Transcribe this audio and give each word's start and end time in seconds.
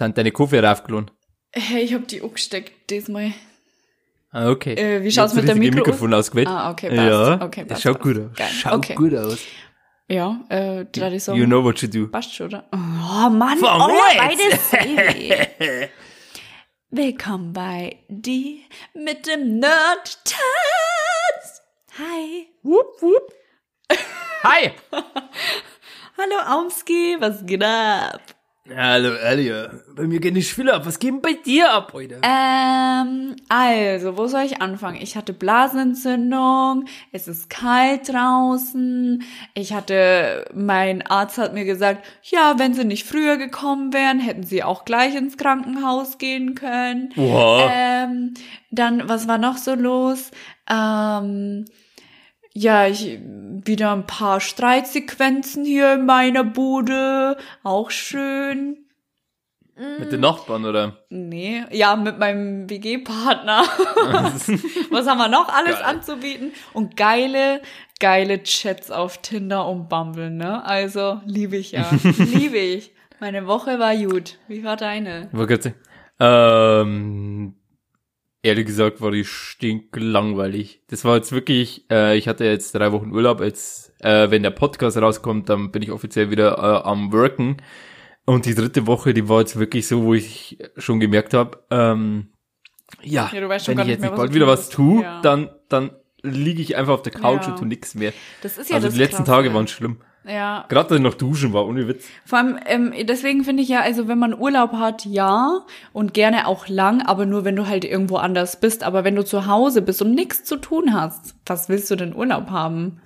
Sind 0.00 0.16
deine 0.16 0.32
Koffer 0.32 0.64
raufgeladen? 0.64 1.10
Hey, 1.52 1.82
ich 1.82 1.92
hab 1.92 2.08
die 2.08 2.22
angesteckt 2.22 2.88
diesmal. 2.88 3.34
Ah, 4.30 4.48
okay. 4.48 4.72
Äh, 4.72 5.02
wie 5.02 5.08
Ich 5.08 5.14
schaut's 5.14 5.34
mit 5.34 5.42
das 5.44 5.48
der 5.48 5.56
richtige 5.56 5.76
Mikro- 5.76 5.86
Mikrofon 5.88 6.14
ausgewählt. 6.14 6.48
Ah, 6.48 6.70
okay, 6.70 6.88
passt. 6.88 7.00
Ja, 7.10 7.42
Okay, 7.44 7.60
das 7.60 7.68
passt, 7.68 7.82
schaut 7.82 7.98
passt. 7.98 8.02
gut 8.04 8.16
aus. 8.18 8.36
Geil. 8.36 8.48
Schaut 8.48 8.72
Okay. 8.78 8.94
gut 8.94 9.14
aus. 9.14 9.38
Ja, 10.08 10.40
äh, 10.48 10.86
drei 10.86 11.18
Song. 11.18 11.36
You 11.36 11.44
know 11.44 11.62
what 11.62 11.82
you 11.82 11.88
do. 11.88 12.06
Passt 12.06 12.34
schon, 12.34 12.46
oder? 12.46 12.64
Oh 12.72 13.28
Mann, 13.28 13.58
Von 13.58 13.90
rechts. 13.90 14.70
beides 14.70 15.90
Willkommen 16.90 17.52
bei 17.52 17.98
Die 18.08 18.64
mit 18.94 19.26
dem 19.26 19.58
Nerd-Tanz. 19.58 20.40
Hi. 21.98 22.46
Wupp, 22.62 23.02
wupp. 23.02 23.34
Hi! 24.44 24.70
Hallo 26.16 26.36
Aumski, 26.46 27.16
was 27.20 27.44
geht 27.44 27.62
ab? 27.62 28.22
Hallo, 28.68 29.14
Alia. 29.24 29.70
Bei 29.96 30.06
mir 30.06 30.20
geht 30.20 30.34
nicht 30.34 30.52
viel 30.52 30.70
ab. 30.70 30.84
Was 30.84 30.98
geht 30.98 31.14
denn 31.14 31.22
bei 31.22 31.32
dir 31.32 31.72
ab 31.72 31.92
heute? 31.94 32.20
Ähm, 32.22 33.34
also, 33.48 34.18
wo 34.18 34.26
soll 34.26 34.42
ich 34.42 34.60
anfangen? 34.60 35.00
Ich 35.00 35.16
hatte 35.16 35.32
Blasenentzündung, 35.32 36.84
es 37.10 37.26
ist 37.26 37.48
kalt 37.48 38.10
draußen, 38.10 39.24
ich 39.54 39.72
hatte, 39.72 40.44
mein 40.54 41.00
Arzt 41.02 41.38
hat 41.38 41.54
mir 41.54 41.64
gesagt, 41.64 42.06
ja, 42.22 42.58
wenn 42.58 42.74
sie 42.74 42.84
nicht 42.84 43.06
früher 43.06 43.38
gekommen 43.38 43.94
wären, 43.94 44.20
hätten 44.20 44.44
sie 44.44 44.62
auch 44.62 44.84
gleich 44.84 45.14
ins 45.14 45.38
Krankenhaus 45.38 46.18
gehen 46.18 46.54
können. 46.54 47.14
Oha. 47.16 47.70
Ähm, 47.72 48.34
dann, 48.70 49.08
was 49.08 49.26
war 49.26 49.38
noch 49.38 49.56
so 49.56 49.74
los? 49.74 50.30
Ähm, 50.68 51.64
ja, 52.54 52.86
ich 52.86 53.18
wieder 53.22 53.92
ein 53.92 54.06
paar 54.06 54.40
Streitsequenzen 54.40 55.64
hier 55.64 55.94
in 55.94 56.06
meiner 56.06 56.44
Bude, 56.44 57.36
auch 57.62 57.90
schön. 57.90 58.78
Mit 59.98 60.12
den 60.12 60.20
Nachbarn, 60.20 60.66
oder? 60.66 60.98
Nee, 61.08 61.64
ja, 61.70 61.96
mit 61.96 62.18
meinem 62.18 62.68
WG-Partner. 62.68 63.62
Was 64.90 65.06
haben 65.06 65.16
wir 65.18 65.28
noch 65.28 65.48
alles 65.48 65.76
Geil. 65.76 65.84
anzubieten? 65.84 66.52
Und 66.74 66.98
geile, 66.98 67.62
geile 67.98 68.42
Chats 68.42 68.90
auf 68.90 69.18
Tinder 69.22 69.66
und 69.66 69.88
Bumble, 69.88 70.30
ne? 70.30 70.62
Also, 70.66 71.22
liebe 71.24 71.56
ich 71.56 71.72
ja. 71.72 71.88
liebe 72.18 72.58
ich. 72.58 72.92
Meine 73.20 73.46
Woche 73.46 73.78
war 73.78 73.96
gut. 73.96 74.38
Wie 74.48 74.64
war 74.64 74.76
deine? 74.76 75.30
Grad 75.32 75.62
so- 75.62 75.70
Ähm, 76.18 77.54
ehrlich 78.42 78.66
gesagt 78.66 79.00
war 79.00 79.10
die 79.10 79.24
stinklangweilig. 79.24 80.82
Das 80.88 81.04
war 81.04 81.16
jetzt 81.16 81.32
wirklich, 81.32 81.84
äh, 81.90 82.16
ich 82.16 82.28
hatte 82.28 82.44
jetzt 82.44 82.74
drei 82.74 82.92
Wochen 82.92 83.12
Urlaub, 83.12 83.40
jetzt, 83.40 83.92
äh, 84.00 84.30
wenn 84.30 84.42
der 84.42 84.50
Podcast 84.50 84.96
rauskommt, 84.96 85.48
dann 85.48 85.70
bin 85.70 85.82
ich 85.82 85.90
offiziell 85.90 86.30
wieder 86.30 86.56
äh, 86.58 86.88
am 86.88 87.12
Worken. 87.12 87.58
Und 88.26 88.46
die 88.46 88.54
dritte 88.54 88.86
Woche, 88.86 89.12
die 89.14 89.28
war 89.28 89.40
jetzt 89.40 89.58
wirklich 89.58 89.88
so, 89.88 90.04
wo 90.04 90.14
ich 90.14 90.58
schon 90.76 91.00
gemerkt 91.00 91.34
habe, 91.34 91.64
ähm, 91.70 92.28
ja, 93.02 93.30
Ja, 93.32 93.48
wenn 93.48 93.78
ich 93.80 93.86
jetzt 93.86 94.02
nicht 94.02 94.14
bald 94.16 94.34
wieder 94.34 94.46
was 94.46 94.68
tue, 94.68 95.02
Ja. 95.02 95.20
dann, 95.22 95.50
dann 95.68 95.90
liege 96.22 96.60
ich 96.60 96.76
einfach 96.76 96.94
auf 96.94 97.02
der 97.02 97.12
Couch 97.12 97.44
Ja. 97.46 97.52
und 97.52 97.58
tu 97.58 97.64
nix 97.64 97.94
mehr. 97.94 98.12
Das 98.42 98.58
ist 98.58 98.68
ja 98.70 98.76
also 98.76 98.88
das 98.88 98.94
die 98.94 99.00
letzten 99.00 99.18
Krasse. 99.24 99.30
Tage 99.30 99.54
waren 99.54 99.68
schlimm. 99.68 100.00
Ja, 100.26 100.66
Gerade 100.68 101.00
noch 101.00 101.14
duschen 101.14 101.52
war, 101.54 101.66
ohne 101.66 101.88
Witz. 101.88 102.06
Vor 102.26 102.38
allem, 102.38 102.58
ähm, 102.66 102.92
deswegen 103.04 103.42
finde 103.42 103.62
ich 103.62 103.70
ja, 103.70 103.80
also 103.80 104.06
wenn 104.06 104.18
man 104.18 104.38
Urlaub 104.38 104.72
hat, 104.72 105.06
ja, 105.06 105.64
und 105.92 106.12
gerne 106.12 106.46
auch 106.46 106.68
lang, 106.68 107.00
aber 107.02 107.24
nur 107.24 107.44
wenn 107.44 107.56
du 107.56 107.66
halt 107.66 107.86
irgendwo 107.86 108.16
anders 108.16 108.60
bist. 108.60 108.82
Aber 108.82 109.02
wenn 109.02 109.16
du 109.16 109.24
zu 109.24 109.46
Hause 109.46 109.80
bist 109.80 110.02
und 110.02 110.14
nichts 110.14 110.44
zu 110.44 110.56
tun 110.56 110.92
hast, 110.92 111.34
was 111.46 111.68
willst 111.70 111.90
du 111.90 111.96
denn 111.96 112.14
Urlaub 112.14 112.50
haben? 112.50 113.00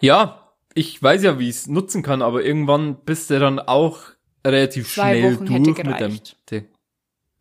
Ja, 0.00 0.52
ich 0.74 1.00
weiß 1.00 1.22
ja, 1.22 1.38
wie 1.38 1.48
ich 1.48 1.56
es 1.56 1.66
nutzen 1.68 2.02
kann, 2.02 2.20
aber 2.20 2.44
irgendwann 2.44 2.96
bist 3.04 3.30
du 3.30 3.38
dann 3.38 3.60
auch 3.60 4.00
relativ 4.44 4.92
Zwei 4.92 5.18
schnell 5.18 5.36
Wochen 5.36 5.46
durch 5.46 5.84
mit 5.84 6.00
dem. 6.00 6.18
Ding. 6.50 6.64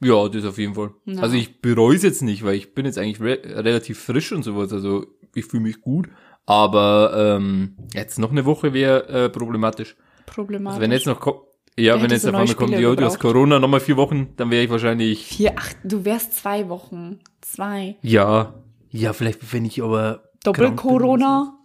Ja, 0.04 0.28
das 0.28 0.46
auf 0.46 0.58
jeden 0.58 0.76
Fall. 0.76 0.92
Ja. 1.06 1.22
Also 1.22 1.36
ich 1.36 1.62
bereue 1.62 1.96
es 1.96 2.04
jetzt 2.04 2.22
nicht, 2.22 2.44
weil 2.44 2.56
ich 2.56 2.74
bin 2.74 2.86
jetzt 2.86 2.98
eigentlich 2.98 3.22
re 3.22 3.40
relativ 3.44 4.00
frisch 4.00 4.32
und 4.32 4.44
sowas. 4.44 4.74
Also 4.74 5.06
ich 5.36 5.46
fühle 5.46 5.64
mich 5.64 5.82
gut. 5.82 6.10
Aber 6.46 7.38
ähm, 7.38 7.78
jetzt 7.94 8.20
noch 8.20 8.32
eine 8.32 8.46
Woche 8.46 8.74
wäre 8.74 9.08
äh, 9.08 9.30
problematisch. 9.30 9.96
Problematisch. 10.26 10.76
Also 10.76 10.82
wenn 10.82 10.92
jetzt 10.92 11.06
noch 11.06 11.44
ja, 11.78 12.02
wenn 12.02 12.12
jetzt 12.12 12.26
du 12.26 12.30
auf 12.30 12.36
einmal 12.36 12.56
kommt, 12.56 12.72
ja, 12.72 12.94
du 12.94 13.06
hast. 13.06 13.20
Corona 13.20 13.58
nochmal 13.60 13.80
vier 13.80 13.96
Wochen, 13.98 14.34
dann 14.36 14.52
wäre 14.52 14.64
ich 14.64 14.70
wahrscheinlich 14.70 15.26
Vier, 15.26 15.54
ach, 15.56 15.72
du 15.84 16.04
wärst 16.04 16.36
zwei 16.36 16.68
Wochen. 16.68 17.20
Zwei. 17.42 17.96
ja, 18.02 18.54
ja, 18.90 19.14
vielleicht 19.14 19.54
wenn 19.54 19.66
ich 19.66 19.82
aber 19.82 20.32
Doppel-Corona? 20.44 21.58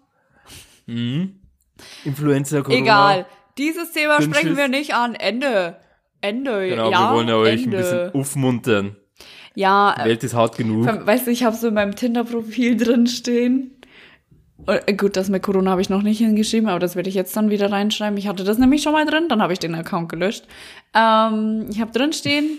so. 0.86 0.92
Mhm. 0.92 1.40
Influenza 2.04 2.62
Corona. 2.62 2.80
Egal. 2.80 3.26
Dieses 3.58 3.92
Thema 3.92 4.18
Dünnschiss. 4.18 4.36
sprechen 4.38 4.56
wir 4.56 4.68
nicht 4.68 4.94
an. 4.94 5.14
Ende. 5.14 5.76
Ende. 6.20 6.68
Genau, 6.68 6.90
ja, 6.90 7.10
wir 7.10 7.16
wollen 7.16 7.28
ja 7.28 7.36
euch 7.36 7.64
Ende. 7.64 7.76
ein 7.76 7.82
bisschen 7.82 8.14
aufmuntern. 8.14 8.96
Ja, 9.54 9.94
Die 9.98 10.08
Welt 10.08 10.22
ist 10.22 10.34
hart 10.34 10.56
genug. 10.56 10.86
Weißt 10.86 11.26
du, 11.26 11.30
ich 11.30 11.42
habe 11.42 11.56
so 11.56 11.68
in 11.68 11.74
meinem 11.74 11.96
Tinder-Profil 11.96 12.76
drin 12.76 13.06
stehen. 13.06 13.75
Äh, 14.66 14.94
Gut, 14.94 15.16
das 15.16 15.28
mit 15.28 15.42
Corona 15.42 15.70
habe 15.70 15.80
ich 15.80 15.90
noch 15.90 16.02
nicht 16.02 16.18
hingeschrieben, 16.18 16.68
aber 16.68 16.78
das 16.78 16.96
werde 16.96 17.08
ich 17.08 17.14
jetzt 17.14 17.36
dann 17.36 17.50
wieder 17.50 17.70
reinschreiben. 17.70 18.18
Ich 18.18 18.26
hatte 18.26 18.44
das 18.44 18.58
nämlich 18.58 18.82
schon 18.82 18.92
mal 18.92 19.04
drin, 19.04 19.28
dann 19.28 19.42
habe 19.42 19.52
ich 19.52 19.58
den 19.58 19.74
Account 19.74 20.08
gelöscht. 20.08 20.44
Ähm, 20.94 21.66
ich 21.70 21.80
habe 21.80 21.92
drin 21.92 22.12
stehen, 22.12 22.58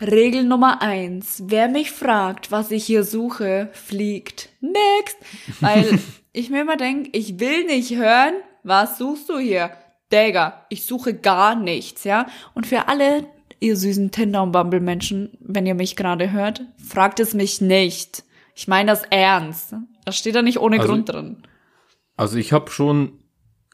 Regel 0.00 0.44
Nummer 0.44 0.82
eins. 0.82 1.42
Wer 1.46 1.68
mich 1.68 1.90
fragt, 1.90 2.50
was 2.50 2.70
ich 2.70 2.84
hier 2.84 3.04
suche, 3.04 3.70
fliegt. 3.72 4.50
Next. 4.60 5.16
Weil 5.60 5.98
ich 6.32 6.50
mir 6.50 6.62
immer 6.62 6.76
denke, 6.76 7.10
ich 7.12 7.40
will 7.40 7.64
nicht 7.64 7.94
hören, 7.94 8.34
was 8.62 8.98
suchst 8.98 9.28
du 9.28 9.38
hier? 9.38 9.70
Digga, 10.12 10.66
ich 10.68 10.84
suche 10.86 11.14
gar 11.14 11.54
nichts, 11.54 12.04
ja? 12.04 12.26
Und 12.54 12.66
für 12.66 12.88
alle, 12.88 13.26
ihr 13.58 13.76
süßen 13.76 14.10
Tinder- 14.10 14.42
und 14.42 14.52
Bumble-Menschen, 14.52 15.36
wenn 15.40 15.66
ihr 15.66 15.74
mich 15.74 15.96
gerade 15.96 16.30
hört, 16.30 16.62
fragt 16.76 17.18
es 17.18 17.34
mich 17.34 17.60
nicht. 17.60 18.22
Ich 18.54 18.68
meine 18.68 18.90
das 18.90 19.02
ernst. 19.10 19.74
Das 20.06 20.16
steht 20.16 20.34
da 20.34 20.40
nicht 20.42 20.58
ohne 20.58 20.78
Also- 20.80 20.92
Grund 20.92 21.08
drin. 21.10 21.42
Also 22.16 22.38
ich 22.38 22.52
habe 22.54 22.70
schon, 22.70 23.12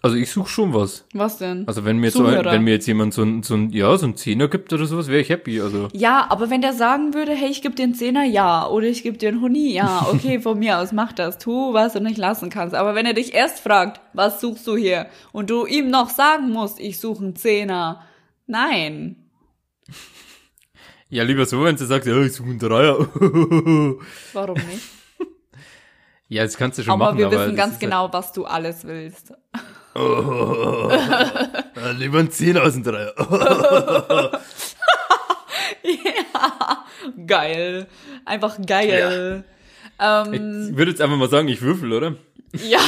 also 0.03 0.17
ich 0.17 0.29
suche 0.33 0.49
schon 0.49 0.75
was. 0.75 1.05
Was 1.15 1.39
denn? 1.39 1.69
Also 1.69 1.85
wenn 1.85 1.99
mir 1.99 2.07
jetzt 2.07 2.17
so, 2.17 2.25
wenn 2.27 2.65
mir 2.65 2.73
jetzt 2.73 2.87
jemand 2.89 3.15
so 3.15 3.23
ein, 3.23 3.45
so 3.45 3.55
ein, 3.55 3.71
ja, 3.71 3.97
so 3.97 4.07
ein 4.07 4.17
Zehner 4.17 4.49
gibt 4.49 4.73
oder 4.73 4.87
sowas, 4.87 5.07
wäre 5.07 5.21
ich 5.21 5.29
happy. 5.29 5.61
Also 5.61 5.87
Ja, 5.93 6.27
aber 6.29 6.51
wenn 6.51 6.61
der 6.61 6.73
sagen 6.73 7.15
würde, 7.15 7.33
hey, 7.33 7.51
ich 7.51 7.63
gebe 7.63 7.77
dir 7.77 7.85
einen 7.85 7.95
Zehner, 7.95 8.25
ja, 8.25 8.67
oder 8.67 8.87
ich 8.89 9.05
gebe 9.05 9.17
dir 9.17 9.29
einen 9.29 9.41
Huni, 9.43 9.73
ja, 9.73 10.09
okay, 10.13 10.41
von 10.41 10.59
mir 10.59 10.79
aus, 10.81 10.91
mach 10.91 11.13
das, 11.13 11.39
tu, 11.39 11.73
was 11.73 11.93
du 11.93 12.01
nicht 12.01 12.19
lassen 12.19 12.51
kannst. 12.51 12.75
Aber 12.75 12.97
wenn 12.97 13.07
er 13.07 13.15
dich 13.15 13.33
erst 13.33 13.61
fragt, 13.61 14.01
was 14.13 14.41
suchst 14.41 14.67
du 14.67 14.77
hier, 14.77 15.07
und 15.31 15.51
du 15.51 15.67
ihm 15.67 15.89
noch 15.91 16.11
sagen 16.11 16.51
musst, 16.51 16.81
ich 16.81 16.99
suche 16.99 17.23
einen 17.23 17.37
Zehner, 17.37 18.05
nein. 18.49 19.31
ja, 21.11 21.23
lieber 21.23 21.47
so, 21.47 21.63
wenn 21.63 21.77
du 21.77 21.85
sagst, 21.85 22.09
ja, 22.09 22.21
ich 22.23 22.33
suche 22.33 22.49
einen 22.49 22.59
Dreier. 22.59 22.99
Warum 24.33 24.57
nicht? 24.57 25.02
Ja, 26.33 26.45
das 26.45 26.57
kannst 26.57 26.79
du 26.79 26.83
schon 26.83 26.95
aber 26.95 27.07
machen. 27.07 27.19
wir 27.19 27.27
aber 27.27 27.39
wissen 27.41 27.57
das 27.57 27.67
ganz 27.67 27.79
genau, 27.79 28.13
was 28.13 28.33
du 28.33 28.45
alles 28.45 28.85
willst. 28.87 29.33
Halt, 29.95 31.01
ja, 31.77 31.91
lieber 31.99 32.21
ein 32.21 32.31
Zehner 32.31 32.63
als 32.63 32.77
ein 32.77 32.83
Dreier. 32.83 33.13
ja, 35.83 36.85
geil. 37.27 37.87
Einfach 38.25 38.57
geil. 38.67 39.45
Ähm, 40.01 40.69
ich 40.71 40.77
würde 40.77 40.91
jetzt 40.93 41.03
einfach 41.03 41.17
mal 41.19 41.29
sagen, 41.29 41.49
ich 41.49 41.61
würfel, 41.61 41.93
oder? 41.93 42.17
ja, 42.53 42.79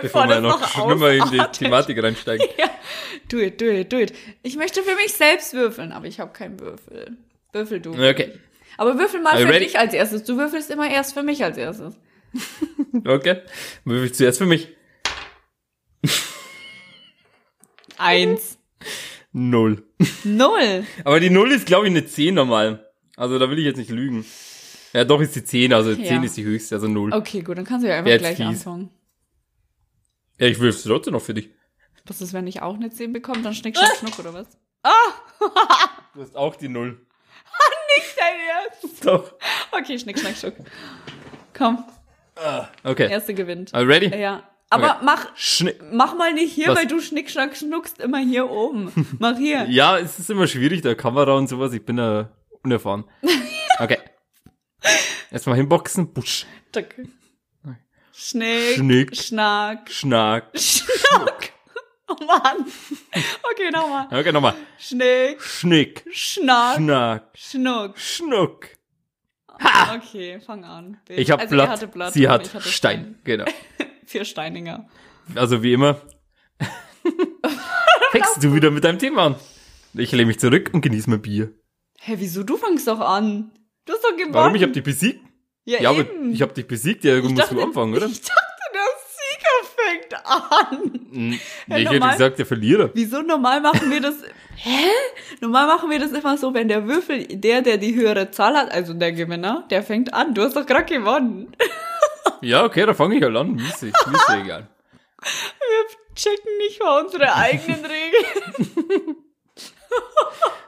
Bevor 0.00 0.22
bevor 0.22 0.28
wir 0.28 0.40
noch 0.40 0.60
noch 0.60 0.68
schlimmer 0.68 1.10
in 1.10 1.30
die. 1.30 1.38
Thematik 1.52 2.02
reinsteigen. 2.02 2.46
Ja, 2.58 2.70
do 3.28 3.38
it, 3.38 3.60
do 3.60 3.66
it, 3.66 3.92
do 3.92 3.98
it. 3.98 4.14
Ich 4.42 4.56
möchte 4.56 4.82
für 4.82 4.94
mich 4.96 5.12
selbst 5.12 5.52
würfeln, 5.52 5.92
aber 5.92 6.06
ich 6.06 6.20
habe 6.20 6.32
keinen 6.32 6.58
Würfel. 6.58 7.16
Würfel 7.52 7.80
du. 7.80 7.92
Okay, 7.92 8.32
Aber 8.78 8.98
würfel 8.98 9.20
mal 9.20 9.34
Are 9.34 9.42
für 9.42 9.48
ready? 9.48 9.66
dich 9.66 9.78
als 9.78 9.92
erstes. 9.92 10.24
Du 10.24 10.36
würfelst 10.36 10.70
immer 10.70 10.90
erst 10.90 11.12
für 11.14 11.22
mich 11.22 11.44
als 11.44 11.56
erstes. 11.58 11.94
okay. 13.06 13.42
Würfel 13.84 14.06
ich 14.06 14.14
zuerst 14.14 14.38
für 14.38 14.46
mich. 14.46 14.68
Eins. 17.96 18.58
Null. 19.32 19.84
Null. 20.24 20.84
Aber 21.04 21.20
die 21.20 21.30
Null 21.30 21.52
ist, 21.52 21.66
glaube 21.66 21.86
ich, 21.86 21.90
eine 21.90 22.06
10 22.06 22.34
normal. 22.34 22.88
Also 23.16 23.38
da 23.38 23.48
will 23.50 23.58
ich 23.58 23.64
jetzt 23.64 23.78
nicht 23.78 23.90
lügen. 23.90 24.24
Ja, 24.92 25.04
doch 25.04 25.20
ist 25.20 25.34
die 25.34 25.44
10, 25.44 25.72
also 25.72 25.90
Ja. 25.90 26.04
10 26.04 26.22
ist 26.22 26.36
die 26.36 26.44
höchste, 26.44 26.76
also 26.76 26.86
Null. 26.86 27.12
Okay, 27.12 27.40
gut, 27.42 27.58
dann 27.58 27.64
kannst 27.64 27.84
du 27.84 27.88
ja 27.88 27.96
einfach 27.98 28.10
Jetzt 28.10 28.20
gleich 28.20 28.40
anfangen. 28.42 28.90
Ja, 30.38 30.46
ich 30.46 30.58
würfel 30.58 30.90
trotzdem 30.90 31.12
noch 31.14 31.22
für 31.22 31.34
dich. 31.34 31.50
Was 32.06 32.20
ist, 32.20 32.32
wenn 32.32 32.46
ich 32.46 32.62
auch 32.62 32.74
eine 32.74 32.90
10 32.90 33.12
bekomme? 33.12 33.42
Dann 33.42 33.54
schnick, 33.54 33.76
schnack, 33.76 33.96
schnuck, 33.96 34.18
oder 34.18 34.34
was? 34.34 34.46
Du 36.14 36.20
hast 36.20 36.36
auch 36.36 36.54
die 36.56 36.68
Null. 36.68 36.90
Nicht 37.96 38.16
dein 38.18 38.34
Ernst. 38.84 39.06
Doch. 39.06 39.32
Okay, 39.72 39.98
schnick, 39.98 40.18
schnack, 40.18 40.36
schnuck. 40.36 40.54
Komm, 41.54 41.84
Okay. 42.82 43.10
erste 43.10 43.34
gewinnt. 43.34 43.72
Are 43.74 43.82
you 43.84 43.88
ready? 43.88 44.06
Ja. 44.16 44.42
Aber 44.70 44.96
Okay. 44.96 45.04
mach, 45.04 45.26
Schni 45.36 45.74
mach 45.92 46.16
mal 46.16 46.32
nicht 46.32 46.52
hier, 46.52 46.68
Was? 46.68 46.76
weil 46.78 46.86
du 46.86 47.00
schnick, 47.00 47.30
schnack, 47.30 47.56
schnuckst 47.56 48.00
immer 48.00 48.18
hier 48.18 48.50
oben. 48.50 48.90
Mach 49.20 49.36
hier. 49.36 49.66
ja, 49.68 49.98
es 49.98 50.18
ist 50.18 50.30
immer 50.30 50.46
schwierig, 50.48 50.80
der 50.82 50.96
Kamera 50.96 51.34
und 51.34 51.48
sowas. 51.48 51.72
Ich 51.74 51.84
bin 51.84 51.96
da 51.96 52.30
unerfahren. 52.62 53.04
Okay. 53.80 53.98
Erstmal 55.32 55.56
hinboxen. 55.56 56.12
Busch. 56.12 56.46
Schnick, 58.12 58.76
Schnick. 58.76 59.16
schnack, 59.16 59.90
Schnack. 59.90 60.50
schnack. 60.54 61.52
Oh 62.06 62.14
Mann. 62.24 62.64
Okay, 63.52 63.70
nochmal. 63.72 64.06
Okay, 64.12 64.30
nochmal. 64.30 64.54
Schnick, 64.78 65.42
Schnick, 65.42 66.04
Schnack, 66.12 66.76
Schnack, 66.76 67.30
Schnuck. 67.34 67.98
Schnuck. 67.98 68.68
Okay, 69.96 70.40
fang 70.40 70.64
an. 70.64 70.98
Bild. 71.06 71.20
Ich 71.20 71.30
hab 71.30 71.40
also, 71.40 71.54
Blatt, 71.54 71.92
Blatt, 71.92 72.12
sie 72.14 72.28
hat 72.28 72.52
hatte 72.54 72.68
Stein. 72.68 73.18
Genau. 73.24 73.44
Vier 74.06 74.24
Steininger. 74.24 74.88
Also 75.34 75.62
wie 75.62 75.72
immer. 75.72 76.00
Fängst 78.12 78.42
du 78.42 78.54
wieder 78.54 78.70
mit 78.70 78.84
deinem 78.84 78.98
Thema 78.98 79.26
an. 79.26 79.34
Ich 79.94 80.12
lehne 80.12 80.26
mich 80.26 80.38
zurück 80.38 80.70
und 80.72 80.80
genieße 80.80 81.08
mein 81.10 81.22
Bier. 81.22 81.52
Hä, 82.00 82.16
wieso? 82.18 82.42
Du 82.42 82.56
fangst 82.56 82.88
doch 82.88 83.00
an. 83.00 83.52
Du 83.84 83.92
hast 83.92 84.02
doch 84.04 84.16
gewonnen. 84.16 84.34
Warum? 84.34 84.54
Ich 84.54 84.62
hab 84.62 84.72
dich 84.72 84.82
besiegt? 84.82 85.20
Ja, 85.64 85.80
Ja, 85.80 85.90
aber 85.90 86.06
ich 86.30 86.42
hab 86.42 86.54
dich 86.54 86.66
besiegt, 86.66 87.04
ja, 87.04 87.16
du 87.16 87.22
musst 87.22 87.38
dachte, 87.38 87.54
du 87.54 87.62
anfangen, 87.62 87.94
oder? 87.94 88.06
Ich 88.06 88.20
dachte, 88.20 88.53
an. 90.14 91.38
Ja, 91.66 91.76
ich 91.76 91.88
hätte 91.90 92.00
gesagt, 92.00 92.38
der 92.38 92.46
Verlierer. 92.46 92.90
Wieso? 92.94 93.22
Normal 93.22 93.60
machen 93.60 93.90
wir 93.90 94.00
das. 94.00 94.14
Hä? 94.56 94.88
Normal 95.40 95.66
machen 95.66 95.90
wir 95.90 95.98
das 95.98 96.12
immer 96.12 96.38
so, 96.38 96.54
wenn 96.54 96.68
der 96.68 96.86
Würfel, 96.86 97.26
der, 97.26 97.62
der 97.62 97.76
die 97.76 97.94
höhere 97.94 98.30
Zahl 98.30 98.56
hat, 98.56 98.70
also 98.70 98.94
der 98.94 99.12
Gewinner, 99.12 99.64
der 99.70 99.82
fängt 99.82 100.14
an. 100.14 100.34
Du 100.34 100.42
hast 100.42 100.56
doch 100.56 100.66
gerade 100.66 100.86
gewonnen. 100.86 101.52
Ja, 102.40 102.64
okay, 102.64 102.84
da 102.84 102.92
fange 102.92 103.16
ich 103.16 103.22
halt 103.22 103.36
an. 103.36 103.58
Ist 103.58 103.82
ja 103.82 104.42
egal. 104.42 104.68
Wir 105.22 106.14
checken 106.14 106.58
nicht 106.58 106.82
mal 106.82 107.02
unsere 107.02 107.34
eigenen 107.34 107.80
Regeln. 107.84 109.16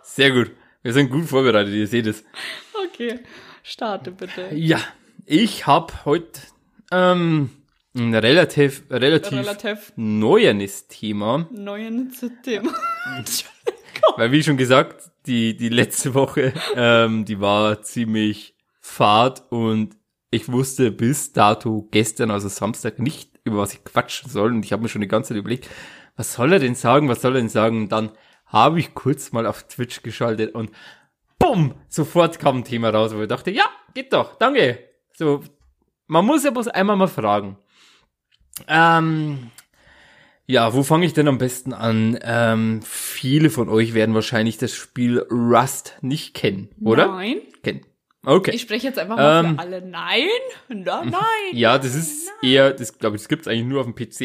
Sehr 0.03 0.31
gut. 0.31 0.53
Wir 0.83 0.93
sind 0.93 1.11
gut 1.11 1.27
vorbereitet, 1.27 1.75
ihr 1.75 1.87
seht 1.87 2.07
es. 2.07 2.25
Okay, 2.89 3.21
starte 3.63 4.11
bitte. 4.11 4.55
Ja, 4.55 4.79
ich 5.27 5.67
habe 5.67 5.93
heute 6.05 6.41
ähm, 6.93 7.51
ein 7.97 8.15
relativ, 8.15 8.85
relativ, 8.91 9.39
Relativ 9.39 9.93
neues 9.97 10.87
Thema. 10.89 11.49
neuen 11.51 12.13
Thema. 12.43 12.73
Weil 14.17 14.33
wie 14.33 14.43
schon 14.43 14.57
gesagt, 14.57 15.11
die, 15.27 15.57
die 15.57 15.69
letzte 15.69 16.15
Woche, 16.15 16.53
ähm, 16.75 17.25
die 17.25 17.41
war 17.41 17.83
ziemlich 17.83 18.55
fad 18.81 19.45
und 19.51 19.97
ich 20.31 20.51
wusste 20.51 20.91
bis 20.91 21.33
dato 21.33 21.89
gestern, 21.91 22.31
also 22.31 22.49
Samstag, 22.49 22.99
nicht, 22.99 23.31
über 23.45 23.59
was 23.59 23.73
ich 23.73 23.85
quatschen 23.85 24.31
soll. 24.31 24.53
Und 24.53 24.65
ich 24.65 24.73
habe 24.73 24.83
mir 24.83 24.89
schon 24.89 25.01
die 25.01 25.09
ganze 25.09 25.29
Zeit 25.29 25.39
überlegt, 25.39 25.69
was 26.17 26.35
soll 26.35 26.53
er 26.53 26.59
denn 26.59 26.75
sagen, 26.75 27.09
was 27.09 27.23
soll 27.23 27.35
er 27.35 27.41
denn 27.41 27.49
sagen? 27.49 27.83
Und 27.83 27.93
dann 27.93 28.13
habe 28.47 28.79
ich 28.79 28.95
kurz 28.95 29.33
mal 29.33 29.47
auf 29.47 29.65
Twitch 29.65 30.03
geschaltet 30.03 30.55
und 30.55 30.71
bumm, 31.39 31.75
sofort 31.89 32.39
kam 32.39 32.59
ein 32.59 32.65
Thema 32.65 32.91
raus, 32.91 33.15
wo 33.15 33.23
ich 33.23 33.29
dachte, 33.29 33.51
ja, 33.51 33.65
geht 33.95 34.13
doch, 34.13 34.37
danke. 34.37 34.79
So, 35.15 35.43
man 36.07 36.25
muss 36.25 36.45
ja 36.45 36.51
bloß 36.51 36.69
einmal 36.69 36.97
mal 36.97 37.09
fragen. 37.09 37.59
Ähm, 38.69 39.51
ja, 40.47 40.75
wo 40.75 40.83
fange 40.83 41.07
ich 41.07 41.13
denn 41.13 41.29
am 41.29 41.39
besten 41.39 41.73
an? 41.73 42.19
Ähm, 42.23 42.81
viele 42.85 43.51
von 43.51 43.69
euch 43.69 43.95
werden 43.95 44.15
wahrscheinlich 44.15 44.59
das 44.59 44.75
Spiel 44.75 45.19
Rust 45.31 45.97
nicht 46.03 46.35
kennen, 46.35 46.69
oder? 46.81 47.09
Nein. 47.09 47.39
Kennen. 47.63 47.85
Okay. 48.25 48.53
Ich 48.53 48.63
spreche 48.63 48.87
jetzt 48.87 48.99
einfach 48.99 49.17
mal 49.17 49.45
Ähm. 49.45 49.55
für 49.55 49.59
alle. 49.61 49.83
Nein. 49.83 50.29
Na, 50.69 51.05
nein. 51.05 51.21
ja, 51.53 51.79
das 51.79 51.95
ist 51.95 52.31
eher, 52.43 52.73
das 52.73 52.99
glaube 52.99 53.17
ich, 53.17 53.23
das 53.23 53.29
gibt's 53.29 53.49
eigentlich 53.49 53.67
nur 53.67 53.81
auf 53.81 53.87
dem 53.87 53.95
PC. 53.95 54.21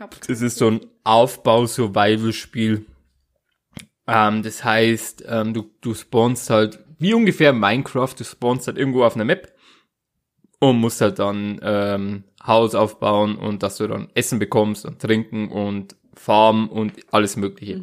Ich 0.00 0.26
Das 0.26 0.40
ist 0.40 0.58
so 0.58 0.68
ein 0.70 0.80
Aufbau-Survival-Spiel. 1.04 2.86
Ähm, 4.06 4.42
das 4.42 4.64
heißt, 4.64 5.24
ähm, 5.28 5.54
du, 5.54 5.70
du 5.80 5.94
spawnst 5.94 6.50
halt, 6.50 6.80
wie 6.98 7.14
ungefähr 7.14 7.52
Minecraft, 7.52 8.14
du 8.16 8.24
spawnst 8.24 8.66
halt 8.66 8.78
irgendwo 8.78 9.04
auf 9.04 9.14
einer 9.14 9.24
Map 9.24 9.52
und 10.60 10.76
musst 10.78 11.00
halt 11.00 11.18
dann 11.18 11.58
ähm, 11.62 12.24
Haus 12.46 12.74
aufbauen 12.74 13.36
und 13.36 13.62
dass 13.62 13.78
du 13.78 13.88
dann 13.88 14.08
Essen 14.14 14.38
bekommst 14.38 14.86
und 14.86 15.00
trinken 15.00 15.48
und 15.48 15.96
Farm 16.14 16.68
und 16.68 16.92
alles 17.10 17.36
mögliche. 17.36 17.82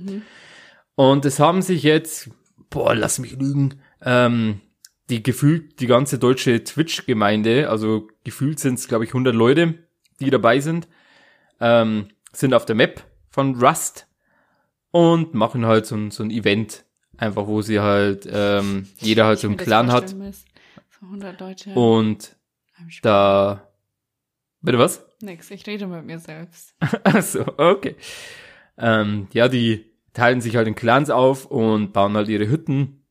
Und 0.95 1.25
es 1.25 1.39
haben 1.39 1.61
sich 1.61 1.83
jetzt, 1.83 2.29
boah, 2.69 2.95
lass 2.95 3.19
mich 3.19 3.33
lügen, 3.33 3.81
ähm, 4.01 4.61
die 5.09 5.23
gefühlt 5.23 5.79
die 5.79 5.87
ganze 5.87 6.19
deutsche 6.19 6.63
Twitch-Gemeinde, 6.63 7.69
also 7.69 8.07
gefühlt 8.23 8.59
sind 8.59 8.75
es, 8.75 8.87
glaube 8.87 9.05
ich, 9.05 9.11
100 9.11 9.33
Leute, 9.33 9.75
die 10.19 10.29
dabei 10.29 10.59
sind, 10.59 10.87
ähm, 11.59 12.09
sind 12.31 12.53
auf 12.53 12.65
der 12.65 12.75
Map 12.75 13.03
von 13.29 13.55
Rust 13.55 14.07
und 14.91 15.33
machen 15.33 15.65
halt 15.65 15.85
so 15.85 15.95
ein, 15.95 16.11
so 16.11 16.23
ein 16.23 16.29
Event, 16.31 16.85
einfach 17.17 17.47
wo 17.47 17.61
sie 17.61 17.79
halt, 17.79 18.27
ähm, 18.31 18.87
jeder 18.99 19.25
halt 19.25 19.39
so 19.39 19.47
einen 19.47 19.57
Clan 19.57 19.91
hat 19.91 20.11
vorstellen 20.11 20.27
muss. 20.27 20.45
So 20.99 21.05
100 21.05 21.39
Leute. 21.39 21.73
und. 21.73 22.36
Da, 23.01 23.67
bitte 24.61 24.79
was? 24.79 25.05
Nix, 25.21 25.49
ich 25.51 25.65
rede 25.65 25.87
mit 25.87 26.05
mir 26.05 26.19
selbst. 26.19 26.75
Ach 27.03 27.21
so, 27.21 27.45
okay. 27.57 27.95
Ähm, 28.77 29.27
ja, 29.33 29.47
die 29.47 29.91
teilen 30.13 30.41
sich 30.41 30.55
halt 30.55 30.67
in 30.67 30.75
Clans 30.75 31.09
auf 31.09 31.45
und 31.45 31.93
bauen 31.93 32.15
halt 32.15 32.27
ihre 32.27 32.49
Hütten 32.49 33.05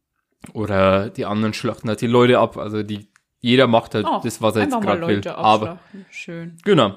oder 0.52 1.10
die 1.10 1.24
anderen 1.24 1.54
schlachten 1.54 1.88
halt 1.88 2.00
die 2.00 2.06
Leute 2.06 2.38
ab. 2.38 2.56
Also 2.56 2.82
die, 2.82 3.08
jeder 3.40 3.66
macht 3.66 3.94
halt 3.94 4.06
Oh, 4.08 4.20
das, 4.22 4.40
was 4.42 4.56
er 4.56 4.62
jetzt 4.62 4.80
gerade 4.80 5.06
will. 5.06 5.26
Aber. 5.28 5.78
Schön. 6.10 6.56
Genau. 6.64 6.96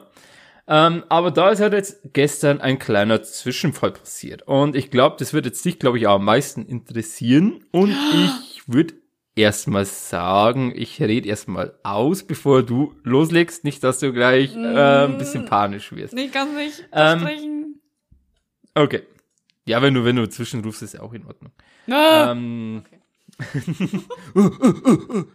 Ähm, 0.68 1.04
aber 1.10 1.32
da 1.32 1.50
ist 1.50 1.62
halt 1.62 1.74
jetzt 1.74 2.14
gestern 2.14 2.62
ein 2.62 2.78
kleiner 2.78 3.24
Zwischenfall 3.24 3.92
passiert. 3.92 4.44
Und 4.44 4.76
ich 4.76 4.92
glaube, 4.92 5.16
das 5.18 5.34
wird 5.34 5.46
jetzt 5.46 5.66
dich, 5.66 5.80
glaube 5.80 5.98
ich, 5.98 6.06
auch 6.06 6.16
am 6.16 6.26
meisten 6.26 6.64
interessieren. 6.68 7.66
Und 7.72 7.90
ich 8.14 8.62
würde 8.68 8.94
erstmal 9.40 9.86
sagen, 9.86 10.72
ich 10.76 11.02
rede 11.02 11.28
erstmal 11.30 11.74
aus, 11.84 12.24
bevor 12.24 12.64
du 12.64 12.94
loslegst. 13.04 13.64
Nicht, 13.64 13.84
dass 13.84 14.00
du 14.00 14.12
gleich 14.14 14.56
äh, 14.56 15.06
ein 15.06 15.18
bisschen 15.18 15.46
panisch 15.46 15.92
wirst. 15.94 16.14
Ich 16.18 16.32
kann 16.32 16.56
nicht 16.56 16.82
Ähm, 16.92 17.20
versprechen. 17.20 17.82
Okay. 18.76 19.04
Ja, 19.66 19.82
wenn 19.82 19.94
du, 19.94 20.04
wenn 20.04 20.16
du 20.16 20.28
zwischenrufst, 20.28 20.82
ist 20.84 20.94
ja 20.94 21.02
auch 21.02 21.14
in 21.14 21.26
Ordnung. 21.26 21.52
Ah. 21.90 22.32
Ähm, 22.32 22.84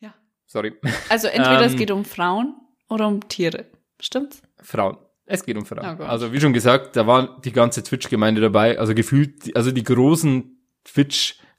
Ja. 0.00 0.14
sorry. 0.46 0.74
Also 1.08 1.28
entweder 1.28 1.64
es 1.64 1.72
ähm, 1.72 1.78
geht 1.78 1.90
um 1.90 2.04
Frauen 2.04 2.54
oder 2.88 3.06
um 3.08 3.26
Tiere. 3.28 3.66
Stimmt's? 4.00 4.42
Frauen. 4.62 4.96
Es 5.26 5.44
geht 5.44 5.56
um 5.56 5.64
Frauen. 5.64 5.98
Oh 6.00 6.04
also 6.04 6.32
wie 6.32 6.40
schon 6.40 6.52
gesagt, 6.52 6.96
da 6.96 7.06
war 7.06 7.40
die 7.40 7.52
ganze 7.52 7.82
Twitch-Gemeinde 7.82 8.40
dabei. 8.40 8.78
Also 8.78 8.94
gefühlt, 8.94 9.54
also 9.56 9.70
die 9.70 9.84
großen 9.84 10.58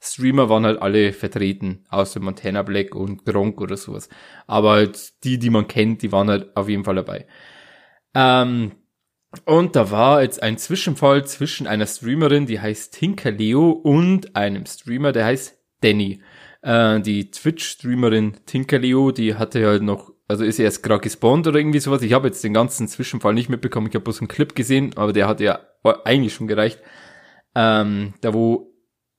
Twitch-Streamer 0.02 0.48
waren 0.48 0.66
halt 0.66 0.82
alle 0.82 1.12
vertreten, 1.12 1.84
außer 1.88 2.20
Montana 2.20 2.62
Black 2.62 2.94
und 2.94 3.24
Gronk 3.24 3.60
oder 3.60 3.76
sowas. 3.76 4.08
Aber 4.46 4.72
halt 4.72 5.24
die, 5.24 5.38
die 5.38 5.50
man 5.50 5.68
kennt, 5.68 6.02
die 6.02 6.12
waren 6.12 6.28
halt 6.28 6.56
auf 6.56 6.68
jeden 6.68 6.84
Fall 6.84 6.96
dabei. 6.96 7.26
Ähm, 8.14 8.72
und 9.46 9.76
da 9.76 9.90
war 9.90 10.22
jetzt 10.22 10.42
ein 10.42 10.58
Zwischenfall 10.58 11.24
zwischen 11.24 11.66
einer 11.66 11.86
Streamerin, 11.86 12.46
die 12.46 12.60
heißt 12.60 12.94
Tinkerleo, 12.94 13.70
und 13.70 14.36
einem 14.36 14.66
Streamer, 14.66 15.12
der 15.12 15.24
heißt 15.24 15.58
Danny. 15.80 16.20
Äh, 16.62 17.00
die 17.00 17.30
Twitch-Streamerin 17.30 18.36
Tinkerleo, 18.44 19.12
die 19.12 19.36
hatte 19.36 19.66
halt 19.66 19.82
noch, 19.82 20.12
also 20.28 20.44
ist 20.44 20.58
erst 20.58 20.82
gerade 20.82 21.00
gespawnt 21.00 21.46
oder 21.46 21.58
irgendwie 21.58 21.80
sowas. 21.80 22.02
Ich 22.02 22.12
habe 22.12 22.28
jetzt 22.28 22.44
den 22.44 22.54
ganzen 22.54 22.88
Zwischenfall 22.88 23.34
nicht 23.34 23.48
mitbekommen. 23.48 23.86
Ich 23.88 23.94
habe 23.94 24.04
bloß 24.04 24.20
einen 24.20 24.28
Clip 24.28 24.54
gesehen, 24.54 24.92
aber 24.96 25.12
der 25.12 25.28
hat 25.28 25.40
ja 25.40 25.60
eigentlich 26.04 26.34
schon 26.34 26.46
gereicht. 26.46 26.80
Ähm, 27.54 28.14
da 28.20 28.32
wo 28.34 28.71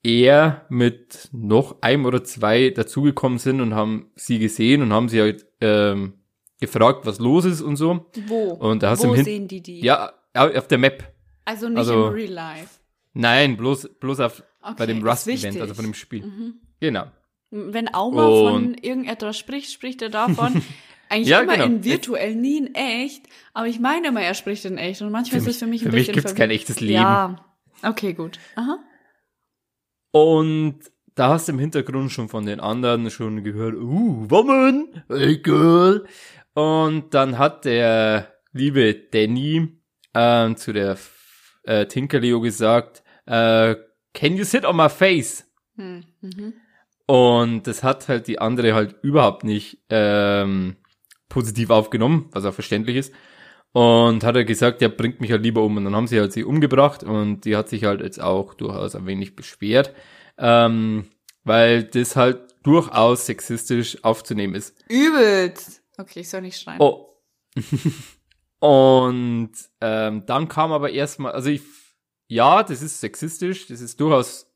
er 0.04 0.66
mit 0.68 1.28
noch 1.32 1.80
einem 1.82 2.04
oder 2.06 2.22
zwei 2.22 2.70
dazugekommen 2.70 3.38
sind 3.38 3.60
und 3.60 3.74
haben 3.74 4.10
sie 4.14 4.38
gesehen 4.38 4.82
und 4.82 4.92
haben 4.92 5.08
sie 5.08 5.20
halt 5.20 5.46
ähm, 5.60 6.14
gefragt, 6.60 7.06
was 7.06 7.18
los 7.18 7.44
ist 7.46 7.62
und 7.62 7.76
so. 7.76 8.06
Wo? 8.26 8.50
Und 8.52 8.82
da 8.82 8.90
hast 8.90 9.02
du 9.02 9.08
Wo 9.08 9.12
im 9.12 9.16
Hin- 9.16 9.24
sehen 9.24 9.48
die 9.48 9.62
die? 9.62 9.80
Ja, 9.80 10.12
auf 10.34 10.68
der 10.68 10.78
Map. 10.78 11.12
Also 11.44 11.68
nicht 11.68 11.78
also- 11.78 12.08
im 12.08 12.12
Real 12.14 12.30
Life. 12.32 12.68
Nein, 13.14 13.56
bloß, 13.56 13.90
bloß 14.00 14.20
auf, 14.20 14.42
Okay, 14.60 14.74
bei 14.78 14.86
dem 14.86 15.06
Rust-Event. 15.06 15.54
Mhm. 15.56 15.60
also 15.62 15.74
von 15.74 15.84
dem 15.84 15.94
Spiel. 15.94 16.54
Genau. 16.80 17.04
Wenn 17.50 17.94
Auma 17.94 18.26
von 18.26 18.74
irgendetwas 18.74 19.38
spricht, 19.38 19.70
spricht 19.70 20.02
er 20.02 20.08
davon. 20.10 20.62
Eigentlich 21.08 21.28
Ja, 21.28 21.40
immer 21.42 21.52
genau. 21.54 21.66
in 21.66 21.84
virtuell, 21.84 22.34
nie 22.34 22.58
in 22.58 22.74
echt. 22.74 23.26
Aber 23.52 23.68
ich 23.68 23.78
meine 23.78 24.08
immer, 24.08 24.22
er 24.22 24.34
spricht 24.34 24.64
in 24.64 24.78
echt. 24.78 25.00
Und 25.02 25.12
manchmal 25.12 25.40
Für 25.42 25.50
ist 25.50 25.56
es 25.56 25.60
für 25.60 25.66
mich 25.66 25.82
mich- 25.82 25.88
ein 25.88 25.90
für 25.90 25.96
mich 25.96 26.06
bisschen 26.08 26.14
gibt's 26.14 26.30
verwirrend. 26.32 26.50
kein 26.50 26.56
echtes 26.58 26.80
Leben. 26.80 26.92
Ja. 26.94 27.44
Okay, 27.82 28.14
gut. 28.14 28.38
Aha. 28.56 28.78
Und 30.14 30.78
da 31.16 31.30
hast 31.30 31.48
du 31.48 31.52
im 31.52 31.58
Hintergrund 31.58 32.12
schon 32.12 32.28
von 32.28 32.46
den 32.46 32.60
anderen 32.60 33.10
schon 33.10 33.42
gehört, 33.42 33.74
uh, 33.74 34.30
Woman, 34.30 35.02
hey 35.08 35.38
girl. 35.38 36.06
Und 36.54 37.14
dann 37.14 37.36
hat 37.36 37.64
der 37.64 38.32
liebe 38.52 38.94
Danny 38.94 39.76
ähm, 40.14 40.56
zu 40.56 40.72
der 40.72 40.96
äh, 41.64 41.86
Tinkerleo 41.86 42.40
gesagt, 42.40 43.02
äh, 43.26 43.74
can 44.12 44.36
you 44.36 44.44
sit 44.44 44.64
on 44.64 44.76
my 44.76 44.88
face? 44.88 45.50
Hm. 45.74 46.04
Mhm. 46.20 46.52
Und 47.06 47.66
das 47.66 47.82
hat 47.82 48.06
halt 48.06 48.28
die 48.28 48.38
andere 48.38 48.72
halt 48.72 48.94
überhaupt 49.02 49.42
nicht 49.42 49.80
ähm, 49.90 50.76
positiv 51.28 51.70
aufgenommen, 51.70 52.28
was 52.30 52.44
auch 52.44 52.54
verständlich 52.54 52.98
ist. 52.98 53.12
Und 53.74 54.22
hat 54.22 54.36
er 54.36 54.44
gesagt, 54.44 54.80
der 54.80 54.88
bringt 54.88 55.20
mich 55.20 55.32
halt 55.32 55.42
lieber 55.42 55.64
um. 55.64 55.76
Und 55.76 55.84
dann 55.84 55.96
haben 55.96 56.06
sie 56.06 56.20
halt 56.20 56.32
sie 56.32 56.44
umgebracht 56.44 57.02
und 57.02 57.44
die 57.44 57.56
hat 57.56 57.68
sich 57.68 57.82
halt 57.82 58.02
jetzt 58.02 58.20
auch 58.20 58.54
durchaus 58.54 58.94
ein 58.94 59.04
wenig 59.04 59.34
beschwert, 59.34 59.92
ähm, 60.38 61.06
weil 61.42 61.82
das 61.82 62.14
halt 62.14 62.54
durchaus 62.62 63.26
sexistisch 63.26 64.04
aufzunehmen 64.04 64.54
ist. 64.54 64.76
Übelst. 64.88 65.82
Okay, 65.98 66.20
ich 66.20 66.30
soll 66.30 66.42
nicht 66.42 66.60
schreien. 66.60 66.80
Oh. 66.80 67.16
Und 68.60 69.50
ähm, 69.80 70.24
dann 70.24 70.46
kam 70.46 70.70
aber 70.70 70.90
erstmal, 70.90 71.32
also 71.32 71.50
ich, 71.50 71.62
ja, 72.28 72.62
das 72.62 72.80
ist 72.80 73.00
sexistisch, 73.00 73.66
das 73.66 73.80
ist 73.80 74.00
durchaus, 74.00 74.46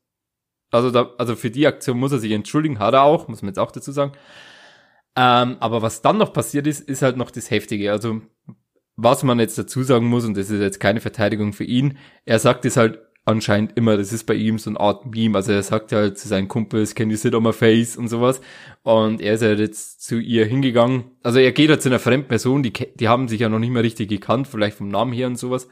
also 0.71 0.91
da, 0.91 1.13
also 1.17 1.35
für 1.35 1.51
die 1.51 1.67
Aktion 1.67 1.99
muss 1.99 2.13
er 2.13 2.19
sich 2.19 2.31
entschuldigen, 2.31 2.79
hat 2.79 2.93
er 2.93 3.03
auch, 3.03 3.27
muss 3.27 3.41
man 3.41 3.49
jetzt 3.49 3.59
auch 3.59 3.71
dazu 3.71 3.91
sagen. 3.91 4.13
Ähm, 5.17 5.57
aber 5.59 5.81
was 5.81 6.01
dann 6.01 6.17
noch 6.17 6.31
passiert 6.31 6.67
ist, 6.67 6.87
ist 6.87 7.01
halt 7.01 7.17
noch 7.17 7.31
das 7.31 7.51
Heftige. 7.51 7.91
Also 7.91 8.21
was 9.01 9.23
man 9.23 9.39
jetzt 9.39 9.57
dazu 9.57 9.83
sagen 9.83 10.07
muss, 10.07 10.25
und 10.25 10.35
das 10.35 10.49
ist 10.49 10.59
jetzt 10.59 10.79
keine 10.79 10.99
Verteidigung 10.99 11.53
für 11.53 11.63
ihn, 11.63 11.97
er 12.25 12.39
sagt 12.39 12.65
es 12.65 12.77
halt 12.77 12.99
anscheinend 13.25 13.77
immer, 13.77 13.95
das 13.95 14.11
ist 14.11 14.25
bei 14.25 14.33
ihm 14.33 14.57
so 14.57 14.71
eine 14.71 14.79
Art 14.79 15.05
Meme, 15.05 15.37
also 15.37 15.51
er 15.51 15.63
sagt 15.63 15.91
halt 15.91 16.17
zu 16.17 16.27
seinen 16.27 16.47
Kumpels, 16.47 16.95
can 16.95 17.09
you 17.09 17.15
sit 17.15 17.35
on 17.35 17.43
my 17.43 17.53
face? 17.53 17.95
und 17.95 18.07
sowas. 18.07 18.41
Und 18.83 19.21
er 19.21 19.35
ist 19.35 19.43
halt 19.43 19.59
jetzt 19.59 20.01
zu 20.01 20.19
ihr 20.19 20.45
hingegangen, 20.45 21.05
also 21.23 21.39
er 21.39 21.51
geht 21.51 21.69
halt 21.69 21.81
zu 21.81 21.89
einer 21.89 21.99
fremden 21.99 22.27
Person, 22.27 22.63
die, 22.63 22.73
die 22.73 23.07
haben 23.07 23.27
sich 23.27 23.39
ja 23.39 23.49
noch 23.49 23.59
nicht 23.59 23.71
mehr 23.71 23.83
richtig 23.83 24.09
gekannt, 24.09 24.47
vielleicht 24.47 24.77
vom 24.77 24.89
Namen 24.89 25.13
her 25.13 25.27
und 25.27 25.37
sowas, 25.37 25.67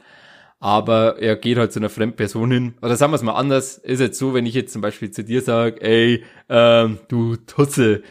aber 0.60 1.18
er 1.18 1.36
geht 1.36 1.58
halt 1.58 1.72
zu 1.72 1.80
einer 1.80 1.90
fremden 1.90 2.16
Person 2.16 2.50
hin, 2.50 2.74
oder 2.80 2.96
sagen 2.96 3.12
wir 3.12 3.16
es 3.16 3.22
mal 3.22 3.32
anders, 3.34 3.76
ist 3.78 4.00
jetzt 4.00 4.18
so, 4.18 4.34
wenn 4.34 4.46
ich 4.46 4.54
jetzt 4.54 4.72
zum 4.72 4.82
Beispiel 4.82 5.10
zu 5.10 5.24
dir 5.24 5.42
sage, 5.42 5.82
ey, 5.82 6.24
ähm, 6.48 6.98
du 7.08 7.36
Tutze, 7.36 8.02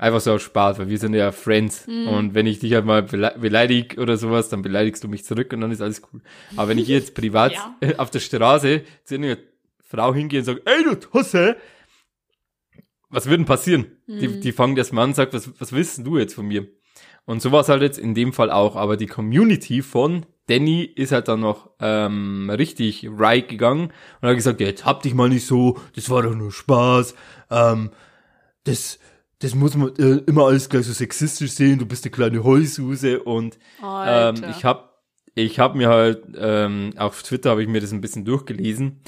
Einfach 0.00 0.20
so 0.20 0.32
aus 0.32 0.40
Spaß, 0.40 0.78
weil 0.78 0.88
wir 0.88 0.96
sind 0.96 1.12
ja 1.12 1.30
Friends. 1.30 1.86
Mhm. 1.86 2.08
Und 2.08 2.34
wenn 2.34 2.46
ich 2.46 2.58
dich 2.58 2.72
halt 2.72 2.86
mal 2.86 3.02
beleidige 3.02 4.00
oder 4.00 4.16
sowas, 4.16 4.48
dann 4.48 4.62
beleidigst 4.62 5.04
du 5.04 5.08
mich 5.08 5.26
zurück 5.26 5.52
und 5.52 5.60
dann 5.60 5.70
ist 5.70 5.82
alles 5.82 6.00
cool. 6.10 6.22
Aber 6.56 6.68
wenn 6.68 6.78
ich 6.78 6.88
jetzt 6.88 7.14
privat 7.14 7.52
ja. 7.82 7.94
auf 7.98 8.08
der 8.08 8.20
Straße 8.20 8.80
zu 9.04 9.16
einer 9.16 9.36
Frau 9.82 10.14
hingehe 10.14 10.38
und 10.38 10.46
sage, 10.46 10.62
ey 10.64 10.84
du 10.84 10.94
Tusse, 10.98 11.58
was 13.10 13.26
würde 13.26 13.38
denn 13.38 13.44
passieren? 13.44 13.88
Mhm. 14.06 14.18
Die, 14.20 14.40
die 14.40 14.52
fangen 14.52 14.74
das 14.74 14.90
mal 14.90 15.02
an 15.02 15.10
und 15.10 15.16
sagt, 15.16 15.34
was, 15.34 15.50
was 15.60 15.70
willst 15.72 15.98
du 15.98 16.16
jetzt 16.16 16.32
von 16.32 16.46
mir? 16.46 16.66
Und 17.26 17.42
so 17.42 17.52
war 17.52 17.60
es 17.60 17.68
halt 17.68 17.82
jetzt 17.82 17.98
in 17.98 18.14
dem 18.14 18.32
Fall 18.32 18.50
auch. 18.50 18.76
Aber 18.76 18.96
die 18.96 19.06
Community 19.06 19.82
von 19.82 20.24
Danny 20.46 20.82
ist 20.82 21.12
halt 21.12 21.28
dann 21.28 21.40
noch 21.40 21.72
ähm, 21.78 22.48
richtig 22.48 23.06
right 23.06 23.46
gegangen 23.46 23.92
und 24.22 24.28
hat 24.30 24.34
gesagt, 24.34 24.62
ja, 24.62 24.68
jetzt 24.68 24.86
hab 24.86 25.02
dich 25.02 25.12
mal 25.12 25.28
nicht 25.28 25.44
so, 25.44 25.78
das 25.94 26.08
war 26.08 26.22
doch 26.22 26.34
nur 26.34 26.52
Spaß. 26.52 27.14
Ähm, 27.50 27.90
das, 28.64 28.98
das 29.40 29.54
muss 29.54 29.74
man 29.74 29.94
äh, 29.96 30.22
immer 30.26 30.46
alles 30.46 30.68
gleich 30.68 30.86
so 30.86 30.92
sexistisch 30.92 31.52
sehen, 31.52 31.78
du 31.78 31.86
bist 31.86 32.04
eine 32.04 32.12
kleine 32.12 32.44
Heususe 32.44 33.22
und 33.22 33.58
ähm, 33.82 34.44
ich 34.50 34.64
habe 34.64 34.90
ich 35.34 35.58
hab 35.58 35.74
mir 35.74 35.88
halt, 35.88 36.22
ähm, 36.36 36.92
auf 36.96 37.22
Twitter 37.22 37.50
habe 37.50 37.62
ich 37.62 37.68
mir 37.68 37.80
das 37.80 37.92
ein 37.92 38.00
bisschen 38.00 38.24
durchgelesen 38.24 39.00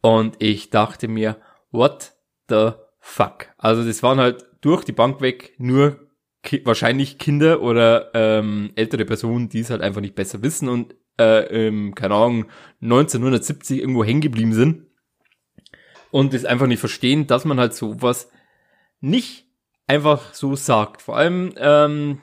und 0.00 0.36
ich 0.40 0.70
dachte 0.70 1.06
mir, 1.06 1.36
what 1.70 2.14
the 2.48 2.72
fuck? 2.98 3.48
Also 3.58 3.84
das 3.84 4.02
waren 4.02 4.18
halt 4.18 4.44
durch 4.60 4.84
die 4.84 4.92
Bank 4.92 5.20
weg 5.20 5.54
nur 5.58 6.00
ki 6.42 6.62
wahrscheinlich 6.64 7.18
Kinder 7.18 7.62
oder 7.62 8.10
ähm, 8.14 8.72
ältere 8.74 9.04
Personen, 9.04 9.48
die 9.48 9.60
es 9.60 9.70
halt 9.70 9.82
einfach 9.82 10.00
nicht 10.00 10.16
besser 10.16 10.42
wissen 10.42 10.68
und 10.68 10.96
äh, 11.18 11.68
ähm, 11.68 11.94
keine 11.94 12.14
Ahnung, 12.14 12.46
1970 12.82 13.80
irgendwo 13.80 14.04
hängen 14.04 14.20
geblieben 14.20 14.52
sind 14.52 14.86
und 16.10 16.34
das 16.34 16.44
einfach 16.44 16.66
nicht 16.66 16.80
verstehen, 16.80 17.26
dass 17.28 17.44
man 17.44 17.60
halt 17.60 17.74
sowas 17.74 18.30
nicht 19.00 19.45
einfach 19.86 20.34
so 20.34 20.56
sagt. 20.56 21.02
Vor 21.02 21.16
allem 21.16 21.52
ähm, 21.56 22.20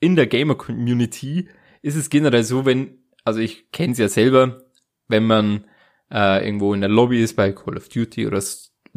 in 0.00 0.16
der 0.16 0.26
Gamer-Community 0.26 1.48
ist 1.82 1.96
es 1.96 2.10
generell 2.10 2.44
so, 2.44 2.64
wenn, 2.64 2.98
also 3.24 3.40
ich 3.40 3.70
kenne 3.72 3.92
es 3.92 3.98
ja 3.98 4.08
selber, 4.08 4.62
wenn 5.08 5.26
man 5.26 5.64
äh, 6.10 6.44
irgendwo 6.44 6.74
in 6.74 6.80
der 6.80 6.90
Lobby 6.90 7.22
ist 7.22 7.36
bei 7.36 7.52
Call 7.52 7.76
of 7.76 7.88
Duty 7.88 8.26
oder 8.26 8.42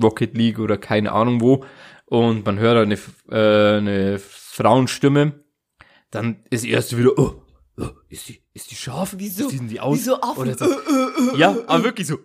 Rocket 0.02 0.38
League 0.38 0.60
oder 0.60 0.78
keine 0.78 1.12
Ahnung 1.12 1.42
wo 1.42 1.66
und 2.06 2.46
man 2.46 2.60
hört 2.60 2.78
eine, 2.78 2.98
äh, 3.30 3.78
eine 3.78 4.20
Frauenstimme, 4.20 5.44
dann 6.10 6.44
ist 6.50 6.64
erst 6.64 6.98
wieder, 6.98 7.18
oh, 7.18 7.42
oh, 7.78 7.90
ist 8.08 8.30
die, 8.30 8.42
ist 8.54 8.72
die 8.72 8.76
scharf? 8.76 9.16
Wieso? 9.18 9.52
Wie 9.52 9.58
sehen 9.58 9.68
die 9.68 9.80
aus? 9.80 9.98
Wieso 9.98 10.22
Affen? 10.22 10.42
Oder 10.44 10.58
so. 10.58 10.66
ja, 11.36 11.56
aber 11.68 11.84
wirklich 11.84 12.08
so. 12.08 12.18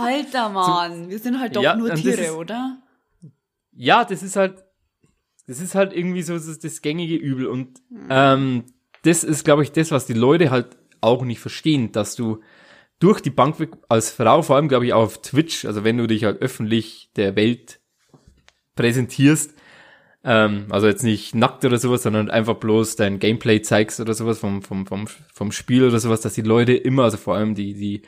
Alter 0.00 0.48
Mann, 0.50 1.04
so, 1.04 1.10
wir 1.10 1.18
sind 1.18 1.40
halt 1.40 1.56
doch 1.56 1.62
ja, 1.62 1.74
nur 1.74 1.92
Tiere, 1.94 2.22
ist, 2.22 2.30
oder? 2.32 2.80
Ja, 3.78 4.04
das 4.04 4.24
ist 4.24 4.34
halt, 4.36 4.64
das 5.46 5.60
ist 5.60 5.74
halt 5.76 5.92
irgendwie 5.92 6.22
so 6.22 6.34
das, 6.34 6.58
das 6.58 6.82
gängige 6.82 7.14
Übel 7.14 7.46
und 7.46 7.80
mhm. 7.88 8.08
ähm, 8.10 8.64
das 9.02 9.22
ist, 9.22 9.44
glaube 9.44 9.62
ich, 9.62 9.70
das, 9.70 9.92
was 9.92 10.04
die 10.04 10.14
Leute 10.14 10.50
halt 10.50 10.76
auch 11.00 11.24
nicht 11.24 11.38
verstehen, 11.38 11.92
dass 11.92 12.16
du 12.16 12.40
durch 12.98 13.20
die 13.20 13.30
Bank 13.30 13.60
weg 13.60 13.70
als 13.88 14.10
Frau, 14.10 14.42
vor 14.42 14.56
allem 14.56 14.66
glaube 14.66 14.86
ich 14.86 14.92
auch 14.92 15.04
auf 15.04 15.22
Twitch, 15.22 15.64
also 15.64 15.84
wenn 15.84 15.96
du 15.96 16.08
dich 16.08 16.24
halt 16.24 16.42
öffentlich 16.42 17.10
der 17.14 17.36
Welt 17.36 17.78
präsentierst, 18.74 19.54
ähm, 20.24 20.66
also 20.70 20.88
jetzt 20.88 21.04
nicht 21.04 21.36
nackt 21.36 21.64
oder 21.64 21.78
sowas, 21.78 22.02
sondern 22.02 22.30
einfach 22.30 22.56
bloß 22.56 22.96
dein 22.96 23.20
Gameplay 23.20 23.62
zeigst 23.62 24.00
oder 24.00 24.14
sowas 24.14 24.40
vom, 24.40 24.62
vom, 24.62 24.86
vom, 24.86 25.06
vom 25.32 25.52
Spiel 25.52 25.84
oder 25.84 26.00
sowas, 26.00 26.20
dass 26.20 26.34
die 26.34 26.42
Leute 26.42 26.74
immer, 26.74 27.04
also 27.04 27.16
vor 27.16 27.36
allem 27.36 27.54
die, 27.54 27.74
die 27.74 28.02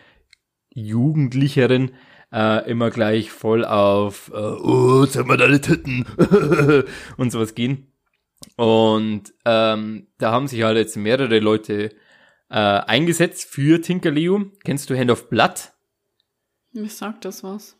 Jugendlicheren, 0.74 1.92
äh, 2.32 2.70
immer 2.70 2.90
gleich 2.90 3.30
voll 3.30 3.64
auf, 3.64 4.30
äh, 4.32 4.36
oh, 4.36 5.06
zeig 5.06 5.26
mal 5.26 5.36
deine 5.36 5.60
Titten 5.60 6.04
und 7.16 7.30
sowas 7.30 7.54
gehen. 7.54 7.92
Und 8.56 9.34
ähm, 9.44 10.08
da 10.18 10.32
haben 10.32 10.46
sich 10.46 10.62
halt 10.62 10.76
jetzt 10.76 10.96
mehrere 10.96 11.40
Leute 11.40 11.90
äh, 12.48 12.54
eingesetzt 12.54 13.44
für 13.48 13.80
Tinkerleo. 13.80 14.50
Kennst 14.64 14.90
du 14.90 14.98
Hand 14.98 15.10
of 15.10 15.28
Blood? 15.28 15.72
Mir 16.72 16.88
sagt 16.88 17.24
das 17.24 17.42
was. 17.42 17.76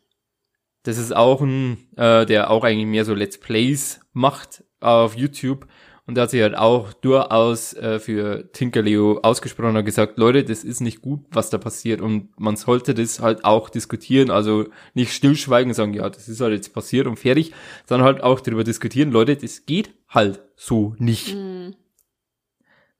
Das 0.82 0.98
ist 0.98 1.14
auch 1.14 1.42
ein, 1.42 1.88
äh, 1.96 2.24
der 2.26 2.50
auch 2.50 2.64
eigentlich 2.64 2.86
mehr 2.86 3.04
so 3.04 3.14
Let's 3.14 3.38
Plays 3.38 4.00
macht 4.12 4.64
auf 4.80 5.16
YouTube. 5.16 5.66
Und 6.10 6.16
da 6.16 6.22
hat 6.22 6.30
sich 6.30 6.42
halt 6.42 6.58
auch 6.58 6.92
durchaus 6.92 7.72
äh, 7.74 8.00
für 8.00 8.50
Tinkerleo 8.50 9.20
ausgesprochen 9.22 9.76
und 9.76 9.84
gesagt, 9.84 10.18
Leute, 10.18 10.42
das 10.42 10.64
ist 10.64 10.80
nicht 10.80 11.02
gut, 11.02 11.20
was 11.30 11.50
da 11.50 11.58
passiert. 11.58 12.00
Und 12.00 12.30
man 12.36 12.56
sollte 12.56 12.94
das 12.94 13.20
halt 13.20 13.44
auch 13.44 13.70
diskutieren. 13.70 14.28
Also 14.28 14.66
nicht 14.92 15.12
stillschweigen 15.12 15.70
und 15.70 15.74
sagen, 15.76 15.94
ja, 15.94 16.10
das 16.10 16.28
ist 16.28 16.40
halt 16.40 16.52
jetzt 16.52 16.74
passiert 16.74 17.06
und 17.06 17.16
fertig, 17.16 17.52
sondern 17.86 18.06
halt 18.08 18.24
auch 18.24 18.40
darüber 18.40 18.64
diskutieren, 18.64 19.12
Leute, 19.12 19.36
das 19.36 19.66
geht 19.66 19.90
halt 20.08 20.42
so 20.56 20.96
nicht. 20.98 21.36
Mhm. 21.36 21.76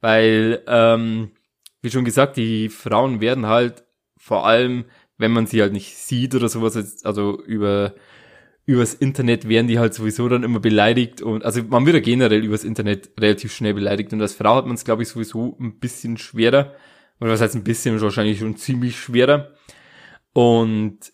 Weil, 0.00 0.62
ähm, 0.69 1.33
wie 1.83 1.90
schon 1.90 2.05
gesagt, 2.05 2.37
die 2.37 2.69
Frauen 2.69 3.21
werden 3.21 3.47
halt 3.47 3.83
vor 4.19 4.47
allem, 4.47 4.85
wenn 5.19 5.33
man 5.33 5.49
sie 5.49 5.61
halt 5.62 5.73
nicht 5.73 5.97
sieht 5.97 6.37
oder 6.37 6.49
sowas, 6.49 7.05
also 7.05 7.43
über 7.43 7.93
übers 8.67 8.95
Internet 8.95 9.49
werden 9.49 9.67
die 9.67 9.79
halt 9.79 9.95
sowieso 9.95 10.29
dann 10.29 10.43
immer 10.43 10.61
beleidigt 10.61 11.23
und 11.23 11.45
also 11.45 11.62
man 11.62 11.87
wird 11.87 11.97
ja 11.97 12.02
generell 12.02 12.45
übers 12.45 12.64
Internet 12.64 13.11
relativ 13.19 13.52
schnell 13.52 13.75
beleidigt 13.75 14.12
und 14.12 14.21
als 14.21 14.35
Frau 14.35 14.55
hat 14.57 14.67
man 14.67 14.75
es 14.75 14.85
glaube 14.85 15.02
ich 15.02 15.09
sowieso 15.09 15.57
ein 15.61 15.79
bisschen 15.79 16.19
schwerer 16.19 16.75
oder 17.21 17.31
was 17.31 17.40
heißt 17.40 17.57
ein 17.57 17.64
bisschen 17.64 18.00
wahrscheinlich 18.00 18.38
schon 18.38 18.57
ziemlich 18.57 18.97
schwerer 18.97 19.50
und 20.33 21.11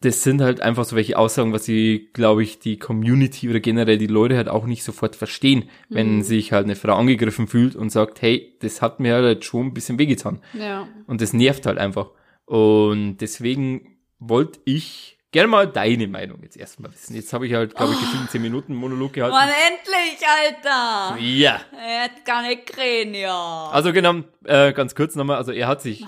das 0.00 0.22
sind 0.22 0.40
halt 0.40 0.60
einfach 0.60 0.84
so 0.84 0.94
welche 0.94 1.18
Aussagen, 1.18 1.52
was 1.52 1.64
sie, 1.64 2.10
glaube 2.12 2.44
ich, 2.44 2.60
die 2.60 2.78
Community 2.78 3.48
oder 3.48 3.58
generell 3.58 3.98
die 3.98 4.06
Leute 4.06 4.36
halt 4.36 4.48
auch 4.48 4.64
nicht 4.64 4.84
sofort 4.84 5.16
verstehen, 5.16 5.64
mhm. 5.88 5.94
wenn 5.94 6.22
sich 6.22 6.52
halt 6.52 6.64
eine 6.64 6.76
Frau 6.76 6.94
angegriffen 6.94 7.48
fühlt 7.48 7.74
und 7.74 7.90
sagt, 7.90 8.22
hey, 8.22 8.56
das 8.60 8.80
hat 8.80 9.00
mir 9.00 9.14
halt 9.14 9.44
schon 9.44 9.66
ein 9.66 9.74
bisschen 9.74 9.98
wehgetan. 9.98 10.40
Ja. 10.56 10.86
Und 11.06 11.20
das 11.20 11.32
nervt 11.32 11.66
halt 11.66 11.78
einfach. 11.78 12.10
Und 12.44 13.16
deswegen 13.18 13.98
wollte 14.20 14.60
ich 14.64 15.17
Gerne 15.30 15.48
mal 15.48 15.66
deine 15.66 16.08
Meinung 16.08 16.42
jetzt 16.42 16.56
erstmal 16.56 16.90
wissen. 16.90 17.14
Jetzt 17.14 17.34
habe 17.34 17.46
ich 17.46 17.52
halt, 17.52 17.74
glaube 17.74 17.92
ich, 17.92 18.00
gefühlt 18.00 18.30
10 18.30 18.40
Minuten 18.40 18.74
Monolog 18.74 19.12
gehalten. 19.12 19.36
Mann, 19.36 19.50
endlich, 19.68 20.26
Alter! 20.26 21.20
Ja. 21.20 21.60
Er 21.78 22.04
hat 22.04 22.24
gar 22.24 22.42
nicht 22.42 22.66
kriegen, 22.66 23.14
ja. 23.14 23.68
Also 23.70 23.92
genau, 23.92 24.22
äh, 24.44 24.72
ganz 24.72 24.94
kurz 24.94 25.16
nochmal, 25.16 25.36
also 25.36 25.52
er 25.52 25.68
hat 25.68 25.82
sich, 25.82 26.06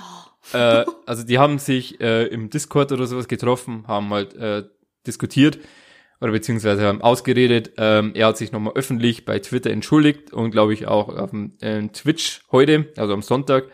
oh. 0.54 0.56
äh, 0.56 0.86
also 1.04 1.22
die 1.22 1.38
haben 1.38 1.58
sich 1.58 2.00
äh, 2.00 2.28
im 2.28 2.48
Discord 2.48 2.92
oder 2.92 3.06
sowas 3.06 3.28
getroffen, 3.28 3.84
haben 3.86 4.08
halt 4.08 4.34
äh, 4.36 4.64
diskutiert 5.06 5.58
oder 6.22 6.32
beziehungsweise 6.32 6.86
haben 6.86 7.02
ausgeredet. 7.02 7.72
Ähm, 7.76 8.12
er 8.14 8.28
hat 8.28 8.38
sich 8.38 8.52
nochmal 8.52 8.72
öffentlich 8.74 9.26
bei 9.26 9.38
Twitter 9.38 9.70
entschuldigt 9.70 10.32
und 10.32 10.50
glaube 10.50 10.72
ich 10.72 10.86
auch 10.86 11.08
auf 11.08 11.30
dem 11.30 11.58
äh, 11.60 11.86
Twitch 11.88 12.40
heute, 12.52 12.90
also 12.96 13.12
am 13.12 13.22
Sonntag. 13.22 13.68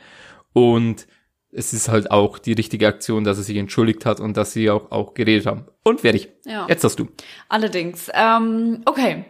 Und 0.53 1.07
es 1.57 1.73
ist 1.73 1.89
halt 1.89 2.11
auch 2.11 2.39
die 2.39 2.53
richtige 2.53 2.87
Aktion, 2.87 3.25
dass 3.25 3.39
er 3.39 3.45
sich 3.45 3.57
entschuldigt 3.57 4.05
hat 4.05 4.21
und 4.21 4.37
dass 4.37 4.53
sie 4.53 4.71
auch, 4.71 4.91
auch 4.91 5.15
geredet 5.15 5.47
haben. 5.47 5.65
Und 5.83 6.03
fertig. 6.03 6.29
Ja. 6.45 6.67
Jetzt 6.69 6.85
hast 6.85 6.99
du. 6.99 7.09
Allerdings. 7.49 8.11
Ähm, 8.13 8.83
okay. 8.85 9.25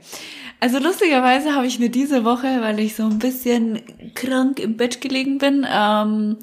Also 0.59 0.79
lustigerweise 0.79 1.55
habe 1.55 1.67
ich 1.67 1.79
mir 1.79 1.91
diese 1.91 2.25
Woche, 2.25 2.61
weil 2.63 2.81
ich 2.81 2.97
so 2.97 3.05
ein 3.05 3.19
bisschen 3.19 3.83
krank 4.15 4.59
im 4.59 4.77
Bett 4.77 5.01
gelegen 5.01 5.39
bin, 5.39 5.67
ähm, 5.71 6.39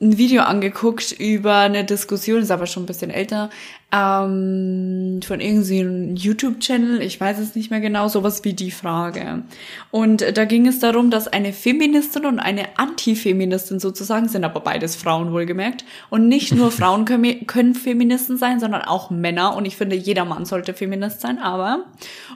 ein 0.00 0.18
Video 0.18 0.42
angeguckt 0.42 1.12
über 1.12 1.56
eine 1.56 1.84
Diskussion, 1.84 2.40
ist 2.40 2.50
aber 2.50 2.66
schon 2.66 2.82
ein 2.82 2.86
bisschen 2.86 3.10
älter, 3.10 3.50
ähm, 3.92 5.20
von 5.22 5.40
irgendeinem 5.40 6.16
YouTube-Channel, 6.16 7.02
ich 7.02 7.20
weiß 7.20 7.38
es 7.38 7.54
nicht 7.54 7.70
mehr 7.70 7.80
genau, 7.80 8.08
sowas 8.08 8.42
wie 8.42 8.54
die 8.54 8.70
Frage. 8.70 9.42
Und 9.90 10.24
da 10.36 10.46
ging 10.46 10.66
es 10.66 10.78
darum, 10.78 11.10
dass 11.10 11.28
eine 11.28 11.52
Feministin 11.52 12.24
und 12.24 12.38
eine 12.40 12.78
Antifeministin 12.78 13.80
sozusagen 13.80 14.28
sind, 14.28 14.44
aber 14.44 14.60
beides 14.60 14.96
Frauen 14.96 15.32
wohlgemerkt. 15.32 15.84
Und 16.08 16.28
nicht 16.28 16.54
nur 16.54 16.70
Frauen 16.72 17.04
können, 17.04 17.46
können 17.46 17.74
Feministen 17.74 18.38
sein, 18.38 18.60
sondern 18.60 18.82
auch 18.82 19.10
Männer. 19.10 19.54
Und 19.54 19.66
ich 19.66 19.76
finde, 19.76 19.94
jeder 19.94 20.24
Mann 20.24 20.46
sollte 20.46 20.72
Feminist 20.72 21.20
sein, 21.20 21.38
aber, 21.38 21.84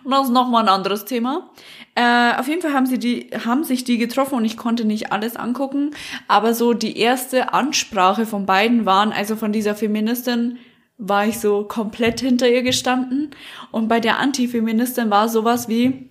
und 0.04 0.10
das 0.10 0.26
ist 0.26 0.32
nochmal 0.32 0.64
ein 0.64 0.68
anderes 0.68 1.06
Thema, 1.06 1.50
Äh, 1.98 2.38
auf 2.38 2.46
jeden 2.46 2.60
Fall 2.60 2.74
haben 2.74 2.84
sie 2.84 2.98
die, 2.98 3.30
haben 3.46 3.64
sich 3.64 3.82
die 3.84 3.96
getroffen 3.96 4.34
und 4.34 4.44
ich 4.44 4.58
konnte 4.58 4.84
nicht 4.84 5.12
alles 5.12 5.34
angucken. 5.36 5.92
Aber 6.28 6.52
so 6.52 6.74
die 6.74 6.98
erste 6.98 7.54
Ansprache 7.54 8.26
von 8.26 8.44
beiden 8.44 8.84
waren, 8.84 9.12
also 9.12 9.34
von 9.34 9.50
dieser 9.50 9.74
Feministin 9.74 10.58
war 10.98 11.26
ich 11.26 11.38
so 11.38 11.64
komplett 11.64 12.20
hinter 12.20 12.48
ihr 12.48 12.62
gestanden. 12.62 13.30
Und 13.70 13.88
bei 13.88 14.00
der 14.00 14.18
Antifeministin 14.18 15.10
war 15.10 15.28
sowas 15.28 15.68
wie, 15.68 16.10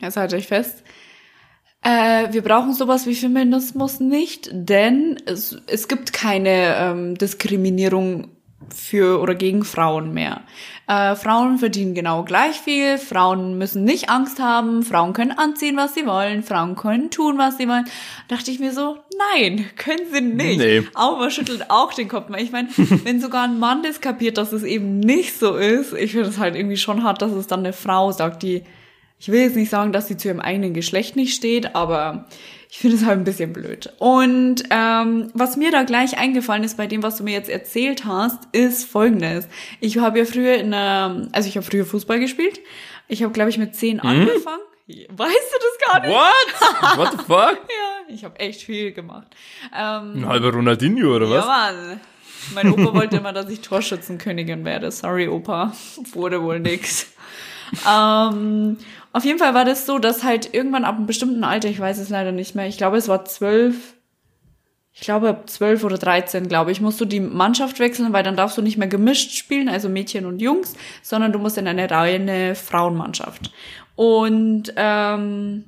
jetzt 0.00 0.16
halte 0.16 0.36
ich 0.36 0.46
fest, 0.46 0.82
äh, 1.82 2.32
wir 2.32 2.42
brauchen 2.42 2.74
sowas 2.74 3.06
wie 3.06 3.14
Feminismus 3.14 4.00
nicht, 4.00 4.48
denn 4.52 5.16
es, 5.26 5.60
es 5.66 5.86
gibt 5.86 6.12
keine 6.12 6.76
ähm, 6.76 7.14
Diskriminierung 7.14 8.35
für 8.74 9.20
oder 9.20 9.34
gegen 9.34 9.64
Frauen 9.64 10.14
mehr. 10.14 10.42
Äh, 10.88 11.14
Frauen 11.14 11.58
verdienen 11.58 11.94
genau 11.94 12.24
gleich 12.24 12.56
viel, 12.56 12.98
Frauen 12.98 13.58
müssen 13.58 13.84
nicht 13.84 14.08
Angst 14.08 14.40
haben, 14.40 14.82
Frauen 14.82 15.12
können 15.12 15.32
anziehen, 15.32 15.76
was 15.76 15.94
sie 15.94 16.06
wollen, 16.06 16.42
Frauen 16.42 16.74
können 16.74 17.10
tun, 17.10 17.38
was 17.38 17.58
sie 17.58 17.68
wollen. 17.68 17.84
dachte 18.28 18.50
ich 18.50 18.58
mir 18.58 18.72
so, 18.72 18.96
nein, 19.34 19.66
können 19.76 20.06
sie 20.12 20.20
nicht. 20.20 20.58
Nee. 20.58 20.82
Auma 20.94 21.30
schüttelt 21.30 21.70
auch 21.70 21.92
den 21.92 22.08
Kopf. 22.08 22.30
Ich 22.38 22.52
meine, 22.52 22.68
wenn 22.76 23.20
sogar 23.20 23.44
ein 23.44 23.58
Mann 23.58 23.82
das 23.82 24.00
kapiert, 24.00 24.38
dass 24.38 24.52
es 24.52 24.62
eben 24.62 25.00
nicht 25.00 25.38
so 25.38 25.56
ist, 25.56 25.92
ich 25.92 26.12
finde 26.12 26.28
es 26.28 26.38
halt 26.38 26.56
irgendwie 26.56 26.76
schon 26.76 27.04
hart, 27.04 27.22
dass 27.22 27.32
es 27.32 27.46
dann 27.46 27.60
eine 27.60 27.72
Frau 27.72 28.12
sagt, 28.12 28.42
die 28.42 28.62
ich 29.18 29.28
will 29.28 29.40
jetzt 29.40 29.56
nicht 29.56 29.70
sagen, 29.70 29.92
dass 29.92 30.08
sie 30.08 30.16
zu 30.16 30.28
ihrem 30.28 30.40
eigenen 30.40 30.74
Geschlecht 30.74 31.16
nicht 31.16 31.34
steht, 31.34 31.74
aber 31.74 32.26
ich 32.70 32.78
finde 32.78 32.96
es 32.96 33.04
halt 33.04 33.18
ein 33.18 33.24
bisschen 33.24 33.52
blöd. 33.52 33.92
Und 33.98 34.64
ähm, 34.70 35.30
was 35.34 35.56
mir 35.56 35.70
da 35.70 35.84
gleich 35.84 36.18
eingefallen 36.18 36.64
ist 36.64 36.76
bei 36.76 36.86
dem, 36.86 37.02
was 37.02 37.16
du 37.16 37.24
mir 37.24 37.32
jetzt 37.32 37.48
erzählt 37.48 38.04
hast, 38.04 38.48
ist 38.52 38.84
folgendes. 38.84 39.48
Ich 39.80 39.98
habe 39.98 40.18
ja 40.18 40.24
früher 40.24 40.56
in 40.56 40.74
einer, 40.74 41.28
also 41.32 41.48
ich 41.48 41.56
habe 41.56 41.66
früher 41.66 41.84
Fußball 41.84 42.20
gespielt. 42.20 42.60
Ich 43.08 43.22
habe, 43.22 43.32
glaube 43.32 43.50
ich, 43.50 43.58
mit 43.58 43.74
zehn 43.74 44.02
hm? 44.02 44.08
angefangen. 44.08 44.62
Weißt 44.88 45.08
du 45.08 45.58
das 45.58 45.92
gar 45.92 46.00
nicht? 46.00 46.10
What? 46.10 46.96
What 46.96 47.12
the 47.12 47.18
fuck? 47.18 47.68
ja, 47.68 48.14
ich 48.14 48.24
habe 48.24 48.38
echt 48.38 48.62
viel 48.62 48.92
gemacht. 48.92 49.26
Ähm, 49.76 50.18
ein 50.18 50.26
halber 50.26 50.52
Ronaldinho 50.52 51.14
oder 51.14 51.28
was? 51.28 51.44
Ja, 51.44 51.72
Mann. 51.72 52.00
Mein 52.54 52.72
Opa 52.72 52.94
wollte 52.94 53.16
immer, 53.16 53.32
dass 53.32 53.50
ich 53.50 53.60
Torschützenkönigin 53.60 54.64
werde. 54.64 54.92
Sorry, 54.92 55.26
Opa. 55.26 55.72
Wurde 56.12 56.42
wohl 56.42 56.60
nix. 56.60 57.12
ähm, 57.88 58.78
auf 59.16 59.24
jeden 59.24 59.38
Fall 59.38 59.54
war 59.54 59.64
das 59.64 59.86
so, 59.86 59.98
dass 59.98 60.24
halt 60.24 60.52
irgendwann 60.52 60.84
ab 60.84 60.96
einem 60.96 61.06
bestimmten 61.06 61.42
Alter, 61.42 61.68
ich 61.68 61.80
weiß 61.80 61.96
es 61.96 62.10
leider 62.10 62.32
nicht 62.32 62.54
mehr, 62.54 62.66
ich 62.66 62.76
glaube, 62.76 62.98
es 62.98 63.08
war 63.08 63.24
zwölf, 63.24 63.94
ich 64.92 65.00
glaube 65.00 65.40
zwölf 65.46 65.84
oder 65.84 65.96
dreizehn, 65.96 66.48
glaube 66.48 66.70
ich, 66.70 66.82
musst 66.82 67.00
du 67.00 67.06
die 67.06 67.20
Mannschaft 67.20 67.78
wechseln, 67.78 68.12
weil 68.12 68.24
dann 68.24 68.36
darfst 68.36 68.58
du 68.58 68.62
nicht 68.62 68.76
mehr 68.76 68.88
gemischt 68.88 69.32
spielen, 69.32 69.70
also 69.70 69.88
Mädchen 69.88 70.26
und 70.26 70.42
Jungs, 70.42 70.74
sondern 71.00 71.32
du 71.32 71.38
musst 71.38 71.56
in 71.56 71.66
eine 71.66 71.90
reine 71.90 72.54
Frauenmannschaft. 72.54 73.50
Und 73.94 74.74
ähm, 74.76 75.64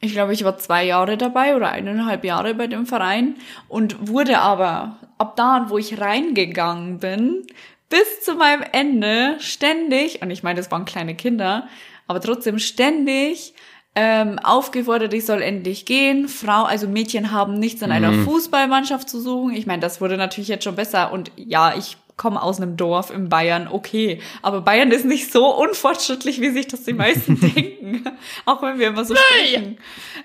ich 0.00 0.12
glaube, 0.12 0.32
ich 0.32 0.44
war 0.44 0.56
zwei 0.56 0.84
Jahre 0.84 1.16
dabei 1.16 1.56
oder 1.56 1.70
eineinhalb 1.72 2.22
Jahre 2.22 2.54
bei 2.54 2.68
dem 2.68 2.86
Verein 2.86 3.34
und 3.66 4.06
wurde 4.06 4.38
aber 4.38 4.96
ab 5.18 5.34
da, 5.34 5.66
wo 5.70 5.76
ich 5.76 6.00
reingegangen 6.00 6.98
bin, 6.98 7.42
bis 7.88 8.22
zu 8.22 8.36
meinem 8.36 8.62
Ende 8.70 9.34
ständig, 9.40 10.22
und 10.22 10.30
ich 10.30 10.44
meine, 10.44 10.60
das 10.60 10.70
waren 10.70 10.84
kleine 10.84 11.16
Kinder, 11.16 11.66
aber 12.10 12.20
trotzdem 12.20 12.58
ständig 12.58 13.54
ähm, 13.94 14.40
aufgefordert, 14.40 15.14
ich 15.14 15.24
soll 15.24 15.42
endlich 15.42 15.86
gehen. 15.86 16.26
Frau, 16.26 16.64
also 16.64 16.88
Mädchen 16.88 17.30
haben 17.30 17.54
nichts 17.54 17.82
in 17.82 17.92
einer 17.92 18.10
mhm. 18.10 18.24
Fußballmannschaft 18.24 19.08
zu 19.08 19.20
suchen. 19.20 19.54
Ich 19.54 19.64
meine, 19.64 19.80
das 19.80 20.00
wurde 20.00 20.16
natürlich 20.16 20.48
jetzt 20.48 20.64
schon 20.64 20.74
besser. 20.74 21.12
Und 21.12 21.30
ja, 21.36 21.72
ich 21.78 21.98
komme 22.16 22.42
aus 22.42 22.60
einem 22.60 22.76
Dorf 22.76 23.12
in 23.12 23.28
Bayern, 23.28 23.68
okay. 23.70 24.20
Aber 24.42 24.60
Bayern 24.60 24.90
ist 24.90 25.04
nicht 25.04 25.30
so 25.30 25.56
unfortschrittlich, 25.56 26.40
wie 26.40 26.50
sich 26.50 26.66
das 26.66 26.82
die 26.82 26.94
meisten 26.94 27.38
denken. 27.54 28.02
Auch 28.44 28.60
wenn 28.60 28.80
wir 28.80 28.88
immer 28.88 29.04
so 29.04 29.14
sprechen. 29.14 29.78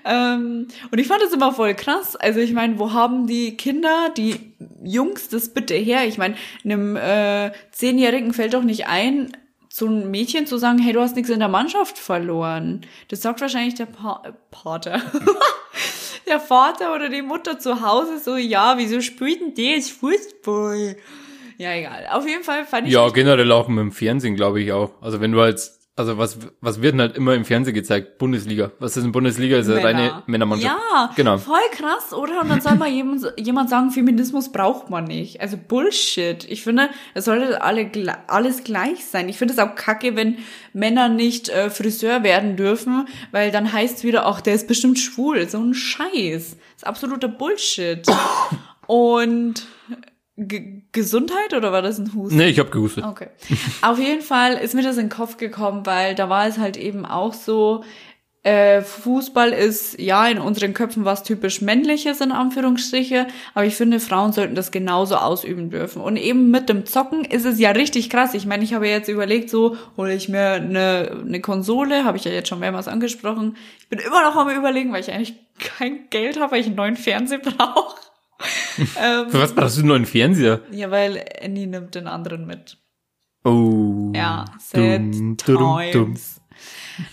Ähm, 0.04 0.66
und 0.90 0.98
ich 0.98 1.06
fand 1.06 1.22
das 1.22 1.32
immer 1.32 1.52
voll 1.52 1.74
krass. 1.74 2.16
Also 2.16 2.40
ich 2.40 2.52
meine, 2.52 2.80
wo 2.80 2.94
haben 2.94 3.28
die 3.28 3.56
Kinder, 3.56 4.08
die 4.16 4.54
Jungs 4.82 5.28
das 5.28 5.54
bitte 5.54 5.74
her? 5.74 6.04
Ich 6.04 6.18
meine, 6.18 6.34
einem 6.64 6.96
äh, 6.96 7.52
Zehnjährigen 7.70 8.32
fällt 8.32 8.54
doch 8.54 8.64
nicht 8.64 8.88
ein, 8.88 9.30
zu 9.76 9.88
einem 9.88 10.10
Mädchen 10.10 10.46
zu 10.46 10.56
sagen, 10.56 10.78
hey, 10.78 10.94
du 10.94 11.02
hast 11.02 11.16
nichts 11.16 11.28
in 11.28 11.38
der 11.38 11.48
Mannschaft 11.48 11.98
verloren. 11.98 12.80
Das 13.08 13.20
sagt 13.20 13.42
wahrscheinlich 13.42 13.74
der 13.74 13.84
pa 13.84 14.22
Pater. 14.50 15.02
der 16.26 16.40
Vater 16.40 16.94
oder 16.94 17.10
die 17.10 17.20
Mutter 17.20 17.58
zu 17.58 17.82
Hause 17.82 18.18
so, 18.18 18.36
ja, 18.36 18.78
wieso 18.78 19.02
spielt 19.02 19.42
denn 19.42 19.54
der 19.54 19.72
jetzt 19.72 19.92
Fußball? 19.92 20.96
Ja, 21.58 21.74
egal. 21.74 22.06
Auf 22.10 22.26
jeden 22.26 22.42
Fall 22.42 22.64
fand 22.64 22.86
ich. 22.86 22.94
Ja, 22.94 23.06
generell 23.10 23.52
auch 23.52 23.68
mit 23.68 23.80
dem 23.80 23.92
Fernsehen, 23.92 24.34
glaube 24.34 24.62
ich 24.62 24.72
auch. 24.72 24.92
Also 25.02 25.20
wenn 25.20 25.32
du 25.32 25.42
als 25.42 25.75
also 25.98 26.18
was, 26.18 26.38
was 26.60 26.82
wird 26.82 26.92
denn 26.92 27.00
halt 27.00 27.16
immer 27.16 27.34
im 27.34 27.46
Fernsehen 27.46 27.72
gezeigt? 27.72 28.18
Bundesliga. 28.18 28.70
Was 28.78 28.98
ist 28.98 29.04
in 29.04 29.12
Bundesliga? 29.12 29.56
Ist 29.56 29.68
ja 29.68 29.78
reine 29.78 30.22
Männermannschaft. 30.26 30.76
Ja, 30.92 31.10
genau. 31.16 31.38
voll 31.38 31.58
krass, 31.72 32.12
oder? 32.12 32.42
Und 32.42 32.50
dann 32.50 32.60
soll 32.60 32.74
mal 32.74 32.88
jemand, 32.90 33.32
jemand 33.38 33.70
sagen, 33.70 33.90
Feminismus 33.90 34.52
braucht 34.52 34.90
man 34.90 35.04
nicht. 35.04 35.40
Also 35.40 35.56
Bullshit. 35.56 36.44
Ich 36.50 36.62
finde, 36.62 36.90
es 37.14 37.24
sollte 37.24 37.62
alle, 37.62 37.90
alles 38.28 38.62
gleich 38.62 39.06
sein. 39.06 39.30
Ich 39.30 39.38
finde 39.38 39.54
es 39.54 39.58
auch 39.58 39.74
kacke, 39.74 40.16
wenn 40.16 40.36
Männer 40.74 41.08
nicht 41.08 41.48
äh, 41.48 41.70
Friseur 41.70 42.22
werden 42.22 42.56
dürfen, 42.56 43.08
weil 43.32 43.50
dann 43.50 43.72
heißt 43.72 43.98
es 43.98 44.04
wieder, 44.04 44.26
ach, 44.26 44.42
der 44.42 44.54
ist 44.54 44.68
bestimmt 44.68 44.98
schwul. 44.98 45.48
So 45.48 45.58
ein 45.58 45.72
Scheiß. 45.72 46.56
Das 46.56 46.76
ist 46.76 46.86
absoluter 46.86 47.28
Bullshit. 47.28 48.06
Und 48.86 49.66
G 50.36 50.82
Gesundheit 50.92 51.54
oder 51.54 51.72
war 51.72 51.82
das 51.82 51.98
ein 51.98 52.12
Husten? 52.14 52.36
Nee, 52.36 52.48
ich 52.48 52.58
habe 52.58 52.70
gehustet. 52.70 53.04
Okay. 53.04 53.28
Auf 53.82 53.98
jeden 53.98 54.22
Fall 54.22 54.54
ist 54.54 54.74
mir 54.74 54.82
das 54.82 54.96
in 54.96 55.04
den 55.04 55.10
Kopf 55.10 55.36
gekommen, 55.38 55.86
weil 55.86 56.14
da 56.14 56.28
war 56.28 56.46
es 56.46 56.58
halt 56.58 56.76
eben 56.76 57.06
auch 57.06 57.32
so, 57.32 57.84
äh, 58.46 58.82
Fußball 58.82 59.50
ist 59.50 59.98
ja 59.98 60.24
in 60.28 60.38
unseren 60.38 60.72
Köpfen 60.72 61.04
was 61.04 61.24
typisch 61.24 61.62
männliches 61.62 62.20
in 62.20 62.30
Anführungsstriche, 62.30 63.26
aber 63.54 63.64
ich 63.64 63.74
finde, 63.74 63.98
Frauen 63.98 64.30
sollten 64.30 64.54
das 64.54 64.70
genauso 64.70 65.16
ausüben 65.16 65.68
dürfen. 65.68 66.00
Und 66.00 66.16
eben 66.16 66.52
mit 66.52 66.68
dem 66.68 66.86
Zocken 66.86 67.24
ist 67.24 67.44
es 67.44 67.58
ja 67.58 67.72
richtig 67.72 68.08
krass. 68.08 68.34
Ich 68.34 68.46
meine, 68.46 68.62
ich 68.62 68.72
habe 68.72 68.86
jetzt 68.86 69.08
überlegt, 69.08 69.50
so 69.50 69.76
hole 69.96 70.14
ich 70.14 70.28
mir 70.28 70.52
eine, 70.52 71.22
eine 71.26 71.40
Konsole, 71.40 72.04
habe 72.04 72.18
ich 72.18 72.24
ja 72.24 72.30
jetzt 72.30 72.48
schon 72.48 72.60
mehrmals 72.60 72.86
angesprochen. 72.86 73.56
Ich 73.80 73.88
bin 73.88 73.98
immer 73.98 74.22
noch 74.22 74.36
am 74.36 74.48
überlegen, 74.48 74.92
weil 74.92 75.00
ich 75.00 75.12
eigentlich 75.12 75.34
kein 75.58 76.08
Geld 76.10 76.38
habe, 76.38 76.52
weil 76.52 76.60
ich 76.60 76.66
einen 76.66 76.76
neuen 76.76 76.96
Fernseher 76.96 77.38
brauche 77.38 77.96
ähm, 78.78 79.30
Für 79.30 79.40
was 79.40 79.54
brauchst 79.54 79.76
du 79.76 79.80
einen 79.80 79.88
neuen 79.88 80.06
Fernseher? 80.06 80.60
Ja, 80.70 80.90
weil 80.90 81.24
Annie 81.42 81.66
nimmt 81.66 81.94
den 81.94 82.06
anderen 82.06 82.46
mit. 82.46 82.78
Oh. 83.44 84.12
Ja, 84.14 84.44
sad 84.58 85.00
dumm, 85.00 85.36
times. 85.36 85.92
Dumm, 85.92 86.14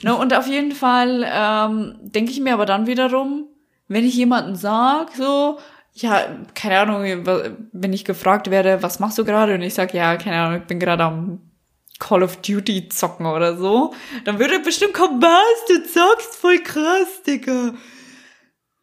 No, 0.02 0.20
und 0.20 0.34
auf 0.34 0.48
jeden 0.48 0.72
Fall 0.72 1.26
ähm, 1.30 1.96
denke 2.02 2.32
ich 2.32 2.40
mir 2.40 2.54
aber 2.54 2.66
dann 2.66 2.88
wiederum, 2.88 3.48
wenn 3.88 4.06
ich 4.06 4.16
jemanden 4.16 4.56
sag, 4.56 5.12
so, 5.16 5.60
ja, 5.94 6.26
keine 6.56 6.80
Ahnung, 6.80 7.26
wenn 7.72 7.94
ich 7.94 8.06
gefragt 8.06 8.50
werde, 8.50 8.82
was 8.82 9.00
machst 9.00 9.18
du 9.18 9.26
gerade? 9.26 9.56
Und 9.56 9.62
ich 9.62 9.74
sag, 9.74 9.94
ja, 9.94 10.16
keine 10.16 10.38
Ahnung, 10.38 10.62
ich 10.62 10.68
bin 10.68 10.80
gerade 10.80 11.04
am 11.04 11.42
Call 12.00 12.24
of 12.24 12.38
Duty 12.38 12.90
zocken 12.90 13.26
oder 13.26 13.56
so, 13.56 13.94
dann 14.26 14.40
würde 14.40 14.60
bestimmt 14.60 14.94
kommen, 14.94 15.22
was, 15.22 15.66
du 15.68 15.84
zockst 15.84 16.36
voll 16.36 16.60
krass, 16.60 17.22
Digga. 17.26 17.74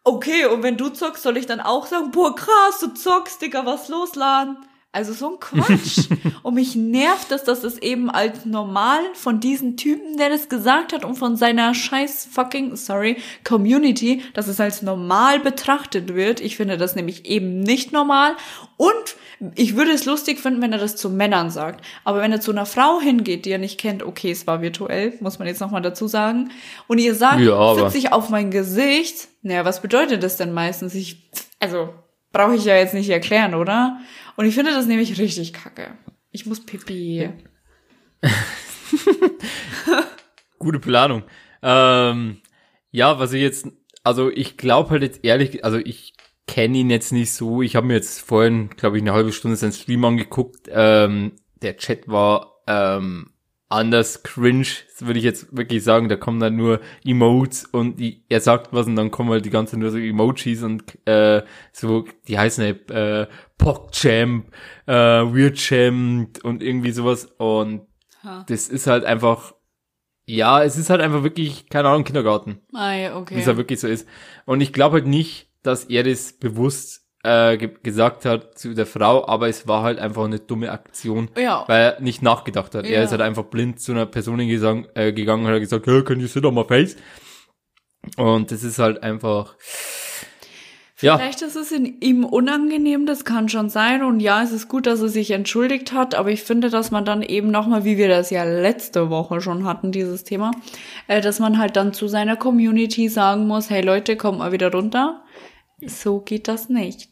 Okay, 0.02 0.46
und 0.46 0.62
wenn 0.62 0.76
du 0.78 0.88
zockst, 0.88 1.22
soll 1.22 1.36
ich 1.36 1.46
dann 1.46 1.60
auch 1.60 1.86
sagen, 1.86 2.10
boah, 2.10 2.34
krass, 2.34 2.80
du 2.80 2.88
zockst, 2.88 3.42
Digga, 3.42 3.66
was 3.66 3.88
losladen? 3.88 4.56
Also 4.92 5.12
so 5.12 5.34
ein 5.34 5.38
Quatsch. 5.38 6.08
und 6.42 6.54
mich 6.54 6.74
nervt 6.74 7.30
es, 7.30 7.44
dass 7.44 7.62
es 7.62 7.78
eben 7.78 8.10
als 8.10 8.44
normal 8.44 8.98
von 9.14 9.38
diesem 9.38 9.76
Typen, 9.76 10.16
der 10.16 10.30
das 10.30 10.48
gesagt 10.48 10.92
hat 10.92 11.04
und 11.04 11.14
von 11.14 11.36
seiner 11.36 11.74
scheiß 11.74 12.28
fucking, 12.32 12.74
sorry, 12.74 13.16
Community, 13.44 14.22
dass 14.34 14.48
es 14.48 14.58
als 14.58 14.82
normal 14.82 15.38
betrachtet 15.38 16.14
wird. 16.14 16.40
Ich 16.40 16.56
finde 16.56 16.76
das 16.76 16.96
nämlich 16.96 17.26
eben 17.26 17.60
nicht 17.60 17.92
normal. 17.92 18.34
Und 18.76 19.16
ich 19.54 19.76
würde 19.76 19.92
es 19.92 20.06
lustig 20.06 20.40
finden, 20.40 20.60
wenn 20.60 20.72
er 20.72 20.78
das 20.78 20.96
zu 20.96 21.08
Männern 21.08 21.50
sagt. 21.50 21.84
Aber 22.02 22.20
wenn 22.20 22.32
er 22.32 22.40
zu 22.40 22.50
einer 22.50 22.66
Frau 22.66 23.00
hingeht, 23.00 23.44
die 23.44 23.52
er 23.52 23.58
nicht 23.58 23.78
kennt, 23.78 24.02
okay, 24.02 24.32
es 24.32 24.48
war 24.48 24.60
virtuell, 24.60 25.14
muss 25.20 25.38
man 25.38 25.46
jetzt 25.46 25.60
nochmal 25.60 25.82
dazu 25.82 26.08
sagen, 26.08 26.50
und 26.88 26.98
ihr 26.98 27.14
sagt, 27.14 27.40
ja, 27.40 27.74
sitze 27.76 27.98
ich 27.98 28.12
auf 28.12 28.28
mein 28.28 28.50
Gesicht, 28.50 29.28
naja, 29.42 29.64
was 29.64 29.82
bedeutet 29.82 30.24
das 30.24 30.36
denn 30.36 30.52
meistens? 30.52 30.96
Ich, 30.96 31.30
also, 31.60 31.90
brauche 32.32 32.56
ich 32.56 32.64
ja 32.64 32.76
jetzt 32.76 32.94
nicht 32.94 33.10
erklären, 33.10 33.54
oder? 33.54 34.00
Und 34.36 34.46
ich 34.46 34.54
finde 34.54 34.72
das 34.72 34.86
nämlich 34.86 35.18
richtig 35.18 35.52
kacke. 35.52 35.98
Ich 36.30 36.46
muss 36.46 36.64
pipi. 36.64 37.30
Gute 40.58 40.78
Planung. 40.78 41.24
Ähm, 41.62 42.40
ja, 42.90 43.18
was 43.18 43.32
ich 43.32 43.42
jetzt, 43.42 43.68
also 44.04 44.30
ich 44.30 44.56
glaube 44.56 44.90
halt 44.90 45.02
jetzt 45.02 45.24
ehrlich, 45.24 45.64
also 45.64 45.78
ich 45.78 46.14
kenne 46.46 46.78
ihn 46.78 46.90
jetzt 46.90 47.12
nicht 47.12 47.32
so. 47.32 47.62
Ich 47.62 47.76
habe 47.76 47.86
mir 47.86 47.94
jetzt 47.94 48.20
vorhin, 48.20 48.70
glaube 48.70 48.96
ich, 48.96 49.02
eine 49.02 49.12
halbe 49.12 49.32
Stunde 49.32 49.56
seinen 49.56 49.72
Stream 49.72 50.04
angeguckt. 50.04 50.68
Ähm, 50.70 51.32
der 51.62 51.76
Chat 51.76 52.08
war 52.08 52.62
ähm, 52.66 53.29
anders 53.70 54.22
cringe, 54.22 54.66
würde 54.98 55.18
ich 55.18 55.24
jetzt 55.24 55.56
wirklich 55.56 55.82
sagen. 55.82 56.08
Da 56.08 56.16
kommen 56.16 56.40
dann 56.40 56.56
nur 56.56 56.80
Emotes 57.04 57.64
und 57.64 57.98
die, 57.98 58.24
er 58.28 58.40
sagt 58.40 58.72
was 58.72 58.86
und 58.86 58.96
dann 58.96 59.10
kommen 59.10 59.30
halt 59.30 59.46
die 59.46 59.50
ganze 59.50 59.78
nur 59.78 59.90
so 59.90 59.96
Emojis 59.96 60.62
und 60.62 60.84
äh, 61.06 61.42
so, 61.72 62.04
die 62.28 62.38
heißen 62.38 62.64
halt 62.64 62.90
äh, 62.90 63.26
PogChamp, 63.56 64.52
äh, 64.86 64.92
WeirdChamp 64.92 66.44
und 66.44 66.62
irgendwie 66.62 66.90
sowas. 66.90 67.26
Und 67.38 67.86
ha. 68.22 68.44
das 68.48 68.68
ist 68.68 68.86
halt 68.86 69.04
einfach, 69.04 69.54
Ja, 70.26 70.62
es 70.62 70.76
ist 70.76 70.90
halt 70.90 71.00
einfach 71.00 71.22
wirklich, 71.22 71.68
keine 71.68 71.88
Ahnung, 71.88 72.04
Kindergarten. 72.04 72.60
Ah, 72.72 72.92
ja, 72.92 73.16
okay. 73.16 73.36
Wie 73.36 73.40
es 73.40 73.46
halt 73.46 73.56
wirklich 73.56 73.80
so 73.80 73.88
ist. 73.88 74.06
Und 74.46 74.60
ich 74.60 74.72
glaube 74.72 74.94
halt 74.94 75.06
nicht, 75.06 75.48
dass 75.62 75.84
er 75.84 76.04
das 76.04 76.32
bewusst 76.32 76.99
äh, 77.22 77.56
ge 77.58 77.70
gesagt 77.82 78.24
hat 78.24 78.58
zu 78.58 78.72
der 78.74 78.86
Frau, 78.86 79.26
aber 79.28 79.48
es 79.48 79.68
war 79.68 79.82
halt 79.82 79.98
einfach 79.98 80.24
eine 80.24 80.38
dumme 80.38 80.70
Aktion, 80.72 81.30
Ja. 81.36 81.64
weil 81.66 81.80
er 81.96 82.00
nicht 82.00 82.22
nachgedacht 82.22 82.74
hat. 82.74 82.84
Er 82.86 82.90
Ja. 82.98 83.02
ist 83.02 83.10
halt 83.10 83.20
einfach 83.20 83.44
blind 83.44 83.80
zu 83.80 83.92
einer 83.92 84.06
Person 84.06 84.38
hingesang- 84.40 84.86
äh, 84.94 85.12
gegangen 85.12 85.44
und 85.44 85.52
hat 85.52 85.60
gesagt, 85.60 85.86
hey, 85.86 86.02
can 86.02 86.18
you 86.20 86.26
sit 86.26 86.44
on 86.44 86.54
my 86.54 86.64
face? 86.64 86.96
Und 88.16 88.50
das 88.50 88.62
ist 88.62 88.78
halt 88.78 89.02
einfach, 89.02 89.54
ja, 91.02 91.16
Vielleicht 91.16 91.40
ist 91.40 91.56
es 91.56 91.72
in 91.72 91.98
ihm 92.02 92.24
unangenehm, 92.26 93.06
das 93.06 93.24
kann 93.24 93.48
schon 93.48 93.70
sein. 93.70 94.02
Und 94.04 94.20
ja, 94.20 94.42
es 94.42 94.52
ist 94.52 94.68
gut, 94.68 94.86
dass 94.86 95.00
er 95.00 95.08
sich 95.08 95.30
entschuldigt 95.30 95.94
hat, 95.94 96.14
aber 96.14 96.30
ich 96.30 96.42
finde, 96.42 96.68
dass 96.68 96.90
man 96.90 97.06
dann 97.06 97.22
eben 97.22 97.50
nochmal, 97.50 97.84
wie 97.84 97.96
wir 97.96 98.08
das 98.08 98.28
ja 98.28 98.44
letzte 98.44 99.08
Woche 99.08 99.40
schon 99.40 99.64
hatten, 99.64 99.92
dieses 99.92 100.24
Thema, 100.24 100.50
äh, 101.08 101.22
dass 101.22 101.38
man 101.38 101.56
halt 101.58 101.76
dann 101.76 101.94
zu 101.94 102.06
seiner 102.06 102.36
Community 102.36 103.08
sagen 103.08 103.46
muss, 103.46 103.70
hey 103.70 103.80
Leute, 103.82 104.16
kommt 104.16 104.38
mal 104.40 104.52
wieder 104.52 104.70
runter. 104.72 105.22
So 105.86 106.20
geht 106.20 106.48
das 106.48 106.68
nicht. 106.68 107.08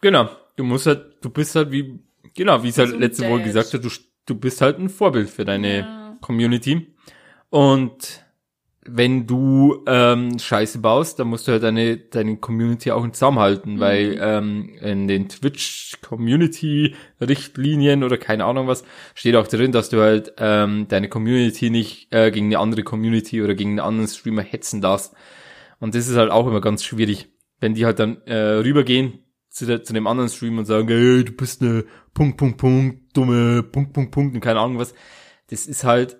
genau. 0.00 0.28
Du 0.56 0.64
musst 0.64 0.86
halt, 0.86 1.16
du 1.20 1.30
bist 1.30 1.54
halt 1.56 1.72
wie, 1.72 1.98
genau, 2.34 2.62
wie 2.62 2.68
es 2.68 2.78
halt 2.78 2.90
So 2.90 2.96
letzte 2.96 3.28
Woche 3.28 3.42
gesagt 3.42 3.74
hat, 3.74 3.84
du, 3.84 3.88
du 4.26 4.34
bist 4.36 4.60
halt 4.60 4.78
ein 4.78 4.88
Vorbild 4.88 5.28
für 5.28 5.44
deine 5.44 5.78
Ja. 5.78 6.16
Community. 6.20 6.86
Und 7.50 8.20
wenn 8.86 9.26
du 9.26 9.82
ähm, 9.86 10.38
Scheiße 10.38 10.78
baust, 10.78 11.18
dann 11.18 11.28
musst 11.28 11.48
du 11.48 11.52
halt 11.52 11.62
deine, 11.62 11.96
deine 11.96 12.36
Community 12.36 12.90
auch 12.90 13.02
in 13.02 13.14
Zaum 13.14 13.38
halten, 13.38 13.80
weil 13.80 14.18
ähm, 14.20 14.74
in 14.80 15.08
den 15.08 15.28
Twitch-Community-Richtlinien 15.28 18.04
oder 18.04 18.18
keine 18.18 18.44
Ahnung 18.44 18.66
was, 18.66 18.84
steht 19.14 19.36
auch 19.36 19.46
drin, 19.46 19.72
dass 19.72 19.88
du 19.88 20.00
halt 20.00 20.34
ähm, 20.38 20.86
deine 20.88 21.08
Community 21.08 21.70
nicht 21.70 22.12
äh, 22.12 22.30
gegen 22.30 22.46
eine 22.46 22.58
andere 22.58 22.82
Community 22.82 23.42
oder 23.42 23.54
gegen 23.54 23.70
einen 23.70 23.80
anderen 23.80 24.08
Streamer 24.08 24.42
hetzen 24.42 24.80
darfst. 24.80 25.14
Und 25.80 25.94
das 25.94 26.08
ist 26.08 26.16
halt 26.16 26.30
auch 26.30 26.46
immer 26.46 26.60
ganz 26.60 26.84
schwierig, 26.84 27.28
wenn 27.64 27.72
die 27.74 27.86
halt 27.86 27.98
dann 27.98 28.20
äh, 28.26 28.36
rübergehen 28.36 29.20
zu, 29.48 29.64
der, 29.64 29.82
zu 29.82 29.94
dem 29.94 30.06
anderen 30.06 30.28
Stream 30.28 30.58
und 30.58 30.66
sagen, 30.66 30.86
hey, 30.88 31.24
du 31.24 31.32
bist 31.32 31.62
eine 31.62 31.86
Punkt, 32.12 32.36
Punkt, 32.36 32.58
Punkt, 32.58 33.16
dumme 33.16 33.62
Punkt, 33.62 33.94
Punkt, 33.94 34.10
Punkt 34.12 34.34
und 34.34 34.40
keine 34.42 34.60
Ahnung 34.60 34.78
was. 34.78 34.92
Das 35.48 35.66
ist 35.66 35.82
halt 35.82 36.18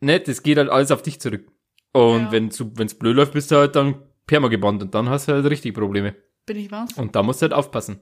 nett, 0.00 0.26
das 0.26 0.42
geht 0.42 0.58
halt 0.58 0.68
alles 0.70 0.90
auf 0.90 1.02
dich 1.02 1.20
zurück. 1.20 1.46
Und 1.92 2.22
Ja. 2.24 2.32
wenn 2.32 2.50
wenn's 2.76 2.94
blöd 2.98 3.14
läuft, 3.14 3.34
bist 3.34 3.52
du 3.52 3.56
halt 3.56 3.76
dann 3.76 4.02
permagebannt 4.26 4.82
und 4.82 4.94
dann 4.96 5.08
hast 5.08 5.28
du 5.28 5.32
halt 5.32 5.44
richtig 5.46 5.74
Probleme. 5.74 6.16
Bin 6.44 6.56
ich 6.56 6.72
was? 6.72 6.92
Und 6.94 7.14
da 7.14 7.22
musst 7.22 7.40
du 7.40 7.44
halt 7.44 7.52
aufpassen. 7.52 8.00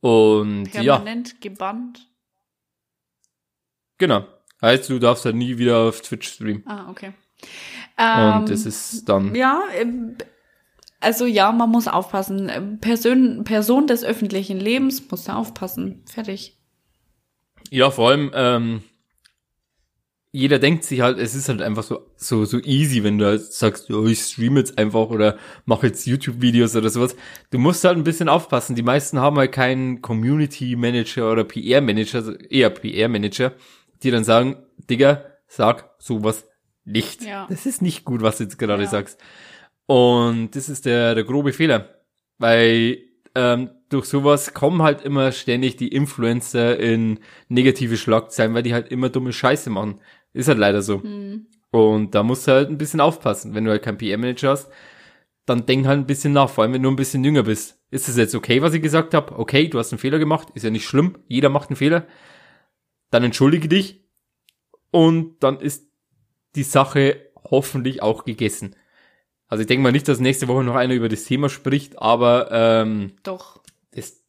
Und 0.00 0.72
ja, 0.72 0.82
Permanent 0.98 1.40
gebannt. 1.40 2.08
genau. 3.98 4.24
Heißt, 4.62 4.88
du 4.88 4.98
darfst 5.00 5.24
halt 5.24 5.34
nie 5.36 5.58
wieder 5.58 5.78
auf 5.78 6.00
Twitch 6.00 6.28
streamen. 6.28 6.62
Ah, 6.66 6.88
okay. 6.90 7.08
Und 7.08 7.96
Ähm, 7.98 8.46
das 8.46 8.64
ist 8.66 9.08
dann, 9.08 9.34
Ja, 9.34 9.62
ähm, 9.74 10.16
also 11.00 11.26
ja, 11.26 11.52
man 11.52 11.70
muss 11.70 11.88
aufpassen. 11.88 12.78
Person, 12.80 13.44
Person 13.44 13.86
des 13.86 14.04
öffentlichen 14.04 14.58
Lebens 14.58 15.02
muss 15.10 15.24
da 15.24 15.36
aufpassen. 15.36 16.02
Fertig. 16.10 16.56
ja, 17.70 17.90
vor 17.90 18.10
allem, 18.10 18.30
ähm, 18.34 18.82
jeder 20.32 20.58
denkt 20.58 20.84
sich 20.84 21.00
halt, 21.00 21.18
es 21.18 21.34
ist 21.34 21.48
halt 21.48 21.62
einfach 21.62 21.82
so, 21.82 22.10
so, 22.16 22.44
so 22.44 22.58
easy, 22.60 23.02
wenn 23.02 23.16
du 23.16 23.24
halt 23.24 23.40
sagst, 23.40 23.90
oh, 23.90 24.06
ich 24.06 24.18
streame 24.20 24.60
jetzt 24.60 24.76
einfach 24.76 25.08
oder 25.08 25.38
mache 25.64 25.86
jetzt 25.86 26.06
YouTube-Videos 26.06 26.76
oder 26.76 26.90
sowas. 26.90 27.16
Du 27.50 27.58
musst 27.58 27.82
halt 27.84 27.96
ein 27.96 28.04
bisschen 28.04 28.28
aufpassen. 28.28 28.76
Die 28.76 28.82
meisten 28.82 29.18
haben 29.18 29.38
halt 29.38 29.52
keinen 29.52 30.02
Community 30.02 30.76
Manager 30.76 31.32
oder 31.32 31.44
PR 31.44 31.80
Manager, 31.80 32.18
also 32.18 32.32
eher 32.34 32.68
PR 32.68 33.08
Manager, 33.08 33.52
die 34.02 34.10
dann 34.10 34.24
sagen, 34.24 34.56
Digga, 34.90 35.24
sag 35.46 35.90
sowas 35.98 36.44
nicht. 36.84 37.22
Ja. 37.22 37.46
Das 37.48 37.64
ist 37.64 37.80
nicht 37.80 38.04
gut, 38.04 38.20
was 38.20 38.36
du 38.36 38.44
jetzt 38.44 38.58
gerade 38.58 38.82
Ja. 38.82 38.88
sagst. 38.90 39.18
Und 39.86 40.50
das 40.56 40.68
ist 40.68 40.86
der, 40.86 41.14
der 41.14 41.24
grobe 41.24 41.52
Fehler. 41.52 42.02
Weil 42.38 42.98
ähm, 43.34 43.70
durch 43.88 44.06
sowas 44.06 44.52
kommen 44.54 44.82
halt 44.82 45.02
immer 45.02 45.32
ständig 45.32 45.76
die 45.76 45.88
Influencer 45.88 46.78
in 46.78 47.20
negative 47.48 47.96
Schlagzeilen, 47.96 48.54
weil 48.54 48.62
die 48.62 48.74
halt 48.74 48.88
immer 48.88 49.08
dumme 49.08 49.32
Scheiße 49.32 49.70
machen. 49.70 50.00
Ist 50.32 50.48
halt 50.48 50.58
leider 50.58 50.82
so. 50.82 51.02
Hm. 51.02 51.46
Und 51.70 52.14
da 52.14 52.22
musst 52.22 52.46
du 52.46 52.52
halt 52.52 52.70
ein 52.70 52.78
bisschen 52.78 53.00
aufpassen. 53.00 53.54
Wenn 53.54 53.64
du 53.64 53.70
halt 53.70 53.82
keinen 53.82 53.98
PM-Manager 53.98 54.50
hast, 54.50 54.70
dann 55.44 55.66
denk 55.66 55.86
halt 55.86 56.00
ein 56.00 56.06
bisschen 56.06 56.32
nach, 56.32 56.50
vor 56.50 56.64
allem 56.64 56.72
wenn 56.72 56.82
du 56.82 56.90
ein 56.90 56.96
bisschen 56.96 57.24
jünger 57.24 57.44
bist. 57.44 57.78
Ist 57.90 58.08
es 58.08 58.16
jetzt 58.16 58.34
okay, 58.34 58.62
was 58.62 58.74
ich 58.74 58.82
gesagt 58.82 59.14
habe? 59.14 59.38
Okay, 59.38 59.68
du 59.68 59.78
hast 59.78 59.92
einen 59.92 60.00
Fehler 60.00 60.18
gemacht, 60.18 60.48
ist 60.54 60.64
ja 60.64 60.70
nicht 60.70 60.86
schlimm, 60.86 61.18
jeder 61.28 61.48
macht 61.48 61.70
einen 61.70 61.76
Fehler. 61.76 62.06
Dann 63.10 63.22
entschuldige 63.22 63.68
dich 63.68 64.04
und 64.90 65.42
dann 65.42 65.60
ist 65.60 65.88
die 66.56 66.64
Sache 66.64 67.30
hoffentlich 67.48 68.02
auch 68.02 68.24
gegessen. 68.24 68.74
Also 69.48 69.60
ich 69.60 69.66
denke 69.66 69.82
mal 69.82 69.92
nicht, 69.92 70.08
dass 70.08 70.18
nächste 70.18 70.48
Woche 70.48 70.64
noch 70.64 70.74
einer 70.74 70.94
über 70.94 71.08
das 71.08 71.24
Thema 71.24 71.48
spricht, 71.48 71.98
aber 72.00 72.48
ähm, 72.50 73.12
Doch. 73.22 73.60
das, 73.92 74.24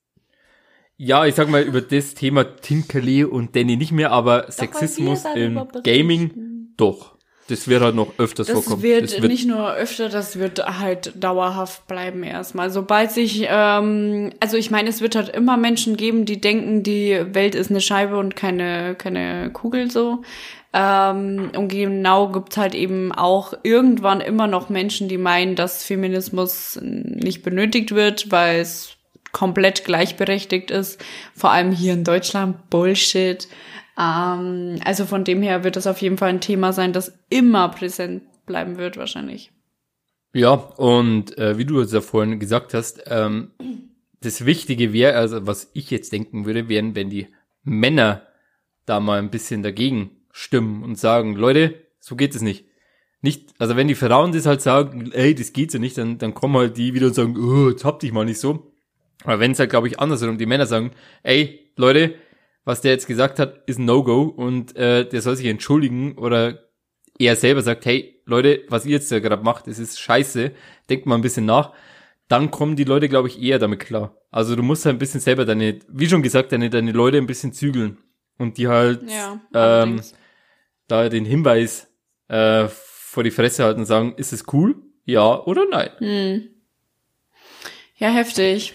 ja, 0.95 1.25
ich 1.25 1.35
sag 1.35 1.49
mal 1.49 1.63
über 1.63 1.81
das 1.81 2.13
Thema 2.13 2.43
Tinkerle 2.43 3.27
und 3.27 3.55
Danny 3.55 3.77
nicht 3.77 3.91
mehr, 3.91 4.11
aber 4.11 4.51
Sexismus 4.51 5.23
im 5.35 5.67
Gaming 5.83 6.73
doch. 6.77 7.16
Das 7.47 7.67
wird 7.67 7.81
halt 7.81 7.95
noch 7.95 8.13
öfters 8.17 8.47
Das 8.47 8.55
vorkommen. 8.55 8.83
wird, 8.83 9.23
nicht 9.23 9.47
nur 9.47 9.73
öfter, 9.73 10.09
das 10.09 10.37
wird 10.37 10.59
halt 10.79 11.13
dauerhaft 11.15 11.87
bleiben 11.87 12.23
erstmal. 12.23 12.69
Sobald 12.69 13.11
sich, 13.11 13.45
ähm, 13.49 14.31
also 14.39 14.57
ich 14.57 14.69
meine, 14.69 14.89
es 14.89 15.01
wird 15.01 15.15
halt 15.15 15.29
immer 15.29 15.55
Menschen 15.55 15.95
geben, 15.95 16.25
die 16.25 16.41
denken, 16.41 16.83
die 16.83 17.19
Welt 17.31 17.55
ist 17.55 17.69
eine 17.69 17.79
Scheibe 17.79 18.17
und 18.17 18.35
keine, 18.35 18.95
keine 18.95 19.49
Kugel 19.51 19.89
so. 19.89 20.23
Ähm, 20.73 21.51
und 21.55 21.69
genau 21.69 22.29
gibt's 22.29 22.57
halt 22.57 22.75
eben 22.75 23.13
auch 23.13 23.53
irgendwann 23.63 24.19
immer 24.19 24.47
noch 24.47 24.69
Menschen, 24.69 25.07
die 25.07 25.17
meinen, 25.17 25.55
dass 25.55 25.85
Feminismus 25.85 26.77
nicht 26.81 27.43
benötigt 27.43 27.95
wird, 27.95 28.29
weil 28.31 28.59
es 28.59 28.97
komplett 29.31 29.85
gleichberechtigt 29.85 30.71
ist. 30.71 30.99
Vor 31.33 31.51
allem 31.51 31.71
hier 31.71 31.93
in 31.93 32.03
Deutschland. 32.03 32.69
Bullshit. 32.69 33.47
Ähm, 33.97 34.79
also 34.83 35.05
von 35.05 35.23
dem 35.23 35.41
her 35.41 35.63
wird 35.63 35.75
das 35.75 35.87
auf 35.87 36.01
jeden 36.01 36.17
Fall 36.17 36.29
ein 36.29 36.41
Thema 36.41 36.73
sein, 36.73 36.93
das 36.93 37.17
immer 37.29 37.69
präsent 37.69 38.23
bleiben 38.45 38.77
wird, 38.77 38.97
wahrscheinlich. 38.97 39.51
Ja, 40.33 40.53
und 40.53 41.37
äh, 41.37 41.57
wie 41.57 41.65
du 41.65 41.79
es 41.79 41.91
ja 41.91 42.01
vorhin 42.01 42.39
gesagt 42.39 42.73
hast, 42.73 43.03
ähm, 43.07 43.51
das 44.21 44.45
Wichtige 44.45 44.93
wäre, 44.93 45.17
also 45.17 45.47
was 45.47 45.71
ich 45.73 45.89
jetzt 45.89 46.11
denken 46.11 46.45
würde, 46.45 46.69
wären, 46.69 46.95
wenn 46.95 47.09
die 47.09 47.27
Männer 47.63 48.23
da 48.85 48.99
mal 48.99 49.19
ein 49.19 49.31
bisschen 49.31 49.63
dagegen 49.63 50.11
stimmen 50.31 50.83
und 50.83 50.97
sagen, 50.97 51.35
Leute, 51.35 51.75
so 51.99 52.15
geht 52.15 52.35
es 52.35 52.41
nicht. 52.41 52.65
Nicht, 53.21 53.55
also 53.57 53.75
wenn 53.75 53.87
die 53.87 53.95
Frauen 53.95 54.31
das 54.31 54.45
halt 54.45 54.61
sagen, 54.61 55.11
ey, 55.11 55.33
das 55.33 55.53
geht 55.53 55.71
so 55.71 55.79
nicht, 55.79 55.97
dann, 55.97 56.19
dann 56.19 56.35
kommen 56.35 56.55
halt 56.55 56.77
die 56.77 56.93
wieder 56.93 57.07
und 57.07 57.15
sagen, 57.15 57.35
oh, 57.35 57.69
jetzt 57.69 57.83
hab 57.83 57.99
dich 57.99 58.11
mal 58.11 58.25
nicht 58.25 58.39
so. 58.39 58.71
Aber 59.23 59.39
wenn 59.39 59.51
es 59.51 59.59
halt, 59.59 59.71
glaube 59.71 59.87
ich, 59.87 59.99
andersrum, 59.99 60.37
die 60.37 60.45
Männer 60.45 60.67
sagen, 60.67 60.91
ey, 61.23 61.71
Leute, 61.75 62.13
was 62.67 62.81
der 62.81 62.91
jetzt 62.91 63.07
gesagt 63.07 63.39
hat, 63.39 63.61
ist 63.65 63.79
ein 63.79 63.85
No-Go 63.85 64.23
und 64.23 64.75
äh, 64.75 65.07
der 65.07 65.21
soll 65.21 65.37
sich 65.37 65.45
entschuldigen 65.45 66.17
oder 66.17 66.67
er 67.17 67.37
selber 67.37 67.61
sagt, 67.61 67.85
hey, 67.85 68.21
Leute, 68.25 68.65
was 68.67 68.85
ihr 68.85 68.91
jetzt 68.91 69.09
da 69.09 69.19
gerade 69.19 69.41
macht, 69.41 69.67
das 69.67 69.79
ist 69.79 70.01
scheiße, 70.01 70.51
denkt 70.89 71.05
mal 71.05 71.15
ein 71.15 71.21
bisschen 71.21 71.45
nach, 71.45 71.71
dann 72.27 72.51
kommen 72.51 72.75
die 72.75 72.83
Leute, 72.83 73.07
glaube 73.07 73.29
ich, 73.29 73.41
eher 73.41 73.57
damit 73.57 73.79
klar. 73.79 74.17
Also 74.31 74.57
du 74.57 74.63
musst 74.63 74.85
halt 74.85 74.97
ein 74.97 74.99
bisschen 74.99 75.21
selber 75.21 75.45
deine, 75.45 75.79
wie 75.87 76.09
schon 76.09 76.21
gesagt, 76.21 76.51
deine, 76.51 76.69
deine 76.69 76.91
Leute 76.91 77.17
ein 77.17 77.25
bisschen 77.25 77.53
zügeln 77.53 77.99
und 78.37 78.57
die 78.57 78.67
halt 78.67 79.09
Ja, 79.09 79.39
ähm, 79.53 80.01
da 80.89 81.07
den 81.07 81.23
Hinweis 81.23 81.87
äh, 82.27 82.67
vor 82.67 83.23
die 83.23 83.31
Fresse 83.31 83.63
halten 83.63 83.79
und 83.79 83.85
sagen, 83.85 84.13
ist 84.17 84.33
es 84.33 84.43
cool? 84.51 84.75
Ja 85.05 85.41
oder 85.45 85.65
nein? 85.71 85.91
Hm. 85.99 86.49
Ja, 87.95 88.09
heftig. 88.09 88.73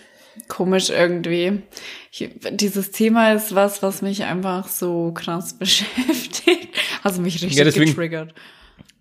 Komisch 0.49 0.91
irgendwie. 0.91 1.63
Ich, 2.11 2.31
dieses 2.53 2.91
Thema 2.91 3.33
ist 3.33 3.55
was, 3.55 3.83
was 3.83 4.03
mich 4.03 4.25
einfach 4.25 4.69
so 4.69 5.13
krass 5.13 5.55
beschäftigt. 5.59 6.69
Also 7.03 7.21
mich 7.23 7.35
richtig 7.35 7.55
Ja, 7.57 7.65
deswegen- 7.65 7.87
getriggert. 7.91 8.35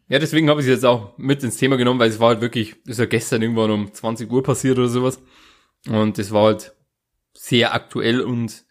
Ja, 0.08 0.20
deswegen 0.20 0.50
habe 0.50 0.60
ich 0.60 0.68
es 0.68 0.72
jetzt 0.74 0.86
auch 0.86 1.18
mit 1.18 1.42
ins 1.42 1.56
Thema 1.56 1.78
genommen, 1.78 2.00
weil 2.00 2.10
es 2.10 2.20
war 2.20 2.30
halt 2.30 2.42
wirklich, 2.42 2.76
ist 2.86 3.00
ja 3.00 3.06
gestern 3.06 3.42
irgendwann 3.42 3.72
um 3.72 3.94
20 3.94 4.30
Uhr 4.30 4.44
passiert 4.44 4.78
oder 4.78 4.90
sowas. 4.90 5.22
Und 5.88 6.20
es 6.20 6.32
war 6.32 6.48
halt 6.48 6.74
sehr 7.34 7.74
aktuell 7.74 8.20
und 8.20 8.66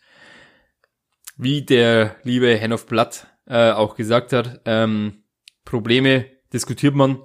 wie 1.38 1.62
der 1.62 2.16
liebe 2.24 2.60
Hand 2.60 2.74
of 2.74 2.86
Blood 2.86 3.26
äh, 3.46 3.70
auch 3.72 3.96
gesagt 3.96 4.34
hat, 4.34 4.60
ähm, 4.66 5.24
Probleme 5.64 6.26
diskutiert 6.52 6.94
man 6.94 7.22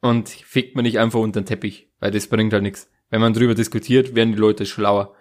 und 0.00 0.28
fickt 0.28 0.76
man 0.76 0.84
nicht 0.84 1.00
einfach 1.00 1.18
unter 1.18 1.40
den 1.40 1.46
Teppich, 1.46 1.90
weil 1.98 2.12
das 2.12 2.28
bringt 2.28 2.52
halt 2.52 2.62
nichts. 2.62 2.88
Wenn 3.10 3.20
man 3.20 3.32
drüber 3.32 3.54
diskutiert, 3.54 4.14
werden 4.14 4.32
die 4.32 4.38
Leute 4.38 4.66
schlauer. 4.66 5.14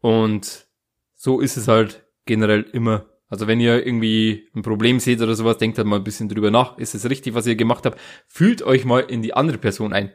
Und 0.00 0.66
so 1.14 1.40
ist 1.40 1.56
es 1.56 1.68
halt 1.68 2.04
generell 2.24 2.62
immer. 2.72 3.06
Also 3.28 3.46
wenn 3.46 3.60
ihr 3.60 3.86
irgendwie 3.86 4.48
ein 4.54 4.62
Problem 4.62 4.98
seht 4.98 5.20
oder 5.20 5.34
sowas, 5.34 5.58
denkt 5.58 5.78
halt 5.78 5.86
mal 5.86 5.96
ein 5.96 6.04
bisschen 6.04 6.28
drüber 6.28 6.50
nach. 6.50 6.78
Ist 6.78 6.94
es 6.94 7.08
richtig, 7.08 7.34
was 7.34 7.46
ihr 7.46 7.56
gemacht 7.56 7.86
habt? 7.86 7.98
Fühlt 8.26 8.62
euch 8.62 8.84
mal 8.84 9.00
in 9.00 9.22
die 9.22 9.34
andere 9.34 9.58
Person 9.58 9.92
ein. 9.92 10.12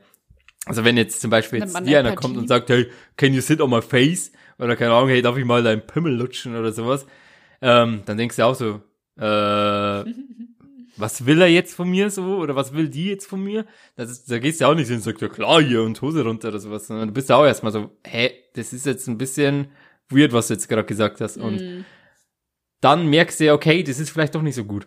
Also 0.65 0.83
wenn 0.83 0.97
jetzt 0.97 1.21
zum 1.21 1.29
Beispiel 1.29 1.59
jetzt 1.59 1.79
dir 1.85 1.99
einer 1.99 2.15
kommt 2.15 2.37
und 2.37 2.47
sagt, 2.47 2.69
hey, 2.69 2.87
can 3.17 3.33
you 3.33 3.41
sit 3.41 3.61
on 3.61 3.69
my 3.69 3.81
face? 3.81 4.31
Oder 4.57 4.75
keine 4.75 4.93
Ahnung, 4.93 5.09
hey, 5.09 5.21
darf 5.21 5.37
ich 5.37 5.45
mal 5.45 5.63
deinen 5.63 5.85
Pimmel 5.85 6.15
lutschen 6.15 6.55
oder 6.55 6.71
sowas? 6.71 7.05
Ähm, 7.61 8.01
dann 8.05 8.17
denkst 8.17 8.35
du 8.35 8.45
auch 8.45 8.55
so, 8.55 8.81
äh, 9.17 10.03
was 10.97 11.25
will 11.25 11.41
er 11.41 11.47
jetzt 11.47 11.73
von 11.75 11.89
mir 11.89 12.10
so 12.10 12.38
oder 12.38 12.55
was 12.55 12.73
will 12.73 12.88
die 12.89 13.08
jetzt 13.10 13.27
von 13.27 13.43
mir? 13.43 13.65
Das 13.95 14.10
ist, 14.10 14.29
da 14.31 14.39
gehst 14.39 14.60
du 14.60 14.65
ja 14.65 14.71
auch 14.71 14.75
nicht 14.75 14.88
hin 14.88 14.97
und 14.97 15.01
sagst, 15.03 15.21
ja 15.21 15.27
klar, 15.27 15.62
hier 15.62 15.81
und 15.84 16.01
Hose 16.01 16.23
runter 16.23 16.47
oder 16.49 16.60
sowas, 16.60 16.88
sondern 16.88 17.08
du 17.10 17.13
bist 17.13 17.29
ja 17.29 17.36
auch 17.36 17.45
erstmal 17.45 17.71
so, 17.71 17.89
hä, 18.05 18.31
das 18.53 18.73
ist 18.73 18.86
jetzt 18.86 19.08
ein 19.08 19.17
bisschen 19.17 19.67
weird, 20.10 20.34
was 20.34 20.47
du 20.47 20.53
jetzt 20.53 20.69
gerade 20.69 20.86
gesagt 20.86 21.19
hast. 21.21 21.38
Und 21.38 21.62
Mhm. 21.62 21.86
dann 22.81 23.08
merkst 23.08 23.39
du 23.39 23.45
ja, 23.45 23.53
okay, 23.53 23.84
das 23.84 23.99
ist 23.99 24.10
vielleicht 24.12 24.36
doch 24.36 24.41
nicht 24.41 24.55
so 24.55 24.63
gut. 24.63 24.84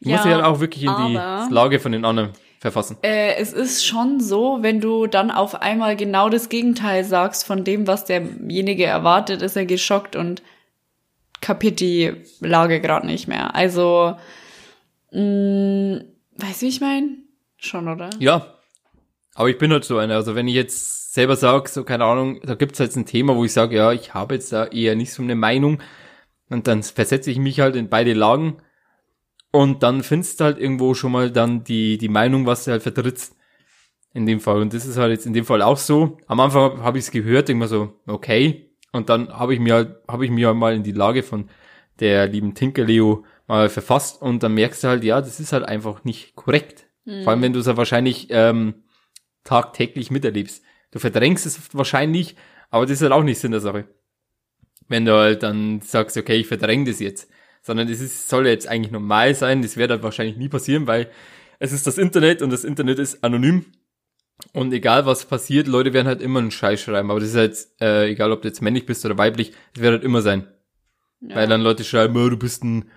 Du 0.00 0.10
musst 0.10 0.24
dich 0.24 0.30
Ja, 0.30 0.36
halt 0.36 0.44
auch 0.44 0.60
wirklich 0.60 0.84
in 0.84 0.94
die 0.96 1.14
Lage 1.50 1.80
von 1.80 1.92
den 1.92 2.04
anderen 2.04 2.30
verfassen. 2.60 2.96
Äh, 3.02 3.34
es 3.36 3.52
ist 3.52 3.84
schon 3.84 4.20
so, 4.20 4.58
wenn 4.60 4.80
du 4.80 5.06
dann 5.06 5.30
auf 5.30 5.54
einmal 5.62 5.96
genau 5.96 6.28
das 6.28 6.48
Gegenteil 6.48 7.04
sagst 7.04 7.46
von 7.46 7.64
dem, 7.64 7.86
was 7.86 8.04
derjenige 8.04 8.84
erwartet, 8.84 9.42
ist 9.42 9.56
er 9.56 9.66
geschockt 9.66 10.14
und 10.14 10.42
kapiert 11.40 11.80
die 11.80 12.12
Lage 12.40 12.80
gerade 12.80 13.06
nicht 13.06 13.26
mehr. 13.26 13.54
Also, 13.54 14.14
mh, 15.12 16.04
weißt 16.36 16.62
du, 16.62 16.66
wie 16.66 16.68
ich 16.68 16.80
meine? 16.80 17.16
Schon, 17.56 17.88
oder? 17.88 18.10
Ja. 18.18 18.54
Aber 19.34 19.48
ich 19.48 19.58
bin 19.58 19.72
halt 19.72 19.84
so 19.84 19.98
einer. 19.98 20.16
Also 20.16 20.34
wenn 20.34 20.48
ich 20.48 20.54
jetzt 20.54 21.14
selber 21.14 21.36
sage, 21.36 21.68
so 21.68 21.84
keine 21.84 22.04
Ahnung, 22.04 22.40
da 22.42 22.54
gibt's 22.54 22.78
jetzt 22.78 22.96
ein 22.96 23.06
Thema, 23.06 23.36
wo 23.36 23.44
ich 23.44 23.52
sage, 23.52 23.76
ja, 23.76 23.92
ich 23.92 24.14
habe 24.14 24.34
jetzt 24.34 24.52
da 24.52 24.66
eher 24.66 24.96
nicht 24.96 25.12
so 25.12 25.22
eine 25.22 25.34
Meinung. 25.34 25.80
Und 26.48 26.66
dann 26.66 26.82
versetze 26.82 27.30
ich 27.30 27.38
mich 27.38 27.60
halt 27.60 27.76
in 27.76 27.88
beide 27.88 28.12
Lagen. 28.12 28.56
Und 29.52 29.82
dann 29.82 30.02
findest 30.02 30.40
du 30.40 30.44
halt 30.44 30.58
irgendwo 30.58 30.94
schon 30.94 31.12
mal 31.12 31.30
dann 31.30 31.64
die, 31.64 31.98
die 31.98 32.08
Meinung, 32.08 32.46
was 32.46 32.64
du 32.64 32.72
halt 32.72 32.82
vertrittst. 32.82 33.36
In 34.12 34.26
dem 34.26 34.40
Fall. 34.40 34.60
Und 34.60 34.74
das 34.74 34.86
ist 34.86 34.96
halt 34.96 35.12
jetzt 35.12 35.26
in 35.26 35.34
dem 35.34 35.44
Fall 35.44 35.62
auch 35.62 35.76
so. 35.76 36.18
Am 36.26 36.40
Anfang 36.40 36.82
habe 36.82 36.98
ich 36.98 37.04
es 37.04 37.10
gehört, 37.12 37.48
mal 37.50 37.68
so, 37.68 37.94
okay. 38.06 38.72
Und 38.90 39.08
dann 39.08 39.28
habe 39.28 39.54
ich 39.54 39.60
mir 39.60 39.74
halt, 39.74 39.96
habe 40.08 40.24
ich 40.24 40.32
mir 40.32 40.48
halt 40.48 40.56
mal 40.56 40.74
in 40.74 40.82
die 40.82 40.90
Lage 40.90 41.22
von 41.22 41.48
der 42.00 42.26
lieben 42.26 42.54
Tinkerleo 42.54 43.24
mal 43.50 43.68
verfasst 43.68 44.22
und 44.22 44.42
dann 44.42 44.54
merkst 44.54 44.84
du 44.84 44.88
halt, 44.88 45.04
ja, 45.04 45.20
das 45.20 45.40
ist 45.40 45.52
halt 45.52 45.64
einfach 45.64 46.04
nicht 46.04 46.36
korrekt. 46.36 46.86
Vor 47.24 47.32
allem, 47.32 47.42
wenn 47.42 47.52
du 47.52 47.58
es 47.58 47.66
ja 47.66 47.76
wahrscheinlich 47.76 48.28
ähm, 48.30 48.74
tagtäglich 49.42 50.12
miterlebst. 50.12 50.62
Du 50.92 51.00
verdrängst 51.00 51.46
es 51.46 51.74
wahrscheinlich, 51.74 52.36
aber 52.70 52.84
das 52.84 52.92
ist 52.92 53.02
halt 53.02 53.12
auch 53.12 53.24
nicht 53.24 53.40
Sinn 53.40 53.50
der 53.50 53.60
Sache. 53.60 53.88
Wenn 54.86 55.04
du 55.04 55.14
halt 55.14 55.42
dann 55.42 55.80
sagst, 55.80 56.16
okay, 56.16 56.36
ich 56.36 56.46
verdränge 56.46 56.84
das 56.84 57.00
jetzt. 57.00 57.28
Sondern 57.62 57.88
das 57.88 58.00
ist, 58.00 58.28
soll 58.28 58.46
jetzt 58.46 58.68
eigentlich 58.68 58.92
normal 58.92 59.34
sein, 59.34 59.62
das 59.62 59.76
wird 59.76 59.90
halt 59.90 60.02
wahrscheinlich 60.02 60.36
nie 60.36 60.48
passieren, 60.48 60.86
weil 60.86 61.10
es 61.58 61.72
ist 61.72 61.86
das 61.86 61.98
Internet 61.98 62.42
und 62.42 62.50
das 62.50 62.64
Internet 62.64 62.98
ist 63.00 63.24
anonym. 63.24 63.66
Und 64.52 64.72
egal 64.72 65.06
was 65.06 65.24
passiert, 65.24 65.66
Leute 65.66 65.92
werden 65.92 66.06
halt 66.06 66.22
immer 66.22 66.38
einen 66.38 66.52
Scheiß 66.52 66.80
schreiben. 66.80 67.10
Aber 67.10 67.18
das 67.18 67.30
ist 67.30 67.36
halt, 67.36 67.66
äh, 67.80 68.10
egal 68.10 68.30
ob 68.30 68.42
du 68.42 68.48
jetzt 68.48 68.62
männlich 68.62 68.86
bist 68.86 69.04
oder 69.04 69.18
weiblich, 69.18 69.52
es 69.74 69.80
wird 69.82 69.92
halt 69.92 70.04
immer 70.04 70.22
sein. 70.22 70.46
Ja. 71.20 71.36
Weil 71.36 71.48
dann 71.48 71.60
Leute 71.60 71.84
schreiben, 71.84 72.16
oh, 72.16 72.28
du 72.28 72.36
bist 72.38 72.62
ein 72.62 72.90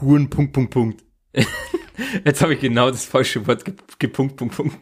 Huren, 0.00 0.28
Punkt, 0.30 0.52
Punkt, 0.52 0.70
Punkt. 0.72 1.04
Jetzt 2.24 2.42
habe 2.42 2.54
ich 2.54 2.60
genau 2.60 2.90
das 2.90 3.04
falsche 3.04 3.46
Wort 3.46 3.64
ge 3.64 3.74
gepunkt, 3.98 4.36
Punkt, 4.36 4.56
Punkt. 4.56 4.76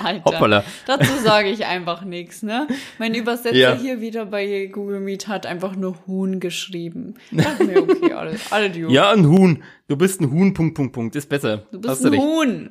Alter. 0.00 0.24
Hoppala. 0.24 0.64
Dazu 0.86 1.12
sage 1.22 1.48
ich 1.50 1.66
einfach 1.66 2.04
nichts, 2.04 2.42
ne? 2.42 2.68
Mein 2.98 3.14
Übersetzer 3.14 3.56
Ja. 3.56 3.74
hier 3.76 4.00
wieder 4.00 4.26
bei 4.26 4.66
Google 4.72 5.00
Meet 5.00 5.28
hat 5.28 5.44
einfach 5.46 5.74
nur 5.76 5.96
Huhn 6.06 6.40
geschrieben. 6.40 7.14
Dachte 7.30 7.64
mir, 7.64 7.82
okay, 7.82 8.12
alle, 8.12 8.36
alle 8.50 8.70
die 8.70 8.80
Ja, 8.82 9.10
ein 9.10 9.26
Huhn. 9.26 9.62
Du 9.88 9.96
bist 9.96 10.20
ein 10.20 10.30
Huhn, 10.30 10.54
Punkt, 10.54 10.74
Punkt, 10.74 10.92
Punkt. 10.92 11.16
Ist 11.16 11.28
besser. 11.28 11.66
Du 11.72 11.80
bist 11.80 11.90
Hast 11.90 12.04
du 12.04 12.08
ein 12.08 12.14
recht. 12.14 12.22
Huhn. 12.24 12.70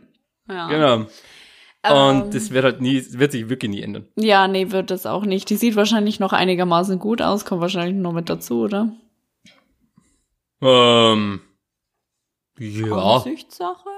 Ja. 0.50 0.68
Genau. 0.68 0.96
Und 1.84 2.26
Ähm, 2.26 2.32
das 2.32 2.52
wird 2.52 2.64
halt 2.64 2.80
nie, 2.82 3.04
wird 3.12 3.32
sich 3.32 3.50
wirklich 3.50 3.72
nie 3.72 3.82
ändern. 3.82 4.06
Ja, 4.16 4.48
nee, 4.48 4.72
wird 4.72 4.92
das 4.92 5.06
auch 5.06 5.26
nicht. 5.26 5.50
Die 5.50 5.56
sieht 5.56 5.76
wahrscheinlich 5.76 6.20
noch 6.20 6.32
einigermaßen 6.32 7.00
gut 7.00 7.22
aus, 7.22 7.44
kommt 7.44 7.62
wahrscheinlich 7.62 7.96
noch 7.96 8.14
mit 8.14 8.30
dazu, 8.30 8.62
oder? 8.62 8.92
Ähm, 10.62 11.42
ja. 12.60 12.92
Ansichtssache? 12.96 13.90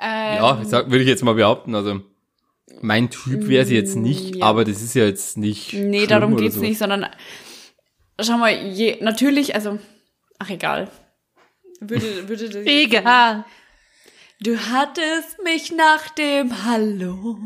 Ähm, 0.00 0.36
Ja, 0.36 0.60
ich 0.62 0.68
sag, 0.68 0.86
würde 0.90 1.02
ich 1.02 1.08
jetzt 1.08 1.22
mal 1.24 1.34
behaupten. 1.34 1.74
Also, 1.74 2.00
mein 2.80 3.10
Typ 3.10 3.48
wäre 3.48 3.64
sie 3.66 3.74
jetzt 3.74 3.96
nicht, 3.96 4.34
Mm, 4.36 4.38
ja. 4.38 4.46
aber 4.46 4.64
das 4.64 4.80
ist 4.82 4.94
ja 4.94 5.04
jetzt 5.04 5.36
nicht. 5.36 5.72
Nee, 5.74 6.06
darum 6.06 6.36
geht's 6.36 6.54
sowas. 6.54 6.68
nicht, 6.68 6.78
sondern 6.78 7.06
schau 8.20 8.38
mal, 8.38 8.50
je, 8.54 8.98
natürlich, 9.00 9.54
also, 9.54 9.78
ach 10.38 10.50
egal. 10.50 10.90
Würde, 11.80 12.28
würde 12.28 12.48
das 12.48 12.64
Egal. 12.66 13.44
Du 14.40 14.56
hattest 14.58 15.42
mich 15.44 15.72
nach 15.72 16.08
dem 16.10 16.64
Hallo. 16.64 17.38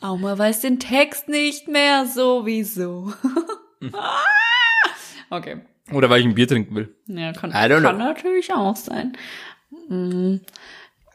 Auma 0.00 0.38
weiß 0.38 0.60
den 0.60 0.78
Text 0.80 1.28
nicht 1.28 1.68
mehr 1.68 2.06
sowieso. 2.06 3.12
okay. 5.30 5.58
Oder 5.92 6.08
weil 6.10 6.20
ich 6.20 6.26
ein 6.26 6.34
Bier 6.34 6.46
trinken 6.48 6.74
will. 6.76 6.94
Ja, 7.06 7.32
kann, 7.32 7.50
I 7.50 7.54
don't 7.54 7.82
kann 7.82 7.96
know. 7.96 8.04
natürlich 8.04 8.52
auch 8.52 8.76
sein. 8.76 9.16
Mm, 9.88 10.36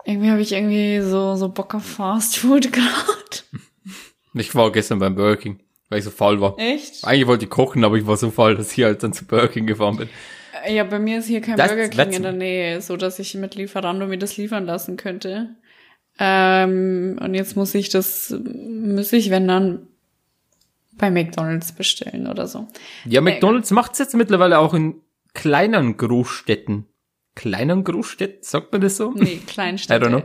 irgendwie 0.06 0.30
habe 0.30 0.41
ich 0.41 0.51
irgendwie 0.51 0.99
so, 1.01 1.36
so 1.36 1.49
Bock 1.49 1.73
auf 1.75 1.86
Fast 1.86 2.38
Food 2.38 2.71
gerade. 2.71 2.89
Ich 4.34 4.54
war 4.54 4.71
gestern 4.71 4.99
beim 4.99 5.15
Burger 5.15 5.38
King, 5.38 5.60
weil 5.89 5.99
ich 5.99 6.06
so 6.06 6.12
faul 6.12 6.41
war. 6.41 6.56
Echt? 6.60 7.06
Eigentlich 7.06 7.28
wollte 7.28 7.45
ich 7.45 7.49
kochen, 7.51 7.84
aber 7.86 7.95
ich 7.95 8.06
war 8.06 8.17
so 8.17 8.32
faul, 8.32 8.56
dass 8.56 8.78
ich 8.78 8.84
halt 8.84 9.01
dann 9.01 9.13
zu 9.13 9.25
Burger 9.25 9.47
King 9.47 9.65
gefahren 9.65 9.97
bin. 9.97 10.10
Ja, 10.67 10.84
bei 10.84 10.99
mir 10.99 11.19
ist 11.19 11.28
hier 11.28 11.41
kein 11.41 11.58
Das- 11.58 11.69
Burger 11.69 11.88
King 11.89 12.12
in 12.13 12.23
der 12.23 12.32
Nähe, 12.34 12.82
so 12.82 12.97
dass 12.97 13.19
ich 13.19 13.34
mit 13.36 13.56
Lieferando 13.56 14.08
mir 14.08 14.17
das 14.17 14.36
liefern 14.38 14.65
lassen 14.65 14.97
könnte. 14.97 15.56
Ähm, 16.17 17.17
und 17.21 17.34
jetzt 17.34 17.56
muss 17.56 17.75
ich 17.75 17.89
das, 17.89 18.34
muss 18.43 19.12
ich, 19.13 19.30
wenn 19.30 19.47
dann, 19.47 19.88
bei 20.97 21.12
McDonalds 21.12 21.73
bestellen 21.73 22.27
oder 22.27 22.47
so. 22.47 22.67
Ja, 23.05 23.21
McDonalds 23.21 23.71
macht's 23.71 23.99
jetzt 23.99 24.15
mittlerweile 24.15 24.60
auch 24.60 24.73
in 24.73 25.01
kleineren 25.34 25.97
Großstädten. 25.97 26.88
Kleineren 27.36 27.84
Großstädten, 27.84 28.43
sagt 28.43 28.71
man 28.71 28.81
das 28.81 28.97
so? 28.97 29.12
Nee, 29.12 29.34
I 29.34 29.38
Kleinstädte. 29.39 30.05
don't 30.05 30.21
know. 30.21 30.23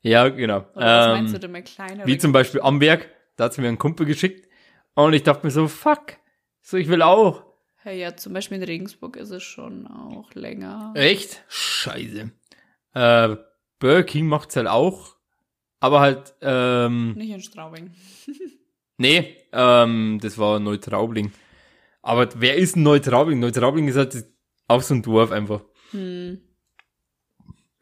Ja, 0.00 0.28
genau. 0.28 0.66
Oder 0.74 0.86
was 0.98 1.06
Ähm, 1.06 1.12
meinst 1.12 1.34
du 1.34 1.38
denn 1.40 1.52
mit 1.52 1.66
kleineren? 1.66 2.06
Wie 2.06 2.18
zum 2.18 2.32
Beispiel 2.32 2.60
Amberg, 2.60 3.08
da 3.36 3.44
hat's 3.44 3.58
mir 3.58 3.68
ein 3.68 3.78
Kumpel 3.78 4.06
geschickt. 4.06 4.48
Und 4.94 5.12
ich 5.12 5.22
dachte 5.22 5.46
mir 5.46 5.50
so, 5.52 5.68
fuck, 5.68 6.16
so 6.60 6.76
ich 6.76 6.88
will 6.88 7.02
auch. 7.02 7.44
Ja, 7.84 7.92
ja, 7.92 8.16
zum 8.16 8.32
Beispiel 8.32 8.56
in 8.58 8.64
Regensburg 8.64 9.16
ist 9.16 9.30
es 9.30 9.42
schon 9.44 9.86
auch 9.86 10.34
länger. 10.34 10.92
Echt? 10.96 11.44
Scheiße. 11.48 12.32
Äh, 12.94 13.36
Burger 13.78 14.02
King 14.02 14.26
macht's 14.26 14.56
halt 14.56 14.66
auch. 14.66 15.14
Aber 15.80 16.00
halt, 16.00 16.34
ähm, 16.42 17.12
Nicht 17.14 17.30
in 17.30 17.40
Straubing. 17.40 17.92
nee, 18.98 19.36
ähm, 19.52 20.18
das 20.20 20.38
war 20.38 20.60
Neutraubling. 20.60 21.32
Aber 22.02 22.28
wer 22.36 22.56
ist 22.56 22.76
ein 22.76 22.82
Neutraubling? 22.82 23.40
Neutraubling 23.40 23.88
ist 23.88 23.96
halt 23.96 24.24
auch 24.68 24.82
so 24.82 24.94
ein 24.94 25.02
Dorf 25.02 25.32
einfach. 25.32 25.62
Hm. 25.90 26.40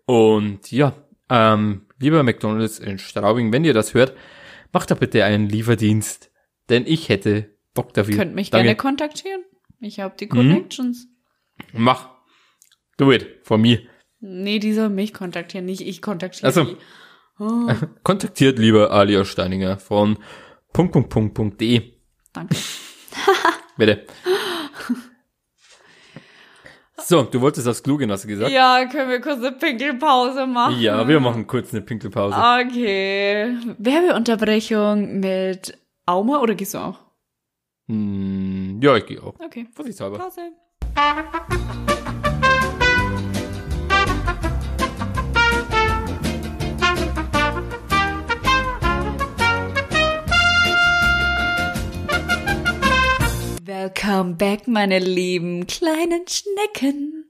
Und 0.07 0.71
ja, 0.71 0.95
ähm, 1.29 1.87
lieber 1.99 2.23
McDonalds 2.23 2.79
in 2.79 2.99
Straubing, 2.99 3.53
wenn 3.53 3.65
ihr 3.65 3.75
das 3.75 3.95
hört, 3.95 4.15
macht 4.73 4.91
da 4.91 4.95
bitte 4.95 5.25
einen 5.25 5.49
Lieferdienst. 5.49 6.31
Denn 6.69 6.85
ich 6.87 7.09
hätte 7.09 7.57
Bock 7.75 7.93
dafür. 7.95 8.17
Könnt 8.17 8.35
mich 8.35 8.51
Danke. 8.51 8.65
gerne 8.65 8.77
kontaktieren. 8.77 9.43
Ich 9.81 10.01
habe 10.01 10.15
die 10.19 10.29
Connections. 10.29 11.09
Mach. 11.73 12.09
Do 12.97 13.13
it. 13.13 13.41
For 13.43 13.59
me. 13.59 13.83
Nee, 14.21 14.59
die 14.59 14.73
soll 14.73 14.89
mich 14.89 15.13
kontaktieren, 15.13 15.67
nicht 15.67 15.83
ich 15.83 16.01
kontaktiere 16.01 16.49
Ach 16.49 16.55
so. 16.55 16.65
die. 16.65 16.77
Oh, 17.39 17.71
Kontaktiert 18.03 18.59
lieber 18.59 18.91
Alia 18.91 19.25
Steininger 19.25 19.79
von 19.79 20.19
Punkt, 20.77 20.93
Punkt, 20.93 21.09
Punkt, 21.09 21.33
Punkt, 21.33 21.59
de. 21.59 21.95
danke. 22.35 22.55
Bitte. 23.79 24.05
So, 26.99 27.23
du 27.23 27.41
wolltest 27.41 27.67
aufs 27.67 27.83
Klo 27.83 27.97
gehen, 27.97 28.11
hast 28.13 28.25
du 28.25 28.29
gesagt? 28.29 28.51
Ja, 28.51 28.85
können 28.85 29.09
wir 29.09 29.23
kurz 29.23 29.39
eine 29.39 29.53
Pinkelpause 29.53 30.47
machen? 30.47 30.79
Ja, 30.79 31.09
wir 31.09 31.19
machen 31.19 31.47
kurz 31.47 31.73
eine 31.73 31.81
Pinkelpause. 31.81 32.37
Okay. 32.37 33.57
Werbeunterbrechung 33.79 35.21
mit 35.21 35.79
Auma 36.05 36.41
oder 36.41 36.55
gehst 36.55 36.75
du 36.75 36.79
auch? 36.79 36.99
Hm, 37.89 38.79
ja, 38.83 38.97
ich 38.97 39.07
gehe 39.07 39.23
auch. 39.23 39.33
Okay. 39.41 39.67
Vorsichtshalber. 39.73 40.19
Pause. 40.19 40.53
Welcome 53.67 54.35
back, 54.37 54.69
meine 54.69 55.01
lieben 55.01 55.67
kleinen 55.67 56.25
Schnecken. 56.29 57.25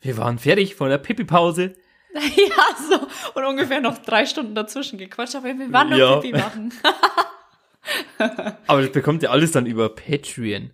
Wir 0.00 0.16
waren 0.16 0.38
fertig 0.38 0.74
von 0.76 0.88
der 0.88 0.96
Pipi-Pause. 0.98 1.74
Ja, 2.14 2.64
so. 2.88 3.06
Und 3.34 3.44
ungefähr 3.44 3.82
noch 3.82 3.98
drei 3.98 4.24
Stunden 4.24 4.54
dazwischen 4.54 4.96
gequatscht, 4.96 5.34
aber 5.36 5.48
wir 5.48 5.70
waren 5.70 5.90
nur 5.90 5.98
Ja. 5.98 6.16
Pipi 6.16 6.32
machen. 6.34 6.72
Aber 8.66 8.80
das 8.80 8.90
bekommt 8.90 9.22
ihr 9.22 9.30
alles 9.30 9.52
dann 9.52 9.66
über 9.66 9.90
Patreon. 9.90 10.70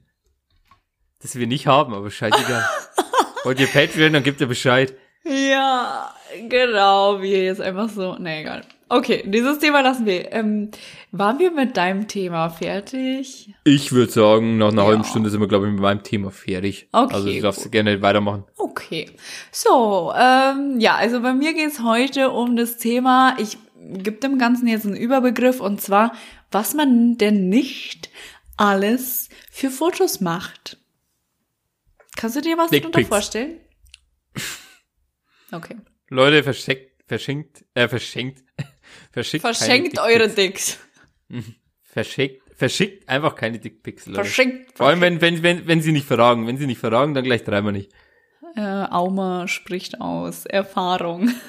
Das 1.21 1.35
wir 1.35 1.49
nicht 1.49 1.67
haben, 1.67 1.95
aber 1.95 2.13
scheißegal. 2.13 2.65
Wollt 3.45 3.59
ihr 3.59 3.67
Patreon, 3.67 4.13
dann 4.13 4.23
gebt 4.23 4.41
ihr 4.41 4.47
Bescheid. 4.47 4.97
Ja, 5.25 6.15
genau, 6.49 7.21
wie 7.21 7.35
jetzt 7.35 7.61
einfach 7.61 7.89
so. 7.89 8.17
Nee, 8.17 8.43
egal. 8.43 8.65
Okay, 8.95 9.23
dieses 9.27 9.59
Thema 9.59 9.81
lassen 9.81 10.05
wir. 10.05 10.33
Ähm, 10.33 10.71
waren 11.13 11.39
wir 11.39 11.51
mit 11.51 11.79
deinem 11.79 12.09
Thema 12.09 12.51
fertig? 12.51 13.55
Ich 13.65 13.91
würde 13.93 14.13
sagen, 14.13 14.59
nach 14.59 14.69
einer 14.69 14.83
Ja. 14.83 14.89
halben 14.89 15.05
Stunde 15.05 15.31
sind 15.31 15.41
wir, 15.41 15.49
glaube 15.49 15.67
ich, 15.67 15.73
mit 15.73 15.81
meinem 15.81 16.03
Thema 16.03 16.31
fertig. 16.31 16.89
Okay, 16.93 17.15
Also 17.15 17.29
du 17.33 17.41
darfst 17.41 17.63
gut. 17.63 17.73
gerne 17.73 18.03
weitermachen. 18.03 18.45
Okay. 18.59 19.11
So, 19.51 20.13
ähm, 20.15 20.79
ja, 20.79 20.97
also 20.97 21.23
bei 21.23 21.33
mir 21.33 21.55
geht's 21.55 21.83
heute 21.83 22.31
um 22.31 22.55
das 22.55 22.77
Thema, 22.77 23.35
ich 23.39 23.57
gebe 23.81 24.19
dem 24.19 24.37
Ganzen 24.39 24.69
jetzt 24.69 24.85
einen 24.85 24.97
Überbegriff 24.97 25.61
und 25.61 25.81
zwar, 25.81 26.13
was 26.51 26.75
man 26.75 27.17
denn 27.17 27.49
nicht 27.49 28.11
alles 28.59 29.31
für 29.51 29.71
Fotos 29.71 30.21
macht. 30.21 30.77
Kannst 32.15 32.37
du 32.37 32.43
dir 32.43 32.59
was 32.59 32.71
darunter 32.71 32.91
Dickpics. 32.91 33.09
vorstellen? 33.09 33.59
Okay. 35.51 35.77
Leute, 36.11 36.43
verschenkt, 36.43 36.91
verschenkt, 37.07 37.65
äh, 37.75 37.89
verschenkt, 37.89 38.43
verschickt 39.11 39.43
Verschenkt 39.43 39.99
eure. 39.99 40.29
Dicks. 40.29 40.79
Verschickt, 41.83 42.43
verschickt 42.57 43.09
einfach 43.09 43.35
keine 43.35 43.59
Dickpics, 43.59 44.07
Leute. 44.07 44.25
Verschenkt. 44.25 44.77
Vor 44.77 44.87
allem, 44.87 45.01
wenn, 45.01 45.21
wenn, 45.21 45.43
wenn, 45.43 45.67
wenn 45.67 45.81
sie 45.81 45.93
nicht 45.93 46.07
verragen. 46.07 46.47
Wenn 46.47 46.57
sie 46.57 46.67
nicht 46.67 46.79
verragen, 46.79 47.15
dann 47.15 47.25
gleich 47.25 47.45
dreimal 47.45 47.73
nicht. 47.73 47.93
Äh, 48.55 48.61
Auma 48.61 49.49
spricht 49.49 50.01
aus 50.01 50.47
Erfahrung. 50.47 51.31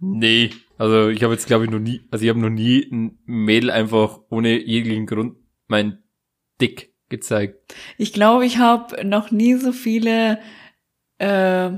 Nee. 0.00 0.50
Also 0.76 1.08
ich 1.08 1.22
habe 1.22 1.34
jetzt, 1.34 1.46
glaube 1.46 1.64
ich, 1.64 1.70
noch 1.70 1.78
nie, 1.78 2.02
also 2.10 2.24
ich 2.24 2.28
habe 2.28 2.40
noch 2.40 2.50
nie 2.50 2.88
ein 2.90 3.18
Mädel 3.26 3.70
einfach 3.70 4.20
ohne 4.30 4.58
jeglichen 4.58 5.06
Grund 5.06 5.36
mein 5.66 6.02
Dick 6.60 6.94
gezeigt. 7.08 7.74
Ich 7.96 8.12
glaube, 8.12 8.46
ich 8.46 8.58
habe 8.58 9.04
noch 9.04 9.30
nie 9.30 9.54
so 9.54 9.72
viele 9.72 10.38
äh, 11.18 11.70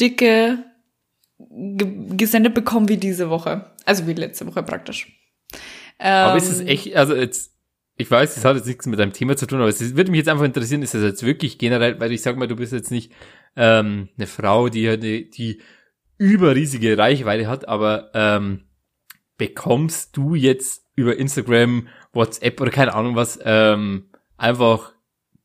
dicke 0.00 0.64
ge 1.38 2.16
gesendet 2.16 2.54
bekommen 2.54 2.88
wie 2.88 2.96
diese 2.96 3.30
Woche. 3.30 3.70
Also 3.84 4.06
wie 4.06 4.12
letzte 4.14 4.46
Woche 4.46 4.62
praktisch. 4.62 5.12
Aber 5.98 6.32
Ähm, 6.32 6.38
ist 6.38 6.50
es 6.50 6.60
echt, 6.60 6.94
also 6.96 7.14
jetzt, 7.14 7.52
ich 7.96 8.10
weiß, 8.10 8.36
es 8.36 8.44
hat 8.44 8.56
jetzt 8.56 8.66
nichts 8.66 8.86
mit 8.86 8.98
deinem 8.98 9.12
Thema 9.12 9.36
zu 9.36 9.46
tun, 9.46 9.60
aber 9.60 9.68
es 9.68 9.96
würde 9.96 10.10
mich 10.10 10.18
jetzt 10.18 10.28
einfach 10.28 10.44
interessieren, 10.44 10.82
ist 10.82 10.94
das 10.94 11.02
jetzt 11.02 11.24
wirklich 11.24 11.58
generell, 11.58 11.98
weil 12.00 12.12
ich 12.12 12.22
sag 12.22 12.36
mal, 12.36 12.48
du 12.48 12.56
bist 12.56 12.72
jetzt 12.72 12.90
nicht 12.90 13.12
ähm, 13.56 14.08
eine 14.16 14.26
Frau, 14.26 14.68
die 14.68 14.98
die, 14.98 15.30
die 15.30 15.60
überriesige 16.16 16.98
Reichweite 16.98 17.46
hat, 17.48 17.66
aber 17.66 18.10
ähm, 18.14 18.68
bekommst 19.36 20.16
du 20.16 20.34
jetzt 20.34 20.84
über 20.94 21.16
Instagram, 21.16 21.88
WhatsApp 22.12 22.60
oder 22.60 22.70
keine 22.70 22.94
Ahnung 22.94 23.14
was, 23.16 23.38
ähm, 23.44 24.10
einfach 24.36 24.92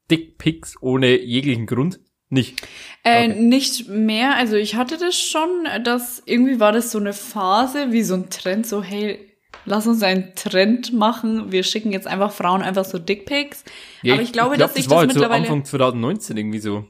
Dickpics 0.10 0.76
ohne 0.82 1.20
jeglichen 1.22 1.66
Grund? 1.66 2.00
Nicht. 2.34 2.62
Äh, 3.04 3.30
Okay. 3.30 3.42
Nicht 3.42 3.90
mehr. 3.90 4.36
Also 4.36 4.56
ich 4.56 4.76
hatte 4.76 4.98
das 4.98 5.16
schon, 5.16 5.50
dass 5.84 6.24
irgendwie 6.26 6.60
war 6.60 6.72
das 6.72 6.92
so 6.92 7.00
eine 7.00 7.14
Phase, 7.14 7.92
wie 7.92 8.02
so 8.02 8.16
ein 8.16 8.30
Trend, 8.30 8.66
so 8.66 8.82
hey, 8.82 9.20
lass 9.66 9.88
uns 9.88 10.02
einen 10.04 10.34
Trend 10.36 10.94
machen. 10.94 11.52
Wir 11.52 11.64
schicken 11.64 11.92
jetzt 11.92 12.08
einfach 12.08 12.32
Frauen 12.32 12.62
einfach 12.62 12.86
so 12.86 12.98
Dickpics. 12.98 13.64
Aber 14.06 14.22
ich 14.22 14.32
glaube, 14.32 14.58
dass 14.58 14.74
sich 14.74 14.86
das 14.86 14.92
war 14.92 14.98
das 14.98 15.02
halt 15.02 15.14
so 15.14 15.20
mittlerweile 15.20 15.44
Anfang 15.44 15.66
2019 15.66 16.38
irgendwie 16.38 16.60
so, 16.60 16.86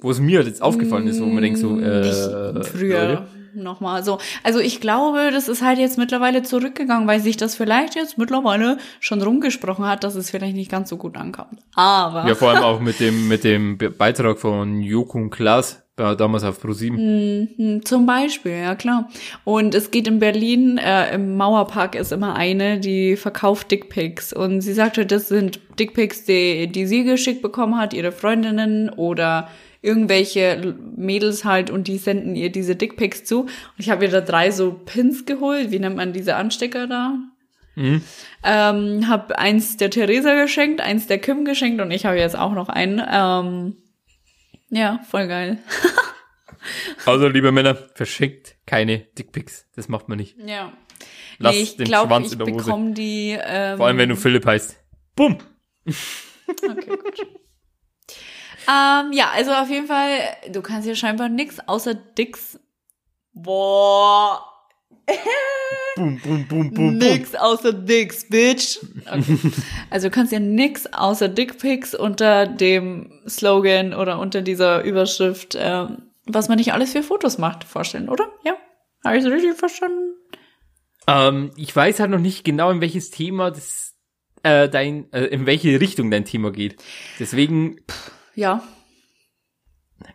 wo 0.00 0.10
es 0.10 0.20
mir 0.20 0.42
jetzt 0.42 0.62
aufgefallen 0.62 1.08
ist, 1.08 1.20
wo 1.20 1.26
man 1.26 1.42
denkt 1.42 1.58
so, 1.58 1.78
äh, 1.78 2.52
Nicht 2.52 2.68
früher. 2.68 3.26
Nochmal 3.62 4.04
so. 4.04 4.18
Also 4.42 4.60
ich 4.60 4.80
glaube, 4.80 5.30
das 5.32 5.48
ist 5.48 5.62
halt 5.62 5.78
jetzt 5.78 5.98
mittlerweile 5.98 6.42
zurückgegangen, 6.42 7.08
weil 7.08 7.20
sich 7.20 7.36
das 7.36 7.54
vielleicht 7.54 7.94
jetzt 7.94 8.18
mittlerweile 8.18 8.78
schon 9.00 9.20
rumgesprochen 9.22 9.86
hat, 9.86 10.04
dass 10.04 10.14
es 10.14 10.30
vielleicht 10.30 10.56
nicht 10.56 10.70
ganz 10.70 10.88
so 10.90 10.96
gut 10.96 11.16
ankommt. 11.16 11.60
Aber 11.74 12.26
Ja, 12.28 12.34
vor 12.34 12.50
allem 12.50 12.62
auch 12.62 12.80
mit 12.80 13.00
dem, 13.00 13.28
mit 13.28 13.44
dem 13.44 13.78
Be- 13.78 13.90
Beitrag 13.90 14.38
von 14.38 14.80
Joko 14.82 15.18
und 15.18 15.30
Klaas, 15.30 15.82
da- 15.96 16.14
damals 16.14 16.44
auf 16.44 16.60
ProSieben. 16.60 17.54
Mhm, 17.56 17.84
zum 17.84 18.04
Beispiel, 18.04 18.52
ja 18.52 18.74
klar. 18.74 19.08
Und 19.44 19.74
es 19.74 19.90
geht 19.90 20.06
in 20.06 20.18
Berlin, 20.18 20.76
äh, 20.78 21.14
im 21.14 21.36
Mauerpark 21.36 21.94
ist 21.94 22.12
immer 22.12 22.36
eine, 22.36 22.78
die 22.78 23.16
verkauft 23.16 23.70
Dickpics. 23.70 24.32
Und 24.34 24.60
sie 24.60 24.74
sagte, 24.74 25.06
das 25.06 25.28
sind 25.28 25.58
Dickpics, 25.78 26.24
die, 26.24 26.66
die 26.66 26.86
sie 26.86 27.04
geschickt 27.04 27.40
bekommen 27.40 27.78
hat, 27.78 27.94
ihre 27.94 28.12
Freundinnen 28.12 28.90
oder 28.90 29.48
irgendwelche 29.82 30.74
Mädels 30.96 31.44
halt 31.44 31.70
und 31.70 31.88
die 31.88 31.98
senden 31.98 32.36
ihr 32.36 32.50
diese 32.50 32.76
Dickpics 32.76 33.24
zu. 33.24 33.42
Und 33.42 33.50
ich 33.78 33.90
habe 33.90 34.04
ihr 34.04 34.10
da 34.10 34.20
drei 34.20 34.50
so 34.50 34.72
Pins 34.72 35.26
geholt. 35.26 35.70
Wie 35.70 35.78
nennt 35.78 35.96
man 35.96 36.12
diese 36.12 36.36
Anstecker 36.36 36.86
da? 36.86 37.18
Mhm. 37.76 38.02
Ähm, 38.42 39.08
hab 39.08 39.32
eins 39.32 39.76
der 39.76 39.90
Theresa 39.90 40.34
geschenkt, 40.40 40.80
eins 40.80 41.06
der 41.06 41.18
Kim 41.18 41.44
geschenkt 41.44 41.80
und 41.80 41.90
ich 41.90 42.06
habe 42.06 42.16
jetzt 42.18 42.36
auch 42.36 42.52
noch 42.52 42.68
einen. 42.68 43.02
Ähm, 43.10 43.76
ja, 44.70 45.00
voll 45.08 45.28
geil. 45.28 45.58
Also, 47.04 47.28
liebe 47.28 47.52
Männer, 47.52 47.74
verschickt 47.74 48.56
keine 48.66 48.98
Dickpics. 48.98 49.66
Das 49.76 49.88
macht 49.88 50.08
man 50.08 50.18
nicht. 50.18 50.36
Ja. 50.44 50.72
Lass 51.38 51.54
nee, 51.54 51.62
ich 51.62 51.76
den 51.76 51.86
glaube, 51.86 52.08
Schwanz 52.08 52.26
ich 52.26 52.32
in 52.32 52.44
der 52.44 52.54
Hose. 52.54 52.92
die. 52.92 53.38
Ähm, 53.40 53.76
Vor 53.76 53.86
allem, 53.86 53.98
wenn 53.98 54.08
du 54.08 54.16
Philipp 54.16 54.46
heißt. 54.46 54.76
Bumm! 55.14 55.38
Okay, 55.86 56.86
gut. 56.88 57.26
Ähm, 58.68 59.12
ja, 59.12 59.30
also 59.34 59.52
auf 59.52 59.68
jeden 59.68 59.86
Fall, 59.86 60.18
du 60.50 60.62
kannst 60.62 60.88
ja 60.88 60.94
scheinbar 60.94 61.28
nix 61.28 61.58
außer 61.66 61.94
Dicks. 61.94 62.58
Boah. 63.32 64.44
Bum, 65.96 66.20
bum, 66.22 66.46
bum, 66.48 66.74
bum. 66.74 66.98
Nix 66.98 67.34
außer 67.34 67.72
Dicks, 67.72 68.28
bitch. 68.28 68.78
Okay. 69.06 69.38
Also 69.90 70.08
du 70.08 70.14
kannst 70.14 70.32
ja 70.32 70.40
nix 70.40 70.86
außer 70.86 71.28
Dickpics 71.28 71.94
unter 71.94 72.46
dem 72.46 73.22
Slogan 73.28 73.94
oder 73.94 74.18
unter 74.18 74.42
dieser 74.42 74.82
Überschrift, 74.82 75.56
ähm, 75.58 76.10
was 76.26 76.48
man 76.48 76.58
nicht 76.58 76.72
alles 76.72 76.92
für 76.92 77.02
Fotos 77.02 77.38
macht, 77.38 77.64
vorstellen, 77.64 78.08
oder? 78.08 78.26
Ja. 78.44 78.56
Habe 79.04 79.16
ich 79.16 79.24
es 79.24 79.30
richtig 79.30 79.56
verstanden? 79.56 80.14
Ähm, 81.06 81.52
ich 81.56 81.74
weiß 81.74 82.00
halt 82.00 82.10
noch 82.10 82.18
nicht 82.18 82.44
genau, 82.44 82.70
in 82.70 82.80
welches 82.80 83.10
Thema 83.10 83.50
das, 83.50 83.94
äh, 84.42 84.68
dein, 84.68 85.12
äh, 85.12 85.26
in 85.26 85.46
welche 85.46 85.80
Richtung 85.80 86.10
dein 86.10 86.24
Thema 86.24 86.50
geht. 86.50 86.82
Deswegen 87.20 87.80
Ja. 88.36 88.62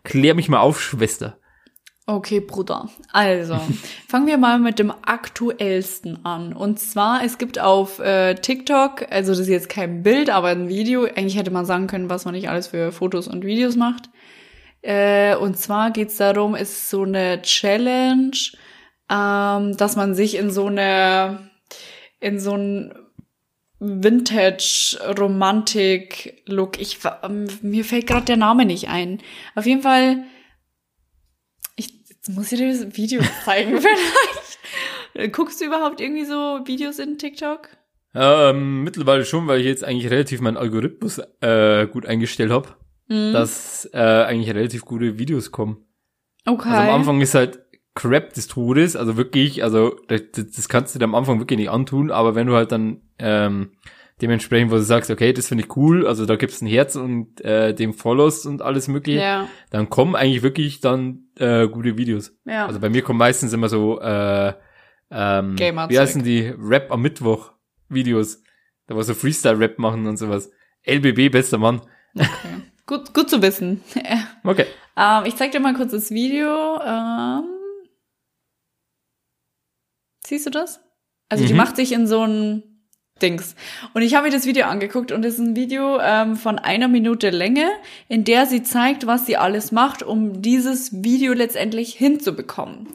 klär 0.04 0.34
mich 0.34 0.48
mal 0.48 0.60
auf, 0.60 0.80
Schwester. 0.80 1.38
Okay, 2.06 2.40
Bruder. 2.40 2.88
Also, 3.12 3.60
fangen 4.08 4.26
wir 4.26 4.38
mal 4.38 4.58
mit 4.58 4.78
dem 4.78 4.90
aktuellsten 4.90 6.24
an. 6.24 6.52
Und 6.52 6.78
zwar, 6.78 7.24
es 7.24 7.36
gibt 7.36 7.58
auf 7.58 7.98
äh, 7.98 8.34
TikTok, 8.34 9.10
also 9.10 9.32
das 9.32 9.40
ist 9.40 9.48
jetzt 9.48 9.68
kein 9.68 10.02
Bild, 10.02 10.30
aber 10.30 10.48
ein 10.48 10.68
Video. 10.68 11.04
Eigentlich 11.04 11.36
hätte 11.36 11.50
man 11.50 11.66
sagen 11.66 11.88
können, 11.88 12.10
was 12.10 12.24
man 12.24 12.34
nicht 12.34 12.48
alles 12.48 12.68
für 12.68 12.92
Fotos 12.92 13.28
und 13.28 13.44
Videos 13.44 13.76
macht. 13.76 14.08
Äh, 14.82 15.36
und 15.36 15.56
zwar 15.56 15.90
geht's 15.90 16.16
darum, 16.16 16.54
es 16.54 16.70
ist 16.70 16.90
so 16.90 17.02
eine 17.02 17.42
Challenge, 17.42 18.36
ähm, 19.10 19.76
dass 19.76 19.96
man 19.96 20.14
sich 20.14 20.36
in 20.36 20.50
so 20.50 20.66
eine, 20.66 21.50
in 22.20 22.40
so 22.40 22.54
ein 22.54 22.92
Vintage-Romantik-Look. 23.82 26.80
Ich 26.80 26.98
ähm, 27.22 27.46
mir 27.62 27.84
fällt 27.84 28.06
gerade 28.06 28.26
der 28.26 28.36
Name 28.36 28.64
nicht 28.64 28.88
ein. 28.88 29.20
Auf 29.54 29.66
jeden 29.66 29.82
Fall 29.82 30.24
ich 31.76 31.88
jetzt 32.08 32.30
muss 32.30 32.52
ich 32.52 32.58
dir 32.58 32.68
das 32.72 32.96
Video 32.96 33.22
zeigen 33.44 33.78
vielleicht. 35.14 35.32
Guckst 35.34 35.60
du 35.60 35.66
überhaupt 35.66 36.00
irgendwie 36.00 36.24
so 36.24 36.60
Videos 36.64 36.98
in 36.98 37.18
TikTok? 37.18 37.68
Ähm, 38.14 38.82
mittlerweile 38.84 39.24
schon, 39.24 39.46
weil 39.46 39.60
ich 39.60 39.66
jetzt 39.66 39.84
eigentlich 39.84 40.10
relativ 40.10 40.40
meinen 40.40 40.56
Algorithmus 40.56 41.20
äh, 41.40 41.86
gut 41.86 42.06
eingestellt 42.06 42.50
habe, 42.50 42.76
Mhm. 43.08 43.32
dass 43.32 43.88
äh, 43.92 43.98
eigentlich 43.98 44.54
relativ 44.54 44.84
gute 44.84 45.18
Videos 45.18 45.50
kommen. 45.50 45.84
Okay. 46.46 46.68
Also 46.68 46.82
am 46.90 46.94
Anfang 47.00 47.20
ist 47.20 47.34
halt 47.34 47.61
Crap 47.94 48.32
des 48.32 48.48
Todes, 48.48 48.96
also 48.96 49.16
wirklich, 49.16 49.62
also 49.62 49.96
das, 50.08 50.22
das 50.32 50.68
kannst 50.68 50.94
du 50.94 50.98
dir 50.98 51.04
am 51.04 51.14
Anfang 51.14 51.38
wirklich 51.38 51.58
nicht 51.58 51.70
antun, 51.70 52.10
aber 52.10 52.34
wenn 52.34 52.46
du 52.46 52.54
halt 52.54 52.72
dann 52.72 53.02
ähm, 53.18 53.72
dementsprechend, 54.22 54.70
wo 54.70 54.76
du 54.76 54.82
sagst, 54.82 55.10
okay, 55.10 55.32
das 55.32 55.48
finde 55.48 55.64
ich 55.64 55.76
cool, 55.76 56.06
also 56.06 56.24
da 56.24 56.36
gibt's 56.36 56.62
ein 56.62 56.66
Herz 56.66 56.96
und 56.96 57.40
äh, 57.42 57.74
dem 57.74 57.92
Follows 57.92 58.46
und 58.46 58.62
alles 58.62 58.88
mögliche, 58.88 59.20
ja, 59.20 59.48
dann 59.70 59.90
kommen 59.90 60.14
eigentlich 60.14 60.42
wirklich 60.42 60.80
dann 60.80 61.24
äh, 61.38 61.68
gute 61.68 61.98
Videos. 61.98 62.34
ja. 62.46 62.66
Also 62.66 62.80
bei 62.80 62.88
mir 62.88 63.02
kommen 63.02 63.18
meistens 63.18 63.52
immer 63.52 63.68
so 63.68 64.00
äh, 64.00 64.54
ähm, 65.10 65.58
wie 65.58 65.98
heißen 65.98 66.22
die 66.22 66.54
Rap 66.58 66.90
am 66.90 67.02
Mittwoch 67.02 67.52
Videos, 67.90 68.42
da 68.86 68.96
war 68.96 69.02
so 69.02 69.12
Freestyle 69.12 69.58
Rap 69.58 69.78
machen 69.78 70.06
und 70.06 70.16
sowas. 70.16 70.50
LBB 70.86 71.30
bester 71.30 71.58
Mann. 71.58 71.82
okay. 72.16 72.28
gut, 72.86 73.12
gut 73.12 73.28
zu 73.28 73.42
wissen. 73.42 73.82
Okay. 74.44 74.66
ähm, 74.96 75.22
ich 75.24 75.36
zeig 75.36 75.52
dir 75.52 75.60
mal 75.60 75.72
kurz 75.74 75.92
das 75.92 76.10
Video. 76.10 76.80
Ähm, 76.84 77.44
siehst 80.32 80.46
du 80.46 80.50
das? 80.50 80.80
Also 81.28 81.44
die 81.44 81.52
Mhm. 81.52 81.58
macht 81.58 81.76
sich 81.76 81.92
in 81.92 82.06
so 82.06 82.26
ein 82.26 82.62
Dings. 83.20 83.54
Und 83.94 84.02
ich 84.02 84.14
habe 84.14 84.26
mir 84.26 84.32
das 84.32 84.46
Video 84.46 84.66
angeguckt 84.66 85.12
und 85.12 85.24
es 85.24 85.34
ist 85.34 85.40
ein 85.40 85.54
Video 85.56 86.00
ähm, 86.00 86.36
von 86.36 86.58
einer 86.58 86.88
Minute 86.88 87.28
Länge, 87.30 87.70
in 88.08 88.24
der 88.24 88.46
sie 88.46 88.62
zeigt, 88.62 89.06
was 89.06 89.26
sie 89.26 89.36
alles 89.36 89.70
macht, 89.72 90.02
um 90.02 90.40
dieses 90.42 91.04
Video 91.04 91.32
letztendlich 91.34 91.92
hinzubekommen. 91.94 92.88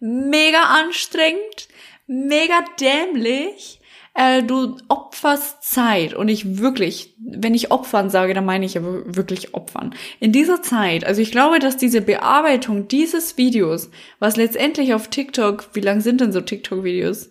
Mega 0.00 0.62
anstrengend, 0.62 1.68
mega 2.06 2.64
dämlich. 2.80 3.80
Äh, 4.14 4.42
du 4.42 4.76
opferst 4.88 5.62
Zeit 5.62 6.14
und 6.14 6.28
ich 6.28 6.58
wirklich, 6.58 7.16
wenn 7.18 7.54
ich 7.54 7.70
opfern 7.70 8.10
sage, 8.10 8.32
dann 8.34 8.44
meine 8.44 8.64
ich 8.64 8.74
ja 8.74 8.82
wirklich 8.82 9.54
opfern. 9.54 9.94
In 10.20 10.32
dieser 10.32 10.62
Zeit, 10.62 11.04
also 11.04 11.20
ich 11.20 11.32
glaube, 11.32 11.58
dass 11.58 11.76
diese 11.76 12.00
Bearbeitung 12.00 12.88
dieses 12.88 13.36
Videos, 13.36 13.90
was 14.20 14.36
letztendlich 14.36 14.94
auf 14.94 15.08
TikTok, 15.08 15.68
wie 15.74 15.80
lang 15.80 16.00
sind 16.00 16.20
denn 16.20 16.32
so 16.32 16.40
TikTok-Videos? 16.40 17.30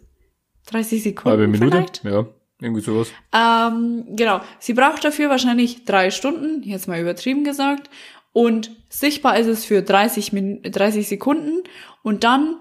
30 0.67 1.03
Sekunden 1.03 1.39
Halbe 1.39 1.47
Minute? 1.47 1.77
vielleicht? 1.77 2.03
Ja, 2.03 2.25
irgendwie 2.61 2.81
sowas. 2.81 3.11
Ähm, 3.33 4.05
genau. 4.15 4.41
Sie 4.59 4.73
braucht 4.73 5.03
dafür 5.03 5.29
wahrscheinlich 5.29 5.85
drei 5.85 6.11
Stunden, 6.11 6.63
jetzt 6.63 6.87
mal 6.87 6.99
übertrieben 6.99 7.43
gesagt. 7.43 7.89
Und 8.31 8.71
sichtbar 8.89 9.37
ist 9.37 9.47
es 9.47 9.65
für 9.65 9.81
30, 9.81 10.33
Min 10.33 10.61
30 10.63 11.07
Sekunden. 11.07 11.63
Und 12.01 12.23
dann, 12.23 12.57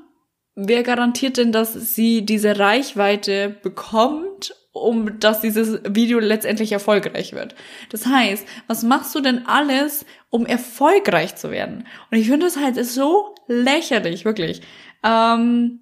wer 0.54 0.82
garantiert 0.82 1.36
denn, 1.36 1.52
dass 1.52 1.72
sie 1.94 2.24
diese 2.24 2.58
Reichweite 2.58 3.56
bekommt, 3.62 4.54
um 4.72 5.18
dass 5.20 5.40
dieses 5.40 5.80
Video 5.88 6.18
letztendlich 6.18 6.72
erfolgreich 6.72 7.32
wird? 7.32 7.54
Das 7.90 8.06
heißt, 8.06 8.46
was 8.66 8.82
machst 8.82 9.14
du 9.14 9.20
denn 9.20 9.46
alles, 9.46 10.04
um 10.30 10.46
erfolgreich 10.46 11.36
zu 11.36 11.50
werden? 11.50 11.86
Und 12.10 12.18
ich 12.18 12.28
finde 12.28 12.46
es 12.46 12.56
halt 12.56 12.82
so 12.84 13.34
lächerlich, 13.46 14.24
wirklich. 14.24 14.62
Ähm, 15.04 15.80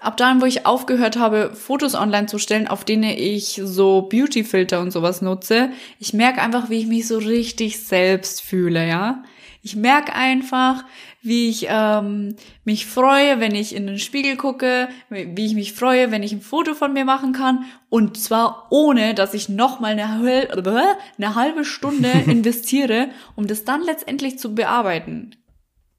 ab 0.00 0.16
dann, 0.16 0.40
wo 0.40 0.46
ich 0.46 0.66
aufgehört 0.66 1.16
habe, 1.16 1.54
Fotos 1.54 1.94
online 1.94 2.26
zu 2.26 2.38
stellen, 2.38 2.66
auf 2.68 2.84
denen 2.84 3.04
ich 3.04 3.60
so 3.62 4.02
Beauty-Filter 4.02 4.80
und 4.80 4.90
sowas 4.90 5.22
nutze, 5.22 5.70
ich 5.98 6.12
merke 6.12 6.42
einfach, 6.42 6.70
wie 6.70 6.80
ich 6.80 6.86
mich 6.86 7.06
so 7.06 7.18
richtig 7.18 7.84
selbst 7.84 8.42
fühle, 8.42 8.86
ja. 8.86 9.22
Ich 9.62 9.76
merke 9.76 10.12
einfach, 10.12 10.84
wie 11.22 11.48
ich 11.48 11.66
ähm, 11.68 12.36
mich 12.64 12.86
freue, 12.86 13.40
wenn 13.40 13.54
ich 13.54 13.74
in 13.74 13.86
den 13.86 13.98
Spiegel 13.98 14.36
gucke, 14.36 14.88
wie 15.08 15.46
ich 15.46 15.54
mich 15.54 15.72
freue, 15.72 16.10
wenn 16.10 16.22
ich 16.22 16.32
ein 16.32 16.40
Foto 16.40 16.74
von 16.74 16.92
mir 16.92 17.04
machen 17.04 17.32
kann. 17.32 17.64
Und 17.88 18.18
zwar 18.18 18.68
ohne, 18.70 19.14
dass 19.14 19.34
ich 19.34 19.48
nochmal 19.48 19.92
eine, 19.92 20.96
eine 21.16 21.34
halbe 21.34 21.64
Stunde 21.64 22.10
investiere, 22.26 23.10
um 23.36 23.46
das 23.46 23.64
dann 23.64 23.82
letztendlich 23.82 24.38
zu 24.38 24.54
bearbeiten. 24.54 25.36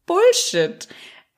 Bullshit 0.05 0.87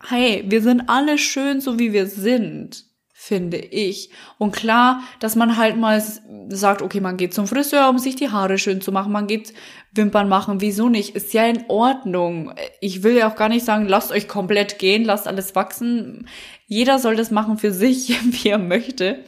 hey, 0.10 0.44
wir 0.48 0.62
sind 0.62 0.84
alle 0.88 1.18
schön, 1.18 1.62
so 1.62 1.80
wie 1.80 1.94
wir 1.94 2.08
sind, 2.08 2.86
finde 3.18 3.58
ich. 3.58 4.10
Und 4.38 4.54
klar, 4.54 5.02
dass 5.22 5.38
man 5.38 5.56
halt 5.56 5.78
mal 5.78 6.04
sagt, 6.50 6.82
okay, 6.82 7.00
man 7.00 7.16
geht 7.16 7.34
zum 7.34 7.48
Friseur, 7.48 7.90
um 7.90 7.98
sich 7.98 8.18
die 8.18 8.30
Haare 8.30 8.58
schön 8.58 8.82
zu 8.82 8.92
machen, 8.92 9.14
man 9.14 9.26
geht 9.26 9.54
Wimpern 9.94 10.28
machen, 10.28 10.60
wieso 10.60 10.90
nicht? 10.90 11.16
Ist 11.16 11.34
ja 11.34 11.46
in 11.46 11.64
Ordnung. 11.70 12.54
Ich 12.82 13.04
will 13.04 13.16
ja 13.16 13.32
auch 13.32 13.38
gar 13.38 13.48
nicht 13.48 13.64
sagen, 13.64 13.88
lasst 13.88 14.12
euch 14.12 14.28
komplett 14.28 14.80
gehen, 14.80 15.06
lasst 15.06 15.30
alles 15.30 15.56
wachsen. 15.56 16.28
Jeder 16.68 17.00
soll 17.00 17.16
das 17.16 17.32
machen 17.32 17.58
für 17.58 17.72
sich, 17.72 18.10
wie 18.44 18.50
er 18.50 18.58
möchte. 18.58 19.24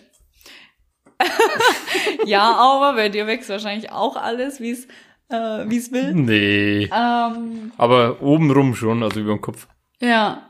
ja, 2.25 2.43
aber 2.43 2.93
bei 2.93 3.07
dir 3.07 3.25
wächst 3.25 3.49
wahrscheinlich 3.49 3.91
auch 3.91 4.17
alles, 4.17 4.59
wie 4.59 4.71
es 4.71 4.87
äh, 5.29 5.69
wie 5.69 5.77
es 5.77 5.91
will. 5.93 6.13
Nee. 6.13 6.89
Ähm, 6.93 7.71
Aber 7.77 8.21
obenrum 8.21 8.75
schon, 8.75 9.01
also 9.01 9.21
über 9.21 9.31
dem 9.31 9.41
Kopf. 9.41 9.67
ja. 10.01 10.43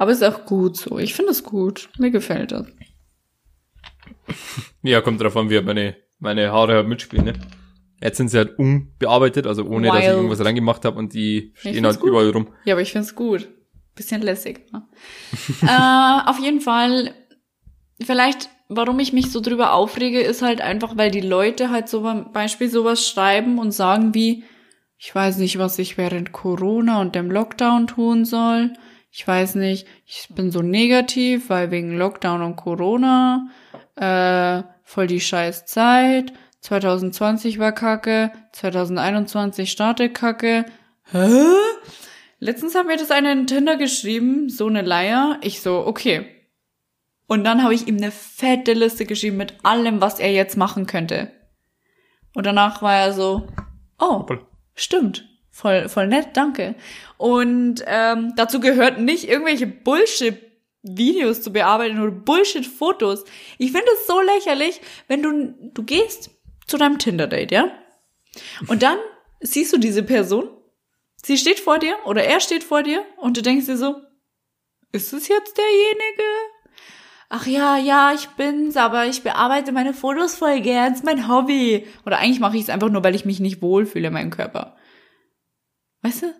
Aber 0.00 0.12
ist 0.12 0.24
auch 0.24 0.46
gut 0.46 0.78
so. 0.78 0.98
Ich 0.98 1.12
finde 1.12 1.32
es 1.32 1.44
gut. 1.44 1.90
Mir 1.98 2.10
gefällt 2.10 2.52
das. 2.52 2.66
Ja, 4.80 5.02
kommt 5.02 5.20
drauf 5.20 5.36
an, 5.36 5.50
wie 5.50 5.60
meine, 5.60 5.94
meine 6.18 6.50
Haare 6.50 6.76
halt 6.76 6.88
mitspielen, 6.88 7.26
ne? 7.26 7.32
Jetzt 8.02 8.16
sind 8.16 8.28
sie 8.28 8.38
halt 8.38 8.58
unbearbeitet, 8.58 9.46
also 9.46 9.62
ohne, 9.66 9.88
dass 9.88 9.98
ich 9.98 10.04
Wild. 10.04 10.16
irgendwas 10.16 10.42
reingemacht 10.42 10.86
habe 10.86 10.98
und 10.98 11.12
die 11.12 11.52
stehen 11.54 11.84
halt 11.84 12.00
gut. 12.00 12.08
überall 12.08 12.30
rum. 12.30 12.48
Ja, 12.64 12.72
aber 12.72 12.80
ich 12.80 12.92
finde 12.92 13.08
es 13.08 13.14
gut. 13.14 13.50
Bisschen 13.94 14.22
lässig. 14.22 14.72
Ne? 14.72 14.88
äh, 15.68 16.30
auf 16.30 16.38
jeden 16.38 16.62
Fall, 16.62 17.14
vielleicht, 18.02 18.48
warum 18.70 19.00
ich 19.00 19.12
mich 19.12 19.30
so 19.30 19.42
drüber 19.42 19.74
aufrege, 19.74 20.22
ist 20.22 20.40
halt 20.40 20.62
einfach, 20.62 20.96
weil 20.96 21.10
die 21.10 21.20
Leute 21.20 21.68
halt 21.68 21.90
so 21.90 22.00
beim 22.00 22.32
Beispiel 22.32 22.70
sowas 22.70 23.06
schreiben 23.06 23.58
und 23.58 23.72
sagen 23.72 24.14
wie, 24.14 24.44
ich 24.96 25.14
weiß 25.14 25.36
nicht, 25.36 25.58
was 25.58 25.78
ich 25.78 25.98
während 25.98 26.32
Corona 26.32 27.02
und 27.02 27.14
dem 27.14 27.30
Lockdown 27.30 27.86
tun 27.86 28.24
soll. 28.24 28.72
Ich 29.10 29.26
weiß 29.26 29.56
nicht, 29.56 29.86
ich 30.06 30.28
bin 30.30 30.52
so 30.52 30.62
negativ, 30.62 31.50
weil 31.50 31.70
wegen 31.70 31.96
Lockdown 31.96 32.42
und 32.42 32.56
Corona, 32.56 33.48
äh, 33.96 34.62
voll 34.84 35.08
die 35.08 35.20
scheiß 35.20 35.66
Zeit. 35.66 36.32
2020 36.60 37.58
war 37.58 37.72
kacke, 37.72 38.30
2021 38.52 39.70
startet 39.70 40.14
kacke. 40.14 40.64
Hä? 41.10 41.28
Letztens 42.38 42.74
hat 42.74 42.86
mir 42.86 42.96
das 42.96 43.10
einer 43.10 43.32
in 43.32 43.46
Tinder 43.46 43.76
geschrieben, 43.76 44.48
so 44.48 44.66
eine 44.66 44.82
Leier. 44.82 45.38
Ich 45.42 45.60
so, 45.60 45.86
okay. 45.86 46.26
Und 47.26 47.44
dann 47.44 47.62
habe 47.62 47.74
ich 47.74 47.86
ihm 47.86 47.96
eine 47.96 48.10
fette 48.10 48.72
Liste 48.72 49.06
geschrieben 49.06 49.36
mit 49.36 49.54
allem, 49.62 50.00
was 50.00 50.18
er 50.18 50.32
jetzt 50.32 50.56
machen 50.56 50.86
könnte. 50.86 51.30
Und 52.34 52.46
danach 52.46 52.82
war 52.82 52.96
er 52.96 53.12
so, 53.12 53.46
oh, 53.98 54.24
stimmt. 54.74 55.28
Voll, 55.50 55.88
voll 55.88 56.06
nett, 56.06 56.28
danke. 56.34 56.74
Und 57.20 57.84
ähm, 57.86 58.32
dazu 58.34 58.60
gehört 58.60 58.98
nicht 58.98 59.28
irgendwelche 59.28 59.66
Bullshit-Videos 59.66 61.42
zu 61.42 61.52
bearbeiten 61.52 62.00
oder 62.00 62.12
Bullshit-Fotos. 62.12 63.24
Ich 63.58 63.72
finde 63.72 63.88
es 63.92 64.06
so 64.06 64.22
lächerlich, 64.22 64.80
wenn 65.06 65.22
du, 65.22 65.54
du 65.74 65.82
gehst 65.82 66.30
zu 66.66 66.78
deinem 66.78 66.98
Tinder-Date, 66.98 67.52
ja? 67.52 67.72
Und 68.68 68.82
dann 68.82 68.96
siehst 69.40 69.70
du 69.74 69.76
diese 69.76 70.02
Person, 70.02 70.48
sie 71.22 71.36
steht 71.36 71.60
vor 71.60 71.78
dir 71.78 71.94
oder 72.06 72.24
er 72.24 72.40
steht 72.40 72.64
vor 72.64 72.82
dir 72.82 73.04
und 73.18 73.36
du 73.36 73.42
denkst 73.42 73.66
dir 73.66 73.76
so, 73.76 73.96
ist 74.90 75.12
es 75.12 75.28
jetzt 75.28 75.58
derjenige? 75.58 76.24
Ach 77.28 77.46
ja, 77.46 77.76
ja, 77.76 78.14
ich 78.14 78.28
bin's, 78.30 78.78
aber 78.78 79.04
ich 79.04 79.22
bearbeite 79.22 79.72
meine 79.72 79.92
Fotos 79.92 80.36
voll 80.36 80.62
gern, 80.62 80.94
ist 80.94 81.04
mein 81.04 81.28
Hobby. 81.28 81.86
Oder 82.06 82.16
eigentlich 82.16 82.40
mache 82.40 82.56
ich 82.56 82.62
es 82.62 82.70
einfach 82.70 82.88
nur, 82.88 83.04
weil 83.04 83.14
ich 83.14 83.26
mich 83.26 83.40
nicht 83.40 83.60
wohlfühle 83.60 84.06
in 84.06 84.14
meinem 84.14 84.30
Körper. 84.30 84.74
Weißt 86.00 86.22
du? 86.22 86.34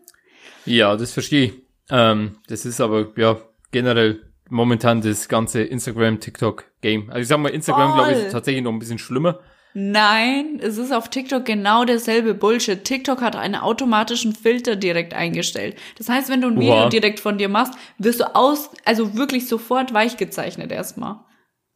Ja, 0.71 0.97
das 0.97 1.13
verstehe 1.13 1.47
ich. 1.47 1.53
Ähm, 1.91 2.37
das 2.47 2.65
ist 2.65 2.81
aber, 2.81 3.09
ja, 3.17 3.39
generell 3.73 4.23
momentan 4.49 5.01
das 5.01 5.29
ganze 5.29 5.63
Instagram, 5.63 6.21
TikTok-Game. 6.21 7.11
Also 7.11 7.21
ich 7.21 7.29
sag 7.29 7.39
mal, 7.39 7.49
Instagram, 7.49 7.95
glaube 7.95 8.13
ich, 8.13 8.33
tatsächlich 8.33 8.63
noch 8.63 8.73
ein 8.73 8.79
bisschen 8.79 8.99
schlimmer. 8.99 9.41
Nein, 9.73 10.59
es 10.61 10.79
ist 10.79 10.93
auf 10.93 11.11
TikTok 11.11 11.45
genau 11.45 11.85
derselbe 11.85 12.35
Bullshit. 12.35 12.83
TikTok 12.83 13.21
hat 13.21 13.37
einen 13.37 13.55
automatischen 13.55 14.35
Filter 14.35 14.75
direkt 14.75 15.15
eingestellt. 15.15 15.77
Das 15.97 16.09
heißt, 16.09 16.29
wenn 16.29 16.41
du 16.41 16.49
ein 16.49 16.59
Video 16.59 16.75
Oha. 16.75 16.89
direkt 16.89 17.21
von 17.21 17.39
dir 17.39 17.49
machst, 17.49 17.75
wirst 17.99 18.21
du 18.21 18.35
aus, 18.35 18.71
also 18.85 19.17
wirklich 19.17 19.49
sofort 19.49 19.93
weich 19.95 20.17
gezeichnet 20.17 20.73
erstmal. 20.73 21.21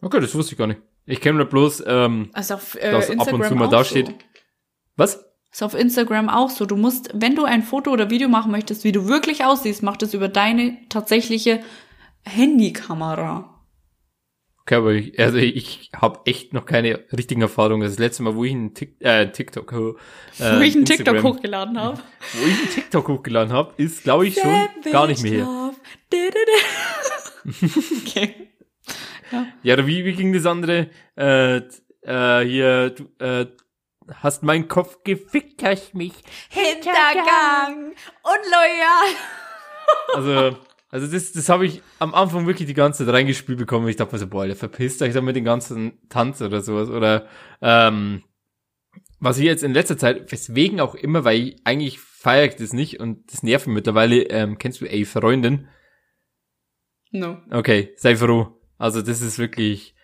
Okay, 0.02 0.20
das 0.20 0.34
wusste 0.34 0.52
ich 0.52 0.58
gar 0.58 0.66
nicht. 0.66 0.80
Ich 1.06 1.20
kenne 1.20 1.38
nur 1.38 1.46
bloß, 1.46 1.84
ähm, 1.86 2.30
Also 2.32 2.54
auf 2.54 2.74
äh, 2.76 2.90
dass 2.90 3.06
ab 3.06 3.12
Instagram 3.14 3.40
und 3.40 3.48
zu 3.48 3.54
mal 3.54 3.66
auch 3.66 3.70
da 3.70 3.78
so. 3.78 3.90
steht. 3.90 4.14
Was? 4.96 5.24
Ist 5.54 5.62
auf 5.62 5.74
Instagram 5.74 6.28
auch 6.28 6.50
so. 6.50 6.66
Du 6.66 6.74
musst, 6.74 7.10
wenn 7.14 7.36
du 7.36 7.44
ein 7.44 7.62
Foto 7.62 7.92
oder 7.92 8.10
Video 8.10 8.28
machen 8.28 8.50
möchtest, 8.50 8.82
wie 8.82 8.90
du 8.90 9.06
wirklich 9.06 9.44
aussiehst, 9.44 9.84
mach 9.84 9.96
das 9.96 10.12
über 10.12 10.26
deine 10.26 10.78
tatsächliche 10.88 11.60
Handykamera. 12.24 13.62
Okay, 14.62 14.74
aber 14.74 14.94
ich, 14.94 15.16
also 15.16 15.38
ich 15.38 15.92
habe 15.94 16.22
echt 16.24 16.54
noch 16.54 16.66
keine 16.66 17.04
richtigen 17.16 17.40
Erfahrungen. 17.40 17.82
Das 17.82 18.00
letzte 18.00 18.24
Mal, 18.24 18.34
wo 18.34 18.42
ich 18.42 18.50
einen 18.50 18.74
Tik 18.74 18.96
äh, 18.98 19.30
TikTok, 19.30 19.70
äh, 19.70 19.76
wo 19.76 19.96
ich 20.60 20.74
einen 20.74 20.84
Instagram- 20.86 20.86
TikTok 20.86 21.22
hochgeladen 21.22 21.80
habe. 21.80 21.98
wo 22.32 22.46
ich 22.48 22.58
einen 22.58 22.70
TikTok 22.70 23.06
hochgeladen 23.06 23.52
habe, 23.52 23.74
ist, 23.76 24.02
glaube 24.02 24.26
ich, 24.26 24.34
schon 24.34 24.68
gar 24.90 25.06
nicht 25.06 25.22
mehr 25.22 25.32
her. 25.32 25.72
okay. 28.04 28.48
Ja, 29.62 29.74
oder 29.74 29.86
wie, 29.86 30.04
wie 30.04 30.14
ging 30.14 30.32
das 30.32 30.46
andere? 30.46 30.88
Äh, 31.16 31.58
äh, 32.02 32.44
hier, 32.44 32.90
du, 32.90 33.04
äh, 33.24 33.46
hast 34.12 34.42
meinen 34.42 34.68
Kopf 34.68 35.02
gefickt, 35.04 35.62
hast 35.62 35.94
mich. 35.94 36.12
Hintergang! 36.48 37.94
Unloyal! 38.22 39.14
Also, 40.14 40.56
also 40.88 41.06
das, 41.08 41.32
das 41.32 41.50
habe 41.50 41.66
ich 41.66 41.82
am 41.98 42.14
Anfang 42.14 42.46
wirklich 42.46 42.66
die 42.66 42.72
ganze 42.72 43.04
Zeit 43.04 43.14
reingespielt 43.14 43.58
bekommen. 43.58 43.86
Ich 43.88 43.96
dachte 43.96 44.14
mir 44.14 44.18
so, 44.18 44.26
boah, 44.26 44.42
Alter, 44.42 44.56
verpisst 44.56 45.02
euch 45.02 45.12
da 45.12 45.20
mit 45.20 45.36
den 45.36 45.44
ganzen 45.44 45.98
Tanz 46.08 46.40
oder 46.40 46.62
sowas. 46.62 46.88
Oder 46.88 47.28
ähm, 47.60 48.22
was 49.20 49.38
ich 49.38 49.44
jetzt 49.44 49.62
in 49.62 49.74
letzter 49.74 49.98
Zeit, 49.98 50.32
weswegen 50.32 50.80
auch 50.80 50.94
immer, 50.94 51.24
weil 51.24 51.38
ich, 51.38 51.56
eigentlich 51.64 52.00
feiere 52.00 52.46
ich 52.46 52.56
das 52.56 52.72
nicht 52.72 53.00
und 53.00 53.30
das 53.30 53.42
nervt 53.42 53.66
mich 53.66 53.74
mittlerweile. 53.74 54.22
Ähm, 54.30 54.56
kennst 54.56 54.80
du 54.80 54.86
ey 54.86 55.04
Freundin? 55.04 55.68
No. 57.10 57.38
Okay, 57.50 57.92
sei 57.96 58.16
froh. 58.16 58.60
Also 58.78 59.02
das 59.02 59.20
ist 59.20 59.38
wirklich. 59.38 59.94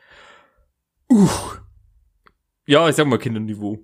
Uh. 1.11 1.29
Ja, 2.67 2.89
ich 2.89 2.97
sag 2.97 3.07
mal 3.07 3.19
Kinderniveau. 3.19 3.79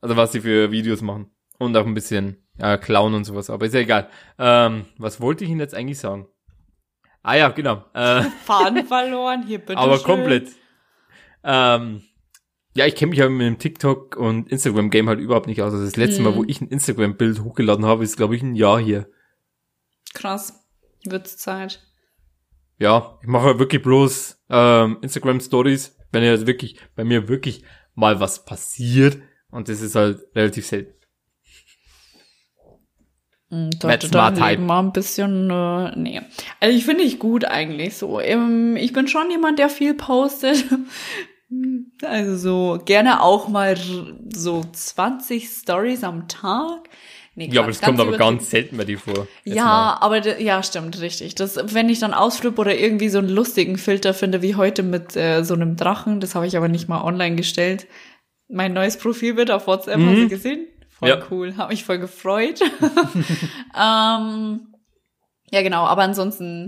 Also 0.00 0.16
was 0.16 0.32
sie 0.32 0.40
für 0.40 0.70
Videos 0.70 1.02
machen. 1.02 1.30
Und 1.58 1.76
auch 1.76 1.86
ein 1.86 1.94
bisschen 1.94 2.42
äh, 2.58 2.78
klauen 2.78 3.14
und 3.14 3.24
sowas. 3.24 3.50
Aber 3.50 3.66
ist 3.66 3.74
ja 3.74 3.80
egal. 3.80 4.08
Ähm, 4.38 4.86
was 4.96 5.20
wollte 5.20 5.44
ich 5.44 5.50
Ihnen 5.50 5.60
jetzt 5.60 5.74
eigentlich 5.74 5.98
sagen? 5.98 6.26
Ah 7.22 7.34
ja, 7.34 7.48
genau. 7.50 7.84
Äh, 7.92 8.22
Faden 8.44 8.86
verloren, 8.86 9.44
hier 9.46 9.58
bitte. 9.58 9.76
aber 9.76 9.96
schön. 9.96 10.04
komplett. 10.06 10.48
Ähm, 11.44 12.02
ja, 12.74 12.86
ich 12.86 12.94
kenne 12.94 13.10
mich 13.10 13.20
halt 13.20 13.30
mit 13.30 13.46
dem 13.46 13.58
TikTok 13.58 14.16
und 14.16 14.48
Instagram-Game 14.48 15.08
halt 15.08 15.20
überhaupt 15.20 15.46
nicht 15.48 15.60
aus. 15.60 15.72
Also 15.72 15.84
das 15.84 15.96
letzte 15.96 16.22
Mal, 16.22 16.30
Hm. 16.32 16.38
wo 16.38 16.44
ich 16.44 16.60
ein 16.60 16.68
Instagram-Bild 16.68 17.42
hochgeladen 17.42 17.84
habe, 17.84 18.04
ist, 18.04 18.16
glaube 18.16 18.36
ich, 18.36 18.42
ein 18.42 18.54
Jahr 18.54 18.78
hier. 18.80 19.10
Krass. 20.14 20.66
Wird's 21.04 21.36
Zeit. 21.36 21.82
Ja, 22.78 23.18
ich 23.20 23.28
mache 23.28 23.44
halt 23.46 23.58
wirklich 23.58 23.82
bloß 23.82 24.42
ähm, 24.48 24.98
Instagram-Stories 25.02 25.96
wenn 26.12 26.24
ja 26.24 26.46
wirklich, 26.46 26.76
bei 26.96 27.04
mir 27.04 27.28
wirklich 27.28 27.64
mal 27.94 28.20
was 28.20 28.44
passiert 28.44 29.18
und 29.50 29.68
das 29.68 29.80
ist 29.80 29.94
halt 29.94 30.20
relativ 30.34 30.66
selten. 30.66 30.94
Sollte 33.80 34.08
dein 34.08 34.36
Leben 34.36 34.66
mal 34.66 34.78
ein 34.78 34.92
bisschen, 34.92 35.50
äh, 35.50 35.96
nee. 35.96 36.20
Also 36.60 36.76
ich 36.76 36.84
finde 36.84 37.02
ich 37.02 37.18
gut 37.18 37.44
eigentlich 37.44 37.96
so. 37.96 38.20
Ähm, 38.20 38.76
ich 38.76 38.92
bin 38.92 39.08
schon 39.08 39.28
jemand, 39.30 39.58
der 39.58 39.68
viel 39.68 39.94
postet. 39.94 40.64
Also 42.04 42.36
so 42.36 42.84
gerne 42.84 43.20
auch 43.20 43.48
mal 43.48 43.76
so 44.32 44.62
20 44.72 45.48
Stories 45.48 46.04
am 46.04 46.28
Tag. 46.28 46.88
Nee, 47.34 47.48
ja, 47.50 47.62
aber 47.62 47.70
das 47.72 47.80
kommt 47.80 47.98
aber 47.98 48.16
ganz 48.16 48.50
selten 48.50 48.76
bei 48.76 48.84
dir 48.84 48.98
vor. 48.98 49.26
Ja, 49.44 49.64
mal. 49.64 49.94
aber 50.00 50.40
ja, 50.40 50.62
stimmt, 50.62 51.00
richtig. 51.00 51.34
Das, 51.34 51.58
wenn 51.74 51.88
ich 51.88 51.98
dann 51.98 52.14
ausflippe 52.14 52.60
oder 52.60 52.76
irgendwie 52.76 53.08
so 53.08 53.18
einen 53.18 53.30
lustigen 53.30 53.78
Filter 53.78 54.14
finde, 54.14 54.42
wie 54.42 54.54
heute 54.54 54.84
mit 54.84 55.16
äh, 55.16 55.42
so 55.42 55.54
einem 55.54 55.74
Drachen, 55.74 56.20
das 56.20 56.36
habe 56.36 56.46
ich 56.46 56.56
aber 56.56 56.68
nicht 56.68 56.88
mal 56.88 57.02
online 57.02 57.34
gestellt. 57.34 57.88
Mein 58.50 58.72
neues 58.72 58.96
Profilbild 58.96 59.50
auf 59.50 59.66
WhatsApp, 59.66 59.98
mhm. 59.98 60.08
hast 60.08 60.18
du 60.18 60.28
gesehen? 60.28 60.66
Voll 60.90 61.08
ja. 61.08 61.20
cool, 61.30 61.56
habe 61.56 61.72
mich 61.72 61.84
voll 61.84 61.98
gefreut. 61.98 62.60
ähm, 63.80 64.60
ja, 65.50 65.62
genau, 65.62 65.84
aber 65.84 66.02
ansonsten, 66.02 66.66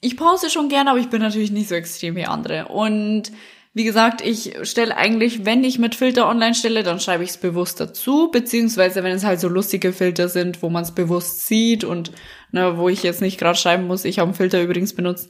ich 0.00 0.16
poste 0.16 0.50
schon 0.50 0.68
gerne, 0.68 0.90
aber 0.90 1.00
ich 1.00 1.10
bin 1.10 1.20
natürlich 1.20 1.50
nicht 1.50 1.68
so 1.68 1.74
extrem 1.74 2.16
wie 2.16 2.26
andere. 2.26 2.68
Und 2.68 3.32
wie 3.72 3.84
gesagt, 3.84 4.20
ich 4.20 4.56
stelle 4.62 4.96
eigentlich, 4.96 5.44
wenn 5.44 5.62
ich 5.62 5.78
mit 5.78 5.94
Filter 5.94 6.28
online 6.28 6.54
stelle, 6.54 6.82
dann 6.82 6.98
schreibe 6.98 7.22
ich 7.22 7.30
es 7.30 7.36
bewusst 7.36 7.78
dazu, 7.78 8.28
beziehungsweise 8.30 9.04
wenn 9.04 9.14
es 9.14 9.24
halt 9.24 9.38
so 9.38 9.48
lustige 9.48 9.92
Filter 9.92 10.28
sind, 10.28 10.62
wo 10.62 10.70
man 10.70 10.82
es 10.82 10.92
bewusst 10.92 11.46
sieht 11.46 11.84
und 11.84 12.10
ne, 12.50 12.78
wo 12.78 12.88
ich 12.88 13.02
jetzt 13.02 13.20
nicht 13.20 13.38
gerade 13.38 13.58
schreiben 13.58 13.86
muss, 13.86 14.04
ich 14.04 14.18
habe 14.18 14.28
einen 14.28 14.36
Filter 14.36 14.60
übrigens 14.60 14.94
benutzt, 14.94 15.28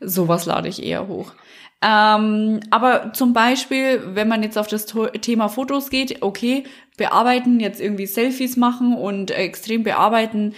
sowas 0.00 0.46
lade 0.46 0.68
ich 0.68 0.82
eher 0.82 1.06
hoch. 1.06 1.34
Ähm, 1.82 2.60
aber 2.70 3.12
zum 3.12 3.32
Beispiel, 3.32 4.02
wenn 4.14 4.28
man 4.28 4.42
jetzt 4.42 4.56
auf 4.56 4.68
das 4.68 4.86
Thema 5.20 5.48
Fotos 5.48 5.90
geht, 5.90 6.22
okay, 6.22 6.64
bearbeiten, 6.96 7.58
jetzt 7.58 7.80
irgendwie 7.80 8.06
Selfies 8.06 8.56
machen 8.56 8.96
und 8.96 9.32
extrem 9.32 9.82
bearbeiten, 9.82 10.54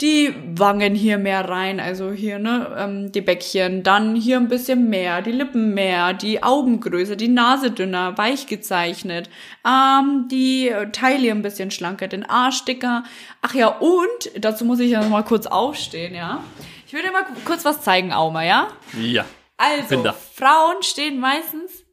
die 0.00 0.32
Wangen 0.54 0.94
hier 0.94 1.18
mehr 1.18 1.48
rein, 1.48 1.80
also 1.80 2.12
hier, 2.12 2.38
ne, 2.38 2.68
ähm, 2.78 3.10
die 3.10 3.20
Bäckchen, 3.20 3.82
dann 3.82 4.14
hier 4.14 4.36
ein 4.36 4.46
bisschen 4.46 4.88
mehr, 4.88 5.22
die 5.22 5.32
Lippen 5.32 5.74
mehr, 5.74 6.12
die 6.12 6.44
Augen 6.44 6.78
größer, 6.78 7.16
die 7.16 7.26
Nase 7.26 7.72
dünner, 7.72 8.16
weich 8.16 8.46
gezeichnet, 8.46 9.28
ähm, 9.66 10.28
die 10.30 10.72
Taille 10.92 11.32
ein 11.32 11.42
bisschen 11.42 11.72
schlanker, 11.72 12.06
den 12.06 12.24
Arsch 12.24 12.64
dicker. 12.64 13.02
Ach 13.42 13.54
ja, 13.54 13.66
und, 13.66 14.30
dazu 14.38 14.64
muss 14.64 14.78
ich 14.78 14.92
ja 14.92 15.00
noch 15.02 15.08
mal 15.08 15.24
kurz 15.24 15.46
aufstehen, 15.46 16.14
ja. 16.14 16.44
Ich 16.86 16.92
würde 16.92 17.10
mal 17.10 17.24
kurz 17.44 17.64
was 17.64 17.82
zeigen, 17.82 18.12
Auma, 18.12 18.44
ja? 18.44 18.68
Ja. 19.00 19.24
Also, 19.58 20.12
Frauen 20.34 20.82
stehen 20.82 21.20
meistens, 21.20 21.84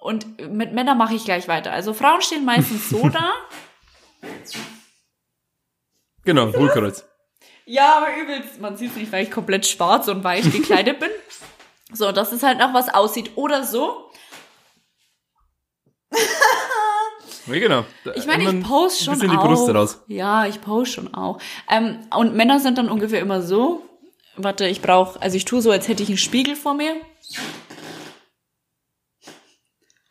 und 0.00 0.40
mit 0.50 0.72
Männern 0.72 0.96
mache 0.98 1.14
ich 1.14 1.24
gleich 1.24 1.46
weiter. 1.46 1.72
Also 1.72 1.92
Frauen 1.92 2.22
stehen 2.22 2.44
meistens 2.44 2.88
so 2.88 3.08
da. 3.10 3.32
Genau, 6.24 6.52
Hohlkreuz. 6.52 7.04
Ja, 7.66 7.98
aber 7.98 8.16
übelst. 8.16 8.60
Man 8.60 8.76
sieht 8.76 8.90
es 8.90 8.96
nicht, 8.96 9.12
weil 9.12 9.24
ich 9.24 9.30
komplett 9.30 9.66
schwarz 9.66 10.08
und 10.08 10.24
weich 10.24 10.50
gekleidet 10.52 10.98
bin. 10.98 11.10
So, 11.92 12.12
dass 12.12 12.32
es 12.32 12.42
halt 12.42 12.58
noch 12.58 12.72
was 12.72 12.88
aussieht. 12.88 13.32
Oder 13.36 13.62
so. 13.64 14.10
Ja, 17.46 17.58
genau. 17.58 17.84
Ich 18.14 18.26
meine, 18.26 18.44
ich 18.44 18.62
poste 18.62 19.04
schon 19.04 19.14
bisschen 19.14 19.36
auch. 19.36 19.42
die 19.42 19.48
Brust 19.48 19.74
raus. 19.74 20.04
Ja, 20.06 20.46
ich 20.46 20.60
poste 20.60 20.94
schon 20.94 21.14
auch. 21.14 21.40
Ähm, 21.68 22.06
und 22.14 22.36
Männer 22.36 22.60
sind 22.60 22.78
dann 22.78 22.88
ungefähr 22.88 23.18
immer 23.20 23.42
so. 23.42 23.82
Warte, 24.42 24.66
ich 24.66 24.80
brauche, 24.80 25.20
also 25.20 25.36
ich 25.36 25.44
tue 25.44 25.62
so, 25.62 25.70
als 25.70 25.88
hätte 25.88 26.02
ich 26.02 26.08
einen 26.08 26.18
Spiegel 26.18 26.56
vor 26.56 26.74
mir. 26.74 26.96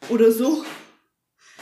Oder 0.09 0.31
so. 0.31 0.63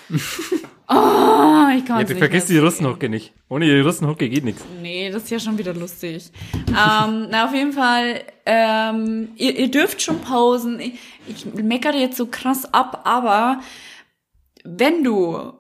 Oh, 0.10 1.68
ich 1.78 1.86
kann 1.86 2.00
ja, 2.00 2.04
nicht 2.04 2.18
vergiss 2.18 2.46
die 2.46 2.58
Russenhocke 2.58 3.10
nicht. 3.10 3.34
Ohne 3.50 3.66
die 3.66 3.80
Russenhocke 3.80 4.30
geht 4.30 4.44
nichts. 4.46 4.64
Nee, 4.82 5.10
das 5.12 5.24
ist 5.24 5.32
ja 5.32 5.40
schon 5.40 5.58
wieder 5.58 5.74
lustig. 5.74 6.32
ähm, 6.68 7.28
na, 7.30 7.46
auf 7.46 7.54
jeden 7.54 7.74
Fall, 7.74 8.24
ähm, 8.46 9.30
ihr, 9.36 9.58
ihr 9.58 9.70
dürft 9.70 10.02
schon 10.02 10.22
pausen. 10.22 10.80
Ich, 10.80 11.00
ich 11.28 11.46
meckere 11.46 11.96
jetzt 11.96 12.18
so 12.18 12.28
krass 12.28 12.74
ab, 12.74 13.02
aber 13.04 13.60
wenn 14.64 15.04
du, 15.04 15.54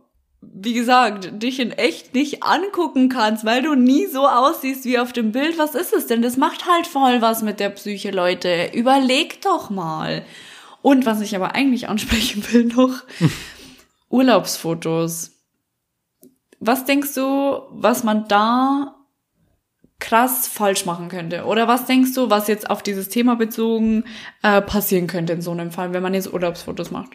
wie 0.53 0.73
gesagt, 0.73 1.41
dich 1.41 1.59
in 1.59 1.71
echt 1.71 2.13
nicht 2.13 2.43
angucken 2.43 3.09
kannst, 3.09 3.45
weil 3.45 3.61
du 3.61 3.75
nie 3.75 4.07
so 4.07 4.27
aussiehst 4.27 4.85
wie 4.85 4.99
auf 4.99 5.13
dem 5.13 5.31
Bild, 5.31 5.57
was 5.57 5.75
ist 5.75 5.93
es 5.93 6.07
denn? 6.07 6.21
Das 6.21 6.37
macht 6.37 6.67
halt 6.67 6.87
voll 6.87 7.21
was 7.21 7.41
mit 7.41 7.59
der 7.59 7.69
Psyche, 7.69 8.11
Leute. 8.11 8.71
Überleg 8.73 9.41
doch 9.41 9.69
mal. 9.69 10.25
Und 10.81 11.05
was 11.05 11.21
ich 11.21 11.35
aber 11.35 11.55
eigentlich 11.55 11.89
ansprechen 11.89 12.43
will 12.51 12.65
noch, 12.65 13.03
Urlaubsfotos. 14.09 15.31
Was 16.59 16.85
denkst 16.85 17.13
du, 17.13 17.61
was 17.71 18.03
man 18.03 18.27
da 18.27 18.95
krass 19.99 20.47
falsch 20.47 20.85
machen 20.85 21.09
könnte? 21.09 21.45
Oder 21.45 21.67
was 21.67 21.85
denkst 21.85 22.13
du, 22.13 22.29
was 22.29 22.47
jetzt 22.47 22.69
auf 22.69 22.83
dieses 22.83 23.09
Thema 23.09 23.35
bezogen 23.35 24.05
äh, 24.43 24.61
passieren 24.61 25.07
könnte 25.07 25.33
in 25.33 25.41
so 25.41 25.51
einem 25.51 25.71
Fall, 25.71 25.93
wenn 25.93 26.03
man 26.03 26.13
jetzt 26.13 26.31
Urlaubsfotos 26.31 26.91
macht? 26.91 27.11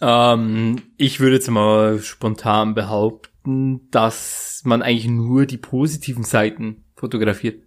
Ähm, 0.00 0.82
ich 0.96 1.20
würde 1.20 1.36
jetzt 1.36 1.50
mal 1.50 1.98
spontan 2.00 2.74
behaupten, 2.74 3.88
dass 3.90 4.62
man 4.64 4.82
eigentlich 4.82 5.08
nur 5.08 5.46
die 5.46 5.58
positiven 5.58 6.24
Seiten 6.24 6.84
fotografiert. 6.96 7.62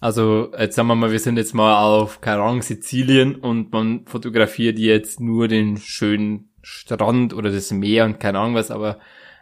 Also, 0.00 0.52
jetzt 0.58 0.76
sagen 0.76 0.88
wir 0.88 0.96
mal, 0.96 1.12
wir 1.12 1.18
sind 1.18 1.38
jetzt 1.38 1.54
mal 1.54 1.82
auf, 1.82 2.20
keine 2.20 2.42
Ahnung, 2.42 2.62
Sizilien 2.62 3.36
und 3.36 3.72
man 3.72 4.06
fotografiert 4.06 4.78
jetzt 4.78 5.20
nur 5.20 5.48
den 5.48 5.78
schönen 5.78 6.50
Strand 6.62 7.32
oder 7.32 7.50
das 7.50 7.70
Meer 7.70 8.04
und 8.04 8.20
keine 8.20 8.38
Ahnung 8.38 8.54
was, 8.54 8.70
aber 8.70 8.98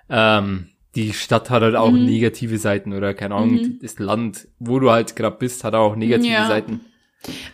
ähm, 0.08 0.68
die 0.94 1.12
Stadt 1.14 1.50
hat 1.50 1.62
halt 1.62 1.74
auch 1.74 1.90
mhm. 1.90 2.04
negative 2.04 2.58
Seiten 2.58 2.92
oder 2.92 3.14
keine 3.14 3.34
Ahnung, 3.34 3.54
mhm. 3.54 3.78
das 3.80 3.98
Land, 3.98 4.48
wo 4.58 4.78
du 4.78 4.90
halt 4.90 5.16
gerade 5.16 5.36
bist, 5.36 5.64
hat 5.64 5.74
auch 5.74 5.96
negative 5.96 6.32
ja. 6.32 6.46
Seiten. 6.46 6.80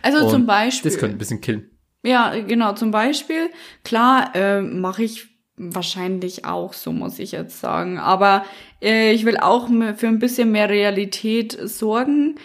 Also 0.01 0.25
und 0.25 0.29
zum 0.29 0.45
Beispiel. 0.45 0.91
Das 0.91 0.99
könnte 0.99 1.15
ein 1.15 1.19
bisschen 1.19 1.41
killen. 1.41 1.69
Ja, 2.03 2.33
genau, 2.39 2.73
zum 2.73 2.91
Beispiel, 2.91 3.49
klar, 3.83 4.33
äh, 4.35 4.61
mache 4.61 5.03
ich 5.03 5.27
wahrscheinlich 5.57 6.45
auch, 6.45 6.73
so 6.73 6.93
muss 6.93 7.19
ich 7.19 7.33
jetzt 7.33 7.59
sagen. 7.59 7.97
Aber 7.97 8.45
äh, 8.81 9.11
ich 9.11 9.25
will 9.25 9.37
auch 9.37 9.67
für 9.67 10.07
ein 10.07 10.19
bisschen 10.19 10.51
mehr 10.51 10.69
Realität 10.69 11.57
sorgen. 11.61 12.35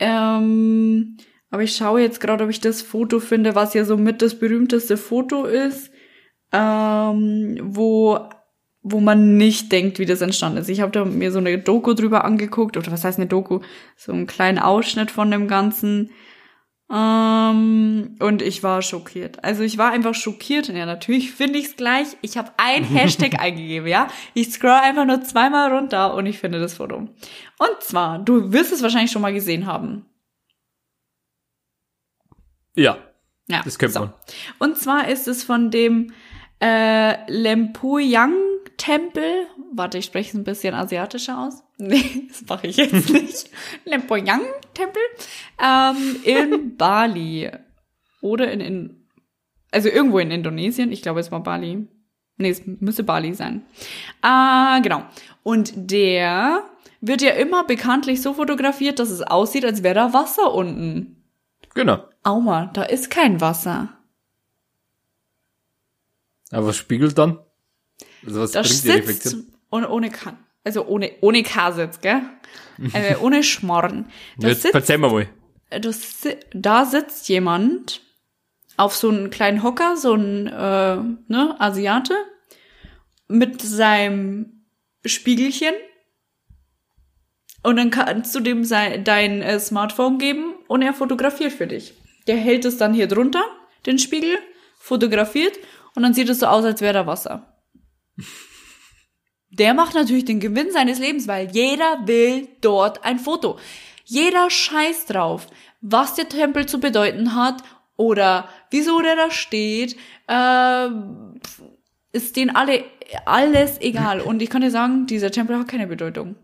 Ähm, 0.00 1.18
aber 1.50 1.62
ich 1.62 1.76
schaue 1.76 2.00
jetzt 2.00 2.20
gerade, 2.20 2.44
ob 2.44 2.50
ich 2.50 2.60
das 2.60 2.80
Foto 2.80 3.20
finde, 3.20 3.54
was 3.54 3.74
ja 3.74 3.84
so 3.84 3.98
mit 3.98 4.22
das 4.22 4.38
berühmteste 4.38 4.96
Foto 4.96 5.44
ist 5.44 5.92
ähm, 6.52 7.58
wo 7.62 8.18
wo 8.84 8.98
man 8.98 9.36
nicht 9.36 9.70
denkt, 9.70 10.00
wie 10.00 10.06
das 10.06 10.22
entstanden 10.22 10.58
ist. 10.58 10.68
Ich 10.68 10.80
habe 10.80 10.90
da 10.90 11.04
mir 11.04 11.30
so 11.30 11.38
eine 11.38 11.56
Doku 11.56 11.94
drüber 11.94 12.24
angeguckt, 12.24 12.76
oder 12.76 12.90
was 12.90 13.04
heißt 13.04 13.16
eine 13.16 13.28
Doku? 13.28 13.60
So 13.96 14.10
einen 14.10 14.26
kleinen 14.26 14.58
Ausschnitt 14.58 15.12
von 15.12 15.30
dem 15.30 15.46
Ganzen. 15.46 16.10
Ähm, 16.92 18.16
und 18.20 18.42
ich 18.42 18.62
war 18.62 18.82
schockiert. 18.82 19.42
Also 19.42 19.62
ich 19.62 19.78
war 19.78 19.92
einfach 19.92 20.14
schockiert. 20.14 20.68
Ja, 20.68 20.84
natürlich 20.84 21.32
finde 21.32 21.58
ich 21.58 21.66
es 21.66 21.76
gleich. 21.76 22.08
Ich 22.20 22.36
habe 22.36 22.52
ein 22.58 22.84
Hashtag 22.94 23.40
eingegeben, 23.40 23.88
ja. 23.88 24.08
Ich 24.34 24.52
scroll 24.52 24.70
einfach 24.70 25.06
nur 25.06 25.22
zweimal 25.22 25.72
runter 25.72 26.14
und 26.14 26.26
ich 26.26 26.38
finde 26.38 26.60
das 26.60 26.74
Foto. 26.74 26.96
Und 26.96 27.80
zwar, 27.80 28.18
du 28.18 28.52
wirst 28.52 28.72
es 28.72 28.82
wahrscheinlich 28.82 29.10
schon 29.10 29.22
mal 29.22 29.32
gesehen 29.32 29.66
haben. 29.66 30.04
Ja. 32.74 32.98
Ja. 33.48 33.62
Das 33.64 33.78
kennt 33.78 33.94
so. 33.94 34.00
man. 34.00 34.12
Und 34.58 34.76
zwar 34.76 35.08
ist 35.08 35.28
es 35.28 35.44
von 35.44 35.70
dem 35.70 36.12
äh, 36.60 37.30
Lempuyang 37.30 38.34
Tempel. 38.76 39.46
Warte, 39.72 39.98
ich 39.98 40.04
spreche 40.04 40.30
es 40.30 40.34
ein 40.34 40.44
bisschen 40.44 40.74
asiatischer 40.74 41.38
aus. 41.38 41.62
Nee, 41.84 42.28
das 42.28 42.46
mache 42.48 42.68
ich 42.68 42.76
jetzt 42.76 43.10
nicht. 43.12 43.50
Lempuyang 43.84 44.42
Tempel 44.72 45.02
ähm, 45.60 46.16
in 46.22 46.76
Bali 46.78 47.50
oder 48.20 48.52
in, 48.52 48.60
in 48.60 49.06
also 49.72 49.88
irgendwo 49.88 50.20
in 50.20 50.30
Indonesien. 50.30 50.92
Ich 50.92 51.02
glaube, 51.02 51.18
es 51.18 51.32
war 51.32 51.42
Bali. 51.42 51.88
Nee, 52.36 52.50
es 52.50 52.62
müsste 52.64 53.02
Bali 53.02 53.34
sein. 53.34 53.62
Äh, 54.22 54.80
genau. 54.82 55.02
Und 55.42 55.72
der 55.74 56.62
wird 57.00 57.20
ja 57.20 57.32
immer 57.32 57.64
bekanntlich 57.64 58.22
so 58.22 58.34
fotografiert, 58.34 59.00
dass 59.00 59.10
es 59.10 59.22
aussieht, 59.22 59.64
als 59.64 59.82
wäre 59.82 59.96
da 59.96 60.12
Wasser 60.12 60.54
unten. 60.54 61.24
Genau. 61.74 62.04
Auma, 62.22 62.66
da 62.66 62.84
ist 62.84 63.10
kein 63.10 63.40
Wasser. 63.40 63.88
Aber 66.52 66.68
was 66.68 66.76
spiegelt 66.76 67.18
dann? 67.18 67.40
Also 68.24 68.40
was 68.40 68.52
da 68.52 68.62
bringt 68.62 68.84
die 68.84 68.90
Reflexion? 68.90 69.52
Ohne, 69.70 69.88
ohne 69.88 70.10
K, 70.10 70.34
also 70.64 70.86
ohne, 70.86 71.12
ohne 71.20 71.42
K 71.42 71.72
sitzt, 71.72 72.02
gell? 72.02 72.22
äh, 72.92 73.16
ohne 73.20 73.42
Schmorren. 73.42 74.06
Da 74.38 74.48
Jetzt 74.48 74.62
sitzt, 74.62 74.74
erzähl 74.74 74.98
mal. 74.98 75.28
Das, 75.70 76.26
da 76.52 76.84
sitzt 76.84 77.28
jemand 77.28 78.00
auf 78.76 78.94
so 78.94 79.08
einen 79.08 79.30
kleinen 79.30 79.62
Hocker, 79.62 79.96
so 79.96 80.14
ein 80.14 80.46
äh, 80.46 80.96
ne, 81.28 81.56
Asiate, 81.58 82.14
mit 83.28 83.60
seinem 83.62 84.64
Spiegelchen. 85.04 85.74
Und 87.62 87.76
dann 87.76 87.90
kannst 87.90 88.34
du 88.34 88.40
dem 88.40 88.64
sein, 88.64 89.04
dein 89.04 89.40
äh, 89.40 89.60
Smartphone 89.60 90.18
geben 90.18 90.54
und 90.68 90.82
er 90.82 90.94
fotografiert 90.94 91.52
für 91.52 91.66
dich. 91.66 91.94
Der 92.26 92.36
hält 92.36 92.64
es 92.64 92.76
dann 92.76 92.92
hier 92.92 93.06
drunter, 93.06 93.44
den 93.86 93.98
Spiegel, 93.98 94.38
fotografiert 94.78 95.58
und 95.94 96.02
dann 96.02 96.14
sieht 96.14 96.28
es 96.28 96.40
so 96.40 96.46
aus, 96.46 96.64
als 96.64 96.80
wäre 96.80 96.94
da 96.94 97.06
Wasser. 97.06 97.56
Der 99.52 99.74
macht 99.74 99.94
natürlich 99.94 100.24
den 100.24 100.40
Gewinn 100.40 100.72
seines 100.72 100.98
Lebens, 100.98 101.28
weil 101.28 101.50
jeder 101.52 102.06
will 102.06 102.48
dort 102.60 103.04
ein 103.04 103.18
Foto. 103.18 103.58
Jeder 104.04 104.50
scheißt 104.50 105.12
drauf, 105.12 105.46
was 105.80 106.14
der 106.14 106.28
Tempel 106.28 106.66
zu 106.66 106.80
bedeuten 106.80 107.34
hat 107.34 107.62
oder 107.96 108.48
wieso 108.70 109.00
der 109.00 109.16
da 109.16 109.30
steht. 109.30 109.96
Äh, 110.26 110.88
ist 112.12 112.36
denen 112.36 112.54
alle 112.56 112.84
alles 113.26 113.80
egal. 113.80 114.20
Und 114.20 114.42
ich 114.42 114.50
kann 114.50 114.62
dir 114.62 114.70
sagen, 114.70 115.06
dieser 115.06 115.30
Tempel 115.30 115.58
hat 115.58 115.68
keine 115.68 115.86
Bedeutung. 115.86 116.36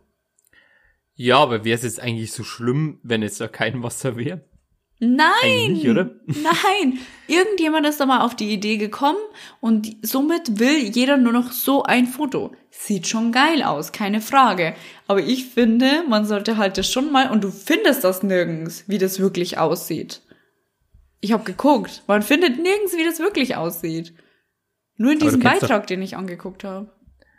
Ja, 1.14 1.38
aber 1.38 1.64
wäre 1.64 1.76
es 1.76 1.82
jetzt 1.82 2.00
eigentlich 2.00 2.32
so 2.32 2.44
schlimm, 2.44 3.00
wenn 3.02 3.22
es 3.22 3.38
da 3.38 3.48
kein 3.48 3.82
Wasser 3.82 4.16
wäre? 4.16 4.44
Nein! 5.01 5.72
Nicht, 5.72 5.88
oder? 5.88 6.11
Nein! 6.26 6.99
Irgendjemand 7.28 7.86
ist 7.86 8.01
da 8.01 8.07
mal 8.07 8.24
auf 8.24 8.34
die 8.34 8.53
Idee 8.53 8.78
gekommen 8.78 9.18
und 9.61 9.96
somit 10.03 10.59
will 10.59 10.78
jeder 10.78 11.16
nur 11.16 11.32
noch 11.32 11.53
so 11.53 11.82
ein 11.82 12.07
Foto. 12.07 12.53
Sieht 12.70 13.07
schon 13.07 13.32
geil 13.32 13.62
aus, 13.62 13.92
keine 13.92 14.20
Frage. 14.20 14.74
Aber 15.07 15.20
ich 15.20 15.46
finde, 15.46 16.05
man 16.09 16.24
sollte 16.24 16.57
halt 16.57 16.78
das 16.78 16.90
schon 16.90 17.12
mal, 17.12 17.30
und 17.30 17.44
du 17.44 17.51
findest 17.51 18.03
das 18.03 18.22
nirgends, 18.22 18.84
wie 18.88 18.99
das 18.99 19.20
wirklich 19.20 19.59
aussieht. 19.59 20.22
Ich 21.20 21.32
habe 21.32 21.44
geguckt, 21.44 22.03
man 22.07 22.22
findet 22.22 22.59
nirgends, 22.59 22.96
wie 22.96 23.05
das 23.05 23.18
wirklich 23.18 23.57
aussieht. 23.57 24.14
Nur 24.96 25.12
in 25.12 25.18
diesem 25.18 25.40
Beitrag, 25.40 25.86
den 25.86 26.03
ich 26.03 26.16
angeguckt 26.16 26.64
habe. 26.64 26.92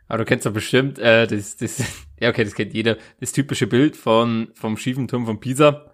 Aber 0.08 0.20
du 0.20 0.26
kennst 0.26 0.46
doch 0.46 0.54
bestimmt, 0.54 0.98
äh, 0.98 1.28
das, 1.28 1.58
das, 1.58 1.84
ja 2.20 2.30
okay, 2.30 2.44
das 2.44 2.56
kennt 2.56 2.74
jeder, 2.74 2.98
das 3.20 3.32
typische 3.32 3.68
Bild 3.68 3.96
von, 3.96 4.50
vom 4.54 4.78
schiefen 4.78 5.08
Turm 5.08 5.26
von 5.26 5.40
Pisa. 5.40 5.92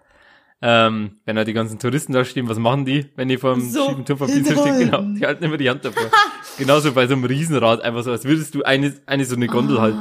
Ähm, 0.62 1.18
wenn 1.26 1.36
da 1.36 1.44
die 1.44 1.52
ganzen 1.52 1.78
Touristen 1.78 2.12
da 2.12 2.24
stehen, 2.24 2.48
was 2.48 2.58
machen 2.58 2.86
die, 2.86 3.10
wenn 3.14 3.28
die 3.28 3.36
vom 3.36 3.60
so 3.60 3.88
schiefen 3.88 4.04
Pisa 4.04 4.56
stehen? 4.56 4.78
Genau, 4.78 5.02
die 5.02 5.26
halten 5.26 5.44
immer 5.44 5.58
die 5.58 5.68
Hand 5.68 5.84
davor. 5.84 6.10
Genauso 6.58 6.92
bei 6.92 7.06
so 7.06 7.12
einem 7.12 7.24
Riesenrad, 7.24 7.82
einfach 7.82 8.02
so, 8.02 8.10
als 8.10 8.24
würdest 8.24 8.54
du 8.54 8.62
eine, 8.62 8.94
eine 9.04 9.24
so 9.26 9.36
eine 9.36 9.48
Gondel 9.48 9.76
oh, 9.76 9.80
halten. 9.80 9.98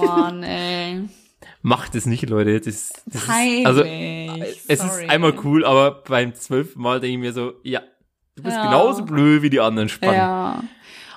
Oh 0.00 0.06
Mann, 0.06 0.42
ey. 0.44 1.08
Macht 1.62 1.94
es 1.96 2.06
nicht, 2.06 2.28
Leute. 2.28 2.60
Das, 2.60 2.92
das 3.06 3.22
ist, 3.22 3.30
also, 3.66 3.82
es 3.82 4.78
Sorry. 4.78 5.04
ist 5.04 5.10
einmal 5.10 5.34
cool, 5.42 5.64
aber 5.64 6.02
beim 6.06 6.34
zwölften 6.34 6.80
Mal 6.80 7.00
denke 7.00 7.14
ich 7.14 7.20
mir 7.20 7.32
so, 7.32 7.54
ja, 7.64 7.80
du 8.36 8.42
bist 8.44 8.54
ja. 8.54 8.66
genauso 8.66 9.04
blöd 9.04 9.42
wie 9.42 9.50
die 9.50 9.60
anderen 9.60 9.88
Spannen. 9.88 10.14
Ja. 10.14 10.62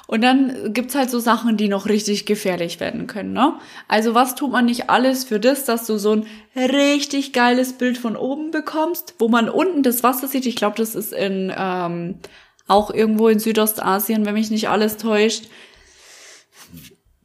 Und 0.08 0.22
dann 0.22 0.74
gibt's 0.74 0.96
halt 0.96 1.10
so 1.10 1.20
Sachen, 1.20 1.58
die 1.58 1.68
noch 1.68 1.86
richtig 1.86 2.26
gefährlich 2.26 2.80
werden 2.80 3.08
können, 3.08 3.34
ne? 3.34 3.60
Also 3.90 4.16
was 4.16 4.36
tut 4.36 4.52
man 4.52 4.66
nicht 4.66 4.90
alles 4.90 5.26
für 5.26 5.38
das, 5.40 5.66
dass 5.66 5.86
du 5.86 5.98
so 5.98 6.14
ein 6.14 6.26
richtig 6.56 7.34
geiles 7.34 7.74
Bild 7.74 7.98
von 7.98 8.16
oben 8.16 8.52
bekommst, 8.52 9.16
wo 9.20 9.28
man 9.28 9.50
unten 9.50 9.84
das 9.84 10.04
Wasser 10.04 10.28
sieht. 10.28 10.46
Ich 10.46 10.56
glaube, 10.56 10.78
das 10.78 10.96
ist 10.96 11.12
in 11.12 11.54
ähm, 11.56 12.20
auch 12.68 12.90
irgendwo 12.90 13.28
in 13.28 13.40
Südostasien, 13.40 14.26
wenn 14.26 14.34
mich 14.34 14.50
nicht 14.50 14.70
alles 14.70 14.96
täuscht. 14.96 15.46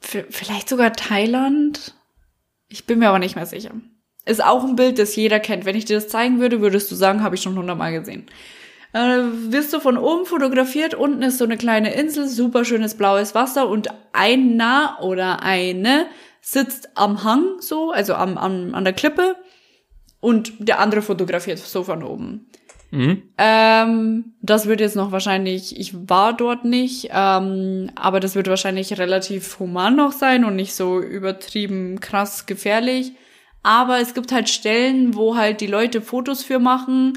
V 0.00 0.18
vielleicht 0.30 0.68
sogar 0.68 0.92
Thailand. 0.92 1.94
Ich 2.68 2.86
bin 2.86 2.98
mir 2.98 3.08
aber 3.08 3.20
nicht 3.20 3.36
mehr 3.36 3.46
sicher. 3.46 3.70
Ist 4.24 4.42
auch 4.42 4.64
ein 4.64 4.76
Bild, 4.76 4.98
das 4.98 5.14
jeder 5.14 5.40
kennt. 5.40 5.64
Wenn 5.64 5.76
ich 5.76 5.84
dir 5.84 5.96
das 5.96 6.08
zeigen 6.08 6.40
würde, 6.40 6.60
würdest 6.60 6.90
du 6.90 6.96
sagen, 6.96 7.22
habe 7.22 7.36
ich 7.36 7.42
schon 7.42 7.56
hundertmal 7.56 7.92
gesehen. 7.92 8.26
Äh, 8.92 9.22
wirst 9.50 9.72
du 9.72 9.80
von 9.80 9.96
oben 9.96 10.26
fotografiert, 10.26 10.94
unten 10.94 11.22
ist 11.22 11.38
so 11.38 11.44
eine 11.44 11.56
kleine 11.56 11.94
Insel, 11.94 12.28
super 12.28 12.64
schönes 12.64 12.94
blaues 12.94 13.34
Wasser 13.34 13.68
und 13.68 13.88
einer 14.12 14.98
oder 15.00 15.42
eine 15.42 16.06
sitzt 16.42 16.90
am 16.94 17.24
Hang 17.24 17.60
so, 17.60 17.90
also 17.90 18.14
am, 18.14 18.36
am, 18.36 18.74
an 18.74 18.84
der 18.84 18.92
Klippe 18.92 19.36
und 20.20 20.52
der 20.58 20.78
andere 20.78 21.00
fotografiert 21.00 21.58
so 21.58 21.84
von 21.84 22.02
oben. 22.02 22.46
Mhm. 22.90 23.22
Ähm, 23.38 24.34
das 24.42 24.66
wird 24.66 24.80
jetzt 24.80 24.96
noch 24.96 25.12
wahrscheinlich, 25.12 25.80
ich 25.80 25.94
war 26.10 26.34
dort 26.34 26.66
nicht, 26.66 27.08
ähm, 27.10 27.90
aber 27.94 28.20
das 28.20 28.34
wird 28.34 28.48
wahrscheinlich 28.48 28.98
relativ 28.98 29.58
human 29.58 29.96
noch 29.96 30.12
sein 30.12 30.44
und 30.44 30.56
nicht 30.56 30.74
so 30.74 31.00
übertrieben 31.00 31.98
krass 32.00 32.44
gefährlich. 32.44 33.12
Aber 33.62 34.00
es 34.00 34.12
gibt 34.12 34.32
halt 34.32 34.50
Stellen, 34.50 35.14
wo 35.14 35.36
halt 35.36 35.62
die 35.62 35.68
Leute 35.68 36.02
Fotos 36.02 36.42
für 36.42 36.58
machen, 36.58 37.14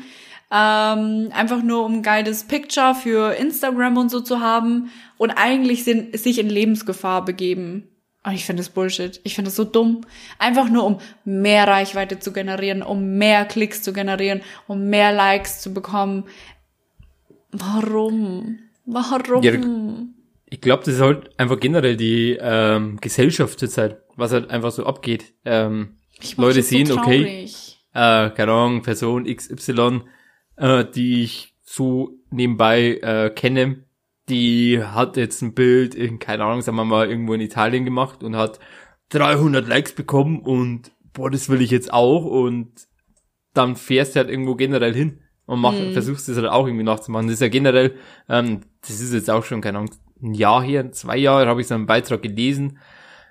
ähm, 0.56 1.32
einfach 1.34 1.62
nur 1.62 1.84
um 1.84 1.96
ein 1.96 2.04
geiles 2.04 2.46
Picture 2.46 2.96
für 2.96 3.34
Instagram 3.34 3.98
und 3.98 4.10
so 4.10 4.22
zu 4.22 4.40
haben 4.40 4.90
und 5.18 5.32
eigentlich 5.32 5.84
sind, 5.84 6.18
sich 6.18 6.40
in 6.40 6.50
Lebensgefahr 6.50 7.26
begeben. 7.26 7.90
Und 8.24 8.34
ich 8.34 8.46
finde 8.46 8.62
das 8.62 8.70
Bullshit. 8.70 9.20
Ich 9.24 9.36
finde 9.36 9.50
das 9.50 9.56
so 9.56 9.66
dumm. 9.66 10.02
Einfach 10.40 10.70
nur, 10.70 10.86
um 10.86 11.00
mehr 11.26 11.68
Reichweite 11.68 12.20
zu 12.20 12.32
generieren, 12.32 12.82
um 12.82 13.18
mehr 13.18 13.46
Klicks 13.46 13.84
zu 13.84 13.92
generieren, 13.92 14.42
um 14.68 14.90
mehr 14.90 15.12
Likes 15.12 15.62
zu 15.62 15.74
bekommen. 15.74 16.24
Warum? 17.52 18.60
Warum? 18.86 19.44
Ja, 19.44 19.54
ich 20.46 20.62
glaube, 20.62 20.84
das 20.86 20.96
ist 20.96 21.02
halt 21.02 21.38
einfach 21.38 21.60
generell 21.60 21.98
die 21.98 22.38
ähm, 22.40 22.98
Gesellschaft 23.02 23.60
zurzeit, 23.60 23.98
was 24.16 24.32
halt 24.32 24.50
einfach 24.50 24.72
so 24.72 24.86
abgeht. 24.86 25.34
Ähm, 25.44 25.98
Leute 26.38 26.62
sehen, 26.64 26.86
so 26.86 26.98
okay, 26.98 27.46
äh, 27.94 28.30
keine 28.30 28.52
Ahnung, 28.52 28.82
Person 28.82 29.26
XY 29.26 30.02
äh, 30.58 30.86
die 30.86 31.24
ich 31.24 31.54
so 31.62 32.12
nebenbei 32.30 33.00
äh, 33.02 33.30
kenne, 33.30 33.84
die 34.30 34.84
hat 34.84 35.18
jetzt 35.18 35.42
ein 35.42 35.54
Bild 35.54 35.96
in, 35.96 36.20
keine 36.20 36.46
Ahnung, 36.46 36.62
sagen 36.62 36.78
wir 36.78 36.86
mal, 36.86 37.10
irgendwo 37.10 37.34
in 37.34 37.42
Italien 37.42 37.86
gemacht 37.86 38.24
und 38.24 38.36
hat 38.36 38.60
300 39.10 39.68
Likes 39.68 39.94
bekommen 39.94 40.40
und 40.40 40.92
boah, 41.14 41.30
das 41.30 41.50
will 41.50 41.62
ich 41.62 41.72
jetzt 41.72 41.94
auch 41.94 42.26
und 42.26 42.88
dann 43.54 43.76
fährst 43.76 44.16
du 44.16 44.20
halt 44.20 44.30
irgendwo 44.30 44.56
generell 44.56 44.94
hin 44.94 45.22
und 45.46 45.60
mach, 45.60 45.74
mhm. 45.74 45.94
versuchst 45.94 46.28
das 46.28 46.38
halt 46.38 46.48
auch 46.48 46.66
irgendwie 46.66 46.84
nachzumachen. 46.84 47.28
Das 47.28 47.36
ist 47.36 47.42
ja 47.42 47.50
generell, 47.50 47.96
ähm, 48.28 48.62
das 48.82 49.00
ist 49.00 49.14
jetzt 49.14 49.30
auch 49.30 49.44
schon, 49.44 49.62
keine 49.62 49.80
Ahnung, 49.80 49.94
ein 50.22 50.34
Jahr 50.34 50.64
her, 50.64 50.92
zwei 50.92 51.18
Jahre 51.18 51.48
habe 51.48 51.62
ich 51.62 51.68
so 51.68 51.76
einen 51.76 51.86
Beitrag 51.86 52.22
gelesen, 52.22 52.80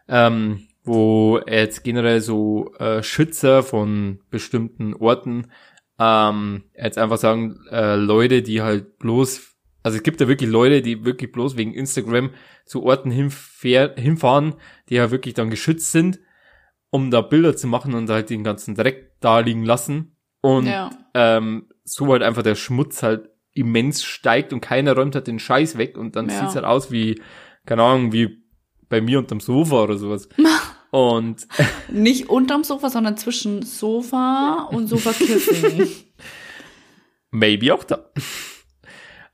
ähm, 0.09 0.69
wo 0.85 1.41
jetzt 1.47 1.83
generell 1.83 2.21
so 2.21 2.73
äh, 2.75 3.03
Schützer 3.03 3.63
von 3.63 4.21
bestimmten 4.31 4.95
Orten 4.95 5.49
ähm, 5.99 6.65
jetzt 6.77 6.99
einfach 6.99 7.19
sagen, 7.19 7.61
äh, 7.71 7.97
Leute, 7.97 8.43
die 8.43 8.63
halt 8.63 8.99
bloß, 8.99 9.55
also 9.83 9.97
es 9.97 10.03
gibt 10.03 10.21
ja 10.21 10.29
wirklich 10.29 10.51
Leute, 10.51 10.83
die 10.83 11.05
wirklich 11.05 11.33
bloß 11.33 11.57
wegen 11.57 11.75
Instagram 11.75 12.31
zu 12.65 12.83
Orten 12.85 13.11
hinfähr, 13.11 13.95
hinfahren, 13.97 14.55
die 14.89 14.95
ja 14.95 15.11
wirklich 15.11 15.35
dann 15.35 15.51
geschützt 15.51 15.93
sind, 15.93 16.21
um 16.91 17.11
da 17.11 17.21
Bilder 17.21 17.57
zu 17.57 17.67
machen 17.67 17.95
und 17.95 18.09
halt 18.11 18.31
den 18.31 18.45
ganzen 18.45 18.75
Dreck 18.75 19.13
da 19.21 19.41
liegen 19.41 19.65
lassen. 19.65 20.17
Und 20.41 20.67
ja. 20.67 20.91
ähm, 21.15 21.69
so 21.85 22.09
halt 22.09 22.23
einfach 22.23 22.43
der 22.43 22.55
Schmutz 22.55 23.03
halt 23.03 23.31
immens 23.53 24.03
steigt 24.03 24.53
und 24.53 24.61
keiner 24.61 24.95
räumt 24.95 25.15
halt 25.15 25.27
den 25.27 25.39
Scheiß 25.39 25.79
weg 25.79 25.97
und 25.97 26.17
dann 26.17 26.29
ja. 26.29 26.41
sieht's 26.41 26.57
halt 26.57 26.65
aus 26.65 26.91
wie, 26.91 27.21
keine 27.67 27.83
Ahnung, 27.83 28.13
wie 28.13 28.43
bei 28.89 29.01
mir 29.01 29.19
unterm 29.19 29.41
Sofa 29.41 29.83
oder 29.83 29.97
sowas. 29.97 30.29
Und 30.95 31.49
nicht 31.89 32.29
unterm 32.29 32.63
Sofa, 32.63 32.89
sondern 32.89 33.17
zwischen 33.17 33.63
Sofa 33.63 34.69
und 34.71 34.87
Sofakissen. 34.87 35.89
Maybe 37.33 37.75
auch 37.75 37.83
da. 37.83 38.13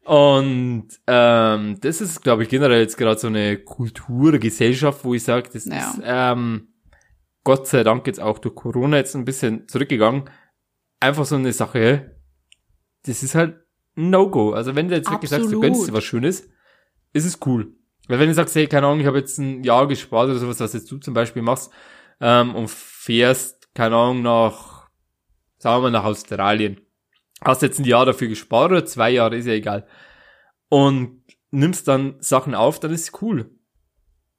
Und 0.05 0.89
ähm, 1.07 1.77
das 1.83 2.01
ist, 2.01 2.23
glaube 2.23 2.45
ich, 2.45 2.49
generell 2.49 2.81
jetzt 2.81 2.97
gerade 2.97 3.21
so 3.21 3.27
eine 3.27 3.59
Kultur, 3.59 4.39
Gesellschaft, 4.39 5.05
wo 5.05 5.13
ich 5.13 5.23
sage, 5.23 5.51
das 5.53 5.67
ja. 5.67 5.91
ist 5.91 6.01
ähm, 6.03 6.69
Gott 7.45 7.67
sei 7.67 7.85
Dank 7.85 8.07
jetzt 8.07 8.21
auch 8.21 8.39
durch 8.39 8.55
Corona 8.55 8.97
jetzt 8.97 9.15
ein 9.15 9.27
bisschen 9.27 9.69
zurückgegangen. 9.69 10.31
Einfach 10.99 11.27
so 11.27 11.37
eine 11.37 11.53
Sache, 11.53 12.17
das 13.03 13.23
ist 13.23 13.35
halt 13.35 13.59
No-Go. 13.97 14.53
Also 14.53 14.77
wenn 14.77 14.89
du 14.89 14.95
jetzt 14.95 15.11
wirklich 15.11 15.31
Absolut. 15.31 15.51
sagst, 15.51 15.55
du 15.55 15.61
gönnst 15.61 15.87
dir 15.87 15.93
was 15.93 16.05
Schönes, 16.05 16.49
ist 17.13 17.27
es 17.27 17.39
cool. 17.45 17.75
Weil 18.11 18.19
wenn 18.19 18.29
du 18.29 18.35
sagst, 18.35 18.57
hey, 18.57 18.67
keine 18.67 18.89
Ahnung, 18.89 18.99
ich 18.99 19.07
habe 19.07 19.19
jetzt 19.19 19.39
ein 19.39 19.63
Jahr 19.63 19.87
gespart 19.87 20.29
oder 20.29 20.39
sowas, 20.41 20.59
was 20.59 20.73
jetzt 20.73 20.91
du 20.91 20.99
zum 20.99 21.15
Beispiel 21.15 21.43
machst, 21.43 21.73
ähm, 22.21 22.57
und 22.57 22.69
fährst, 22.69 23.73
keine 23.73 23.95
Ahnung, 23.95 24.23
nach, 24.23 24.89
sagen 25.59 25.77
wir 25.77 25.83
mal, 25.83 25.91
nach 25.93 26.05
Australien. 26.05 26.81
Hast 27.45 27.63
jetzt 27.63 27.79
ein 27.79 27.85
Jahr 27.85 28.05
dafür 28.05 28.27
gespart 28.27 28.73
oder 28.73 28.85
zwei 28.85 29.11
Jahre, 29.11 29.37
ist 29.37 29.47
ja 29.47 29.53
egal. 29.53 29.87
Und 30.69 31.23
nimmst 31.53 31.87
dann 31.87 32.17
Sachen 32.19 32.57
auf, 32.57 32.81
dann 32.81 32.91
ist 32.91 33.03
es 33.03 33.23
cool. 33.23 33.49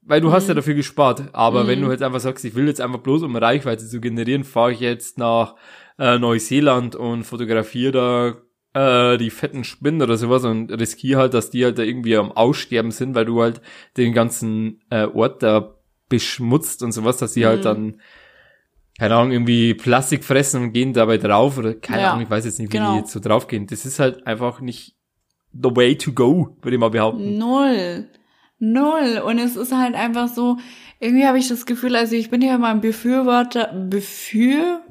Weil 0.01 0.19
du 0.19 0.27
mhm. 0.27 0.33
hast 0.33 0.49
ja 0.49 0.53
mhm. 0.53 0.57
dafür 0.57 0.73
gespart. 0.73 1.29
Aber 1.31 1.63
mhm. 1.63 1.67
wenn 1.69 1.81
du 1.81 1.91
jetzt 1.91 2.03
einfach 2.03 2.19
sagst, 2.19 2.43
ich 2.43 2.55
will 2.55 2.67
jetzt 2.67 2.81
einfach 2.81 2.99
bloß, 2.99 3.23
um 3.23 3.37
Reichweite 3.37 3.87
zu 3.87 4.01
generieren, 4.01 4.43
fahre 4.43 4.73
ich 4.73 4.81
jetzt 4.81 5.17
nach 5.17 5.55
äh, 5.97 6.19
Neuseeland 6.19 6.97
und 6.97 7.23
fotografiere 7.23 7.91
da 7.93 8.35
äh, 8.73 9.17
die 9.17 9.29
fetten 9.29 9.63
Spinnen 9.63 10.01
oder 10.01 10.17
sowas 10.17 10.43
und 10.43 10.71
riskier 10.71 11.17
halt, 11.17 11.33
dass 11.33 11.49
die 11.49 11.63
halt 11.63 11.77
da 11.77 11.83
irgendwie 11.83 12.15
am 12.15 12.31
Aussterben 12.31 12.91
sind, 12.91 13.15
weil 13.15 13.25
du 13.25 13.41
halt 13.41 13.61
den 13.97 14.13
ganzen 14.13 14.81
äh, 14.89 15.05
Ort 15.05 15.43
da 15.43 15.75
beschmutzt 16.09 16.83
und 16.83 16.91
sowas, 16.91 17.17
dass 17.17 17.33
die 17.33 17.45
halt 17.45 17.63
mhm. 17.63 17.67
halt 17.67 17.77
dann 17.77 18.01
keine 18.99 19.15
Ahnung, 19.15 19.31
irgendwie 19.31 19.73
Plastik 19.73 20.23
fressen 20.23 20.61
und 20.61 20.73
gehen 20.73 20.93
dabei 20.93 21.17
drauf 21.17 21.57
oder 21.57 21.73
keine 21.73 22.03
ja, 22.03 22.11
Ahnung, 22.11 22.23
ich 22.23 22.29
weiß 22.29 22.45
jetzt 22.45 22.59
nicht, 22.59 22.71
wie 22.71 22.77
genau. 22.77 22.91
die 22.91 22.99
jetzt 22.99 23.11
so 23.11 23.19
draufgehen. 23.19 23.65
Das 23.65 23.85
ist 23.85 23.99
halt 23.99 24.27
einfach 24.27 24.61
nicht 24.61 24.95
the 25.53 25.75
way 25.75 25.97
to 25.97 26.11
go, 26.11 26.55
würde 26.61 26.75
ich 26.75 26.79
mal 26.79 26.89
behaupten. 26.89 27.37
Null. 27.37 28.07
Null. 28.61 29.21
Und 29.25 29.39
es 29.39 29.55
ist 29.55 29.75
halt 29.75 29.95
einfach 29.95 30.27
so, 30.27 30.57
irgendwie 30.99 31.25
habe 31.25 31.39
ich 31.39 31.47
das 31.47 31.65
Gefühl, 31.65 31.95
also 31.95 32.15
ich 32.15 32.29
bin 32.29 32.43
ja 32.43 32.53
immer 32.53 32.67
ein 32.67 32.79
Befürworter, 32.79 33.73
Befür, 33.89 34.81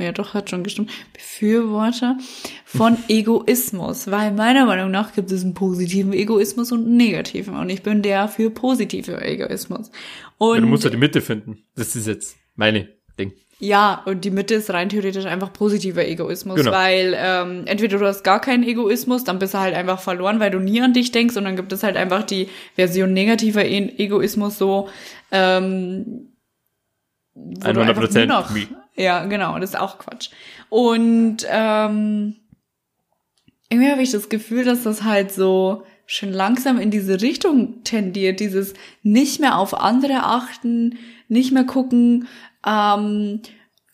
ja 0.00 0.10
doch, 0.10 0.34
hat 0.34 0.50
schon 0.50 0.64
gestimmt, 0.64 0.90
Befürworter 1.12 2.18
von 2.64 2.98
Egoismus, 3.08 4.10
weil 4.10 4.32
meiner 4.32 4.66
Meinung 4.66 4.90
nach 4.90 5.12
gibt 5.12 5.30
es 5.30 5.44
einen 5.44 5.54
positiven 5.54 6.12
Egoismus 6.12 6.72
und 6.72 6.86
einen 6.86 6.96
negativen 6.96 7.54
und 7.54 7.70
ich 7.70 7.84
bin 7.84 8.02
der 8.02 8.26
für 8.26 8.50
positive 8.50 9.22
Egoismus. 9.22 9.92
Und 10.38 10.56
Ja, 10.56 10.60
du 10.60 10.66
musst 10.66 10.82
ja 10.82 10.90
die 10.90 10.96
Mitte 10.96 11.20
finden. 11.20 11.62
Das 11.76 11.94
ist 11.94 12.08
jetzt 12.08 12.36
meine. 12.56 12.88
Ja, 13.62 14.02
und 14.06 14.24
die 14.24 14.30
Mitte 14.30 14.54
ist 14.54 14.70
rein 14.70 14.88
theoretisch 14.88 15.26
einfach 15.26 15.52
positiver 15.52 16.04
Egoismus, 16.06 16.56
Genau. 16.56 16.72
weil 16.72 17.14
ähm, 17.16 17.62
entweder 17.66 17.98
du 17.98 18.06
hast 18.06 18.24
gar 18.24 18.40
keinen 18.40 18.62
Egoismus, 18.64 19.22
dann 19.22 19.38
bist 19.38 19.52
du 19.54 19.58
halt 19.58 19.74
einfach 19.74 20.00
verloren, 20.00 20.40
weil 20.40 20.50
du 20.50 20.58
nie 20.58 20.80
an 20.80 20.94
dich 20.94 21.12
denkst, 21.12 21.36
und 21.36 21.44
dann 21.44 21.56
gibt 21.56 21.72
es 21.72 21.82
halt 21.82 21.96
einfach 21.96 22.22
die 22.24 22.48
Version 22.74 23.12
negativer 23.12 23.64
e 23.64 23.92
Egoismus 23.98 24.56
so, 24.58 24.88
ähm, 25.30 26.30
wo 27.34 27.72
du 27.72 27.80
einfach 27.80 28.02
100% 28.02 28.26
nur 28.26 28.38
noch- 28.40 28.50
me. 28.50 28.66
Ja, 28.96 29.24
genau, 29.26 29.58
das 29.58 29.70
ist 29.70 29.78
auch 29.78 29.98
Quatsch. 29.98 30.30
Und 30.68 31.46
ähm, 31.48 32.36
irgendwie 33.68 33.90
habe 33.90 34.02
ich 34.02 34.10
das 34.10 34.28
Gefühl, 34.28 34.64
dass 34.64 34.82
das 34.82 35.04
halt 35.04 35.32
so 35.32 35.84
schon 36.06 36.32
langsam 36.32 36.78
in 36.80 36.90
diese 36.90 37.20
Richtung 37.22 37.84
tendiert, 37.84 38.40
dieses 38.40 38.74
nicht 39.02 39.38
mehr 39.40 39.56
auf 39.58 39.74
andere 39.74 40.24
achten, 40.24 40.98
nicht 41.28 41.52
mehr 41.52 41.64
gucken, 41.64 42.26
ähm, 42.66 43.42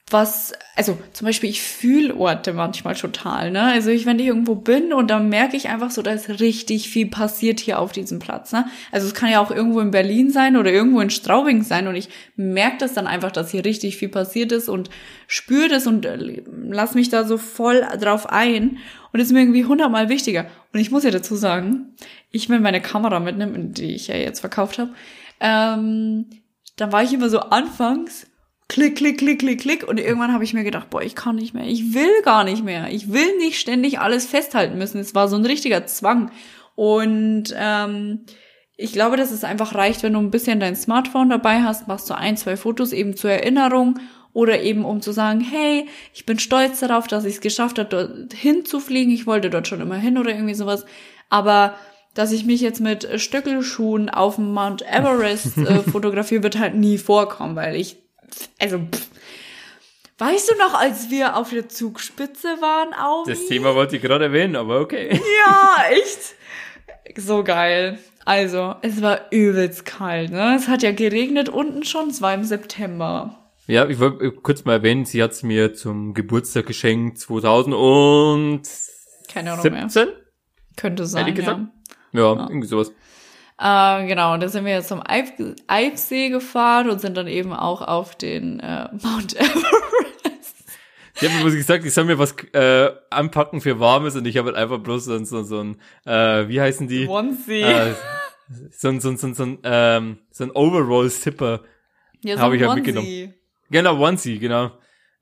was, 0.08 0.52
also 0.76 0.96
zum 1.12 1.24
Beispiel, 1.24 1.50
ich 1.50 1.60
fühle 1.62 2.14
Orte 2.14 2.52
manchmal 2.52 2.94
total, 2.94 3.50
ne? 3.50 3.62
Also 3.62 3.90
ich, 3.90 4.06
wenn 4.06 4.20
ich 4.20 4.26
irgendwo 4.26 4.54
bin 4.54 4.92
und 4.92 5.10
dann 5.10 5.28
merke 5.28 5.56
ich 5.56 5.68
einfach 5.68 5.90
so, 5.90 6.00
da 6.00 6.12
ist 6.12 6.28
richtig 6.38 6.88
viel 6.88 7.08
passiert 7.08 7.58
hier 7.58 7.80
auf 7.80 7.90
diesem 7.90 8.20
Platz, 8.20 8.52
ne? 8.52 8.66
Also 8.92 9.08
es 9.08 9.14
kann 9.14 9.32
ja 9.32 9.40
auch 9.40 9.50
irgendwo 9.50 9.80
in 9.80 9.90
Berlin 9.90 10.30
sein 10.30 10.56
oder 10.56 10.70
irgendwo 10.70 11.00
in 11.00 11.10
Straubing 11.10 11.64
sein 11.64 11.88
und 11.88 11.96
ich 11.96 12.08
merke 12.36 12.76
das 12.78 12.94
dann 12.94 13.08
einfach, 13.08 13.32
dass 13.32 13.50
hier 13.50 13.64
richtig 13.64 13.96
viel 13.96 14.08
passiert 14.08 14.52
ist 14.52 14.68
und 14.68 14.90
spüre 15.26 15.68
das 15.68 15.88
und 15.88 16.06
äh, 16.06 16.44
lass 16.68 16.94
mich 16.94 17.08
da 17.08 17.24
so 17.24 17.36
voll 17.36 17.84
drauf 17.98 18.30
ein 18.30 18.78
und 19.12 19.18
ist 19.18 19.32
mir 19.32 19.40
irgendwie 19.40 19.64
hundertmal 19.64 20.08
wichtiger. 20.08 20.46
Und 20.72 20.78
ich 20.78 20.92
muss 20.92 21.02
ja 21.02 21.10
dazu 21.10 21.34
sagen, 21.34 21.96
ich 22.30 22.48
will 22.48 22.60
meine 22.60 22.80
Kamera 22.80 23.18
mitnehmen, 23.18 23.72
die 23.72 23.96
ich 23.96 24.06
ja 24.06 24.14
jetzt 24.14 24.38
verkauft 24.38 24.78
habe, 24.78 24.92
ähm, 25.40 26.26
dann 26.76 26.92
war 26.92 27.02
ich 27.02 27.12
immer 27.12 27.28
so 27.28 27.40
anfangs 27.40 28.28
klick, 28.68 28.96
klick, 28.96 29.18
klick, 29.18 29.40
klick, 29.40 29.60
klick. 29.60 29.88
Und 29.88 29.98
irgendwann 29.98 30.32
habe 30.32 30.44
ich 30.44 30.54
mir 30.54 30.64
gedacht, 30.64 30.90
boah, 30.90 31.02
ich 31.02 31.14
kann 31.14 31.36
nicht 31.36 31.54
mehr. 31.54 31.66
Ich 31.66 31.94
will 31.94 32.22
gar 32.22 32.44
nicht 32.44 32.64
mehr. 32.64 32.90
Ich 32.90 33.12
will 33.12 33.36
nicht 33.38 33.60
ständig 33.60 33.98
alles 33.98 34.26
festhalten 34.26 34.78
müssen. 34.78 35.00
Es 35.00 35.14
war 35.14 35.28
so 35.28 35.36
ein 35.36 35.46
richtiger 35.46 35.86
Zwang. 35.86 36.30
Und 36.74 37.54
ähm, 37.56 38.20
ich 38.76 38.92
glaube, 38.92 39.16
dass 39.16 39.30
es 39.30 39.44
einfach 39.44 39.74
reicht, 39.74 40.02
wenn 40.02 40.12
du 40.12 40.20
ein 40.20 40.30
bisschen 40.30 40.60
dein 40.60 40.76
Smartphone 40.76 41.30
dabei 41.30 41.62
hast, 41.62 41.88
machst 41.88 42.10
du 42.10 42.14
ein, 42.14 42.36
zwei 42.36 42.56
Fotos 42.56 42.92
eben 42.92 43.16
zur 43.16 43.30
Erinnerung 43.30 43.98
oder 44.34 44.60
eben 44.60 44.84
um 44.84 45.00
zu 45.00 45.12
sagen, 45.12 45.40
hey, 45.40 45.86
ich 46.12 46.26
bin 46.26 46.38
stolz 46.38 46.80
darauf, 46.80 47.06
dass 47.06 47.24
ich 47.24 47.36
es 47.36 47.40
geschafft 47.40 47.78
habe, 47.78 47.88
dort 47.88 48.34
hinzufliegen. 48.34 49.14
Ich 49.14 49.26
wollte 49.26 49.48
dort 49.48 49.66
schon 49.66 49.80
immer 49.80 49.96
hin 49.96 50.18
oder 50.18 50.30
irgendwie 50.30 50.54
sowas. 50.54 50.84
Aber 51.30 51.74
dass 52.12 52.32
ich 52.32 52.44
mich 52.44 52.60
jetzt 52.60 52.80
mit 52.80 53.08
Stöckelschuhen 53.20 54.10
auf 54.10 54.36
dem 54.36 54.52
Mount 54.52 54.82
Everest 54.82 55.56
äh, 55.56 55.80
fotografiere, 55.90 56.42
wird 56.42 56.58
halt 56.58 56.74
nie 56.74 56.98
vorkommen, 56.98 57.56
weil 57.56 57.76
ich, 57.76 57.96
also, 58.58 58.78
pff. 58.78 59.08
weißt 60.18 60.50
du 60.50 60.54
noch, 60.56 60.74
als 60.74 61.10
wir 61.10 61.36
auf 61.36 61.50
der 61.50 61.68
Zugspitze 61.68 62.48
waren, 62.60 62.94
Aubi? 62.94 63.30
Das 63.30 63.46
Thema 63.46 63.74
wollte 63.74 63.96
ich 63.96 64.02
gerade 64.02 64.24
erwähnen, 64.24 64.56
aber 64.56 64.80
okay. 64.80 65.20
Ja, 65.46 65.84
echt. 65.90 66.34
So 67.16 67.44
geil. 67.44 67.98
Also, 68.24 68.74
es 68.82 69.00
war 69.02 69.30
übelst 69.30 69.84
kalt, 69.84 70.32
ne? 70.32 70.56
Es 70.56 70.66
hat 70.66 70.82
ja 70.82 70.90
geregnet 70.92 71.48
unten 71.48 71.84
schon, 71.84 72.08
es 72.08 72.20
war 72.20 72.34
im 72.34 72.42
September. 72.44 73.38
Ja, 73.68 73.88
ich 73.88 73.98
wollte 73.98 74.30
kurz 74.32 74.64
mal 74.64 74.74
erwähnen, 74.74 75.04
sie 75.04 75.22
hat's 75.22 75.42
mir 75.42 75.74
zum 75.74 76.14
Geburtstag 76.14 76.66
geschenkt 76.66 77.18
2017. 77.18 78.62
Keine 79.32 79.52
Ahnung 79.52 79.72
mehr. 79.72 79.88
Könnte 80.76 81.06
sein, 81.06 81.28
ja. 81.28 81.34
gesagt? 81.34 81.60
Ja, 82.12 82.32
irgendwie 82.48 82.66
sowas. 82.66 82.92
Äh, 83.58 84.06
genau, 84.06 84.36
da 84.36 84.48
sind 84.48 84.64
wir 84.66 84.72
jetzt 84.74 84.88
zum 84.88 85.02
Eif 85.06 85.32
Eifsee 85.66 86.28
gefahren 86.28 86.90
und 86.90 87.00
sind 87.00 87.16
dann 87.16 87.26
eben 87.26 87.52
auch 87.54 87.80
auf 87.82 88.14
den 88.16 88.60
äh, 88.60 88.88
Mount 89.02 89.34
Everest. 89.34 90.54
Hat 91.22 91.30
mir 91.32 91.44
was 91.46 91.54
gesagt, 91.54 91.84
ich 91.86 91.94
soll 91.94 92.04
mir 92.04 92.18
was 92.18 92.34
äh, 92.52 92.90
anpacken 93.08 93.62
für 93.62 93.80
Warmes 93.80 94.14
und 94.16 94.26
ich 94.26 94.36
habe 94.36 94.48
halt 94.48 94.56
einfach 94.58 94.78
bloß 94.78 95.06
so, 95.06 95.24
so, 95.24 95.42
so 95.42 95.60
ein, 95.60 95.80
äh, 96.04 96.46
wie 96.48 96.60
heißen 96.60 96.86
die? 96.88 97.06
Onesie. 97.08 97.62
Äh, 97.62 97.94
so 98.70 98.88
ein, 98.88 99.00
so 99.00 99.08
ein, 99.08 99.16
so 99.16 99.26
ein, 99.28 99.34
so 99.34 99.42
ein, 99.44 99.58
ähm, 99.64 100.18
so 100.30 100.44
ein 100.44 100.50
Overall-Zipper. 100.50 101.62
ja, 102.22 102.38
hab 102.38 102.52
ich 102.52 102.62
halt 102.62 102.74
mitgenommen. 102.74 103.34
Genau, 103.70 103.98
Onesie, 103.98 104.38
genau. 104.38 104.72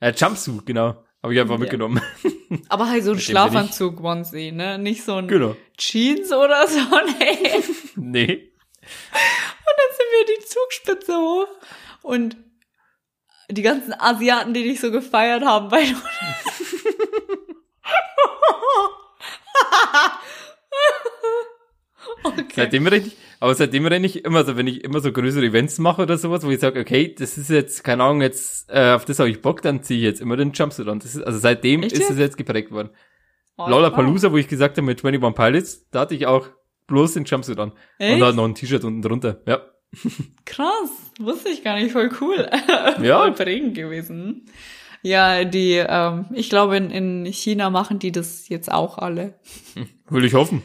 Äh, 0.01 0.13
Jumpsuit, 0.17 0.67
genau. 0.67 0.97
Habe 1.23 1.33
ich 1.33 1.41
einfach 1.41 1.55
Ja. 1.55 1.61
mitgenommen. 1.61 2.01
Aber 2.69 2.89
halt 2.89 3.05
so 3.05 3.11
ein 3.11 3.17
bin 3.17 3.25
Schlafanzug 3.25 4.03
Onesie, 4.03 4.53
ne? 4.53 4.79
Nicht 4.79 5.05
so 5.05 5.17
ein 5.17 5.29
genau. 5.29 5.57
Jeans 5.77 6.33
oder 6.33 6.67
so, 6.69 6.79
nee. 7.19 7.63
Nee. 7.97 8.53
dann 8.83 9.91
sind 9.97 10.11
wir 10.13 10.37
die 10.37 10.45
Zugspitze 10.45 11.17
hoch 11.17 11.49
und 12.03 12.37
die 13.51 13.63
ganzen 13.63 13.93
Asiaten, 13.93 14.55
die 14.55 14.63
dich 14.65 14.81
so 14.81 14.91
gefeiert 14.91 15.45
haben, 15.45 15.71
weil 15.71 15.87
du 15.87 15.97
okay. 22.25 22.45
Seitdem 22.55 22.87
renne 22.87 23.07
ich, 23.07 23.17
aber 23.45 23.55
seitdem 23.55 23.85
renne 23.85 24.07
ich 24.07 24.25
immer 24.25 24.43
so, 24.43 24.57
wenn 24.57 24.67
ich 24.67 24.83
immer 24.85 25.01
so 25.01 25.13
größere 25.13 25.45
Events 25.45 25.79
mache 25.79 26.01
oder 26.01 26.17
sowas, 26.17 26.47
wo 26.47 26.51
ich 26.51 26.61
sage, 26.61 26.81
okay, 26.81 27.15
das 27.15 27.37
ist 27.37 27.51
jetzt, 27.51 27.85
keine 27.85 28.03
Ahnung, 28.03 28.23
jetzt, 28.23 28.71
äh, 28.71 28.93
auf 28.93 29.05
das 29.05 29.19
habe 29.19 29.29
ich 29.29 29.43
Bock, 29.43 29.61
dann 29.61 29.83
ziehe 29.83 29.99
ich 29.99 30.05
jetzt 30.07 30.23
immer 30.23 30.39
den 30.39 30.53
Jumpsuit 30.53 30.89
an. 30.89 30.99
Das 30.99 31.15
ist, 31.15 31.23
also 31.23 31.39
seitdem 31.39 31.83
Echt 31.83 31.93
ist 31.93 32.09
es 32.09 32.17
jetzt 32.17 32.39
geprägt 32.39 32.71
worden. 32.71 32.89
Oh, 33.59 33.69
Lollapalooza, 33.69 34.33
wo 34.33 34.39
ich 34.39 34.49
gesagt 34.49 34.79
habe, 34.79 34.87
mit 34.87 35.05
21 35.05 35.35
Pilots, 35.35 35.91
da 35.91 36.01
hatte 36.01 36.15
ich 36.15 36.27
auch 36.27 36.49
bloß 36.87 37.13
den 37.13 37.25
Jumpsuit 37.25 37.59
an. 37.59 37.73
Echt? 37.99 38.15
Und 38.15 38.23
halt 38.23 38.35
noch 38.35 38.47
ein 38.47 38.55
T-Shirt 38.55 38.83
unten 38.83 39.03
drunter. 39.03 39.43
Ja. 39.47 39.61
Krass, 40.47 41.13
wusste 41.21 41.51
ich 41.51 41.63
gar 41.63 41.79
nicht, 41.79 41.93
voll 41.93 42.11
cool. 42.23 42.49
Ja. 43.03 43.19
voll 43.19 43.33
prägend 43.33 43.75
gewesen. 43.75 44.47
Ja, 45.03 45.45
die, 45.45 45.85
ähm, 45.87 46.25
ich 46.33 46.49
glaube, 46.49 46.79
in, 46.79 46.89
in 46.89 47.27
China 47.27 47.69
machen 47.69 47.99
die 47.99 48.11
das 48.11 48.49
jetzt 48.49 48.73
auch 48.73 48.97
alle. 48.97 49.39
Will 50.09 50.25
ich 50.25 50.33
hoffen. 50.33 50.63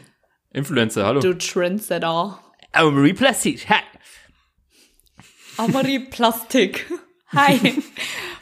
Influencer, 0.50 1.04
hallo. 1.04 1.20
Du 1.20 1.36
Trendsetter. 1.36 2.40
Amory 2.72 3.14
Plastic, 3.14 3.68
hi. 3.68 3.82
Amari 5.58 5.98
Plastik. 5.98 6.86
Hi. 7.32 7.58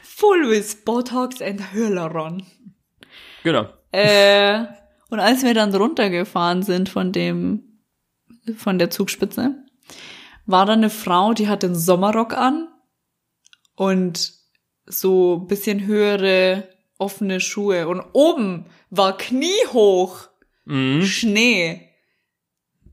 Full 0.01 0.49
with 0.49 0.83
Botox 0.85 1.41
and 1.41 1.61
Hyaluron. 1.73 2.43
Genau. 3.43 3.67
Äh, 3.91 4.65
und 5.09 5.19
als 5.19 5.43
wir 5.43 5.53
dann 5.53 5.75
runtergefahren 5.75 6.63
sind 6.63 6.89
von 6.89 7.11
dem, 7.11 7.81
von 8.57 8.79
der 8.79 8.89
Zugspitze, 8.89 9.55
war 10.45 10.65
da 10.65 10.73
eine 10.73 10.89
Frau, 10.89 11.33
die 11.33 11.47
hatte 11.47 11.67
einen 11.67 11.75
Sommerrock 11.75 12.33
an 12.33 12.67
und 13.75 14.33
so 14.85 15.37
bisschen 15.39 15.85
höhere 15.85 16.69
offene 16.97 17.39
Schuhe 17.41 17.87
und 17.87 18.01
oben 18.13 18.65
war 18.89 19.17
kniehoch 19.17 20.29
Mhm. 20.65 21.03
Schnee. 21.03 21.88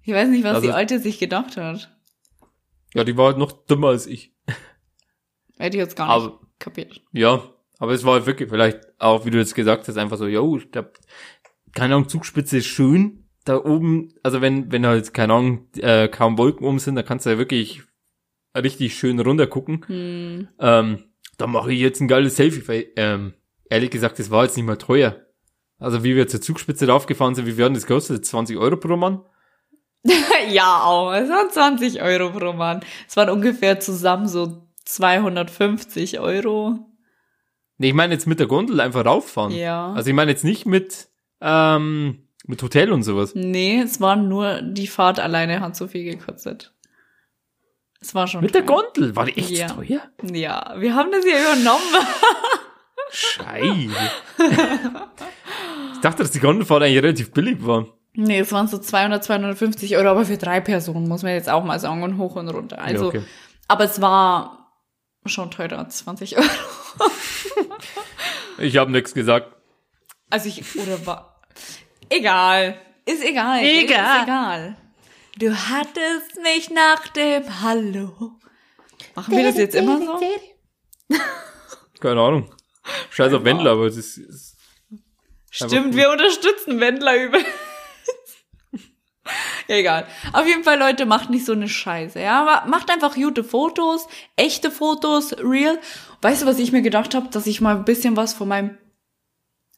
Ich 0.07 0.15
weiß 0.15 0.29
nicht, 0.29 0.45
was 0.45 0.55
Also- 0.57 0.69
die 0.69 0.73
Alte 0.73 0.99
sich 1.01 1.19
gedacht 1.19 1.57
hat. 1.57 1.93
Ja, 2.95 3.05
die 3.05 3.17
war 3.17 3.27
halt 3.27 3.39
noch 3.39 3.53
dümmer 3.53 3.89
als 3.89 4.07
ich. 4.07 4.33
Hätte 5.59 5.77
ich 5.77 5.83
jetzt 5.83 5.97
gar 5.97 6.07
nicht 6.07 6.27
Aber- 6.27 6.41
kapiert. 6.59 7.03
Ja, 7.13 7.43
aber 7.79 7.93
es 7.93 8.05
war 8.05 8.15
halt 8.15 8.27
wirklich 8.27 8.49
vielleicht 8.49 8.81
auch, 8.99 9.27
wie 9.27 9.31
du 9.31 9.39
jetzt 9.39 9.55
gesagt 9.55 9.89
hast, 9.89 9.97
einfach 9.99 10.17
so, 10.17 10.27
yo, 10.27 10.59
da, 10.73 10.89
keine 11.75 11.95
Ahnung, 11.97 12.09
Zugspitze 12.09 12.59
ist 12.59 12.67
schön. 12.67 13.25
Da 13.45 13.57
oben, 13.65 14.15
also 14.23 14.41
wenn, 14.41 14.73
wenn 14.73 14.87
halt, 14.87 15.13
keine 15.15 15.35
Ahnung, 15.35 15.69
äh, 15.77 16.09
kaum 16.09 16.39
Wolken 16.39 16.67
oben 16.67 16.79
sind, 16.79 16.95
da 16.97 17.03
kannst 17.03 17.27
du 17.27 17.31
ja 17.31 17.39
wirklich 17.39 17.83
richtig 18.57 18.97
schön 18.99 19.21
runter 19.21 19.47
gucken. 19.47 19.85
Hm. 19.87 20.49
Ähm, 20.59 21.05
da 21.37 21.47
mache 21.47 21.73
ich 21.73 21.81
jetzt 21.81 22.01
ein 22.01 22.09
geiles 22.09 22.37
Selfie, 22.37 22.67
weil, 22.67 22.87
ähm, 22.97 23.35
ehrlich 23.69 23.91
gesagt, 23.91 24.19
das 24.19 24.31
war 24.31 24.45
jetzt 24.45 24.57
nicht 24.57 24.67
mal 24.67 24.77
teuer. 24.79 25.21
Also 25.79 26.03
wie 26.03 26.17
wir 26.17 26.27
zur 26.29 26.41
Zugspitze 26.41 26.89
raufgefahren 26.89 27.35
sind, 27.35 27.47
wie 27.47 27.63
hat 27.63 27.75
das 27.77 27.87
gekostet? 27.87 28.25
20 28.25 28.57
Euro 28.57 28.77
pro 28.77 28.97
Mann? 28.97 29.23
Ja, 30.51 30.83
auch. 30.83 31.13
Es 31.13 31.29
waren 31.29 31.51
20 31.51 32.03
Euro 32.03 32.31
pro 32.31 32.53
Mann. 32.53 32.81
Es 33.09 33.17
waren 33.17 33.31
ungefähr 33.31 33.81
zusammen 33.81 34.29
so 34.29 34.63
250 34.85 36.21
Euro. 36.21 36.79
Nee, 37.79 37.89
ich 37.89 37.95
meine 37.95 38.15
jetzt 38.15 38.27
mit 38.27 38.39
der 38.41 38.47
Gondel 38.47 38.81
einfach 38.81 39.05
rauffahren. 39.05 39.53
Ja. 39.53 39.93
Also 39.93 40.09
ich 40.11 40.15
meine 40.17 40.31
jetzt 40.31 40.45
nicht 40.45 40.65
mit, 40.67 41.09
ähm, 41.41 42.29
mit 42.47 42.63
Hotel 42.63 42.93
und 42.93 43.03
sowas. 43.03 43.33
Nee, 43.35 43.81
es 43.81 44.01
war 44.01 44.17
nur, 44.17 44.63
die 44.63 44.87
Fahrt 44.87 45.21
alleine 45.21 45.61
hat 45.61 45.77
so 45.77 45.89
viel 45.89 46.05
gekostet. 46.05 46.73
Es 48.01 48.15
war 48.15 48.29
schon 48.29 48.43
Mit 48.43 48.55
der 48.55 48.65
teuer. 48.65 48.83
Gondel? 48.83 49.17
War 49.17 49.25
die 49.27 49.37
echt 49.37 49.51
Ja. 49.51 49.67
teuer? 49.69 50.01
Ja, 50.23 50.75
wir 50.79 50.95
haben 50.95 51.11
das 51.11 51.25
ja 51.25 51.33
übernommen. 51.41 51.83
Scheiße. 53.11 53.91
ich 55.95 56.01
dachte, 56.01 56.23
dass 56.23 56.31
die 56.31 56.41
Gondelfahrt 56.41 56.83
eigentlich 56.83 57.03
relativ 57.03 57.33
billig 57.33 57.65
war. 57.67 57.87
Nee, 58.17 58.41
es 58.41 58.51
waren 58.51 58.67
so 58.67 58.79
200, 58.79 59.23
250 59.23 59.97
Euro, 59.97 60.09
aber 60.09 60.25
für 60.25 60.39
drei 60.39 60.61
Personen 60.61 61.07
muss 61.07 61.23
man 61.23 61.33
jetzt 61.33 61.51
auch 61.51 61.63
mal 61.65 61.79
sagen 61.79 62.03
und 62.03 62.17
hoch 62.17 62.37
und 62.37 62.49
runter. 62.49 62.79
Also, 62.79 63.05
ja, 63.05 63.09
okay. 63.09 63.23
aber 63.69 63.85
es 63.85 64.01
war 64.01 64.73
schon 65.27 65.51
teurer 65.51 65.79
als 65.79 65.99
20 65.99 66.39
Euro. 66.39 66.47
Ich 68.59 68.77
habe 68.79 68.91
nichts 68.91 69.13
gesagt. 69.13 69.55
Also 70.31 70.49
ich, 70.49 70.79
oder 70.79 71.05
war, 71.05 71.43
egal. 72.09 72.81
Ist 73.05 73.23
egal. 73.23 73.63
Egal. 73.63 74.17
Ist 74.17 74.23
egal. 74.23 74.77
Du 75.39 75.55
hattest 75.55 76.43
mich 76.43 76.71
nach 76.71 77.07
dem 77.09 77.63
Hallo. 77.63 78.39
Machen 79.15 79.37
wir 79.37 79.45
das 79.45 79.59
jetzt 79.59 79.75
immer 79.75 79.99
so? 79.99 80.21
Keine 82.01 82.21
Ahnung. 82.21 82.55
Scheiß 83.11 83.33
auf 83.35 83.45
Wendler, 83.45 83.73
aber 83.73 83.87
es 83.87 83.97
ist, 83.97 84.17
ist 84.17 84.57
Stimmt, 85.51 85.95
wir 85.95 86.11
unterstützen 86.11 86.81
Wendler 86.81 87.23
über. 87.23 87.39
Egal. 89.69 90.07
Auf 90.33 90.47
jeden 90.47 90.65
Fall, 90.65 90.79
Leute, 90.79 91.07
macht 91.07 91.31
nicht 91.31 91.45
so 91.45 91.53
eine 91.53 91.69
Scheiße, 91.69 92.21
ja? 92.21 92.43
Aber 92.43 92.69
macht 92.69 92.91
einfach 92.91 93.15
gute 93.15 93.45
Fotos, 93.45 94.07
echte 94.37 94.71
Fotos, 94.71 95.35
real. 95.39 95.79
Weißt 96.23 96.43
du, 96.43 96.47
was 96.47 96.59
ich 96.59 96.73
mir 96.73 96.83
gedacht 96.83 97.15
habe? 97.15 97.29
Dass 97.31 97.47
ich 97.47 97.61
mal 97.61 97.77
ein 97.77 97.85
bisschen 97.85 98.17
was 98.17 98.35
von 98.35 98.49
meinem 98.49 98.79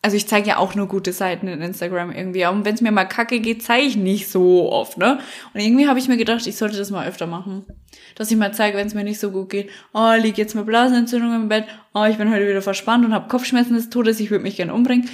also 0.00 0.16
ich 0.16 0.28
zeige 0.28 0.48
ja 0.48 0.56
auch 0.58 0.76
nur 0.76 0.86
gute 0.86 1.12
Seiten 1.12 1.48
in 1.48 1.60
Instagram 1.60 2.12
irgendwie. 2.12 2.46
Und 2.46 2.64
wenn 2.64 2.74
es 2.74 2.80
mir 2.80 2.92
mal 2.92 3.04
kacke 3.04 3.40
geht, 3.40 3.64
zeige 3.64 3.84
ich 3.84 3.96
nicht 3.96 4.28
so 4.28 4.70
oft, 4.70 4.96
ne? 4.96 5.18
Und 5.52 5.60
irgendwie 5.60 5.88
habe 5.88 5.98
ich 5.98 6.06
mir 6.06 6.16
gedacht, 6.16 6.46
ich 6.46 6.56
sollte 6.56 6.76
das 6.76 6.90
mal 6.90 7.08
öfter 7.08 7.26
machen. 7.26 7.66
Dass 8.14 8.30
ich 8.30 8.36
mal 8.36 8.54
zeige, 8.54 8.78
wenn 8.78 8.86
es 8.86 8.94
mir 8.94 9.02
nicht 9.02 9.18
so 9.18 9.32
gut 9.32 9.50
geht. 9.50 9.70
Oh, 9.92 10.12
lieg 10.16 10.38
jetzt 10.38 10.54
mit 10.54 10.66
Blasenentzündung 10.66 11.34
im 11.34 11.48
Bett. 11.48 11.64
Oh, 11.94 12.04
ich 12.04 12.16
bin 12.16 12.30
heute 12.30 12.46
wieder 12.46 12.62
verspannt 12.62 13.04
und 13.04 13.12
habe 13.12 13.28
Kopfschmerzen 13.28 13.74
des 13.74 13.90
Todes. 13.90 14.20
Ich 14.20 14.30
würde 14.30 14.44
mich 14.44 14.56
gern 14.56 14.70
umbringen. 14.70 15.10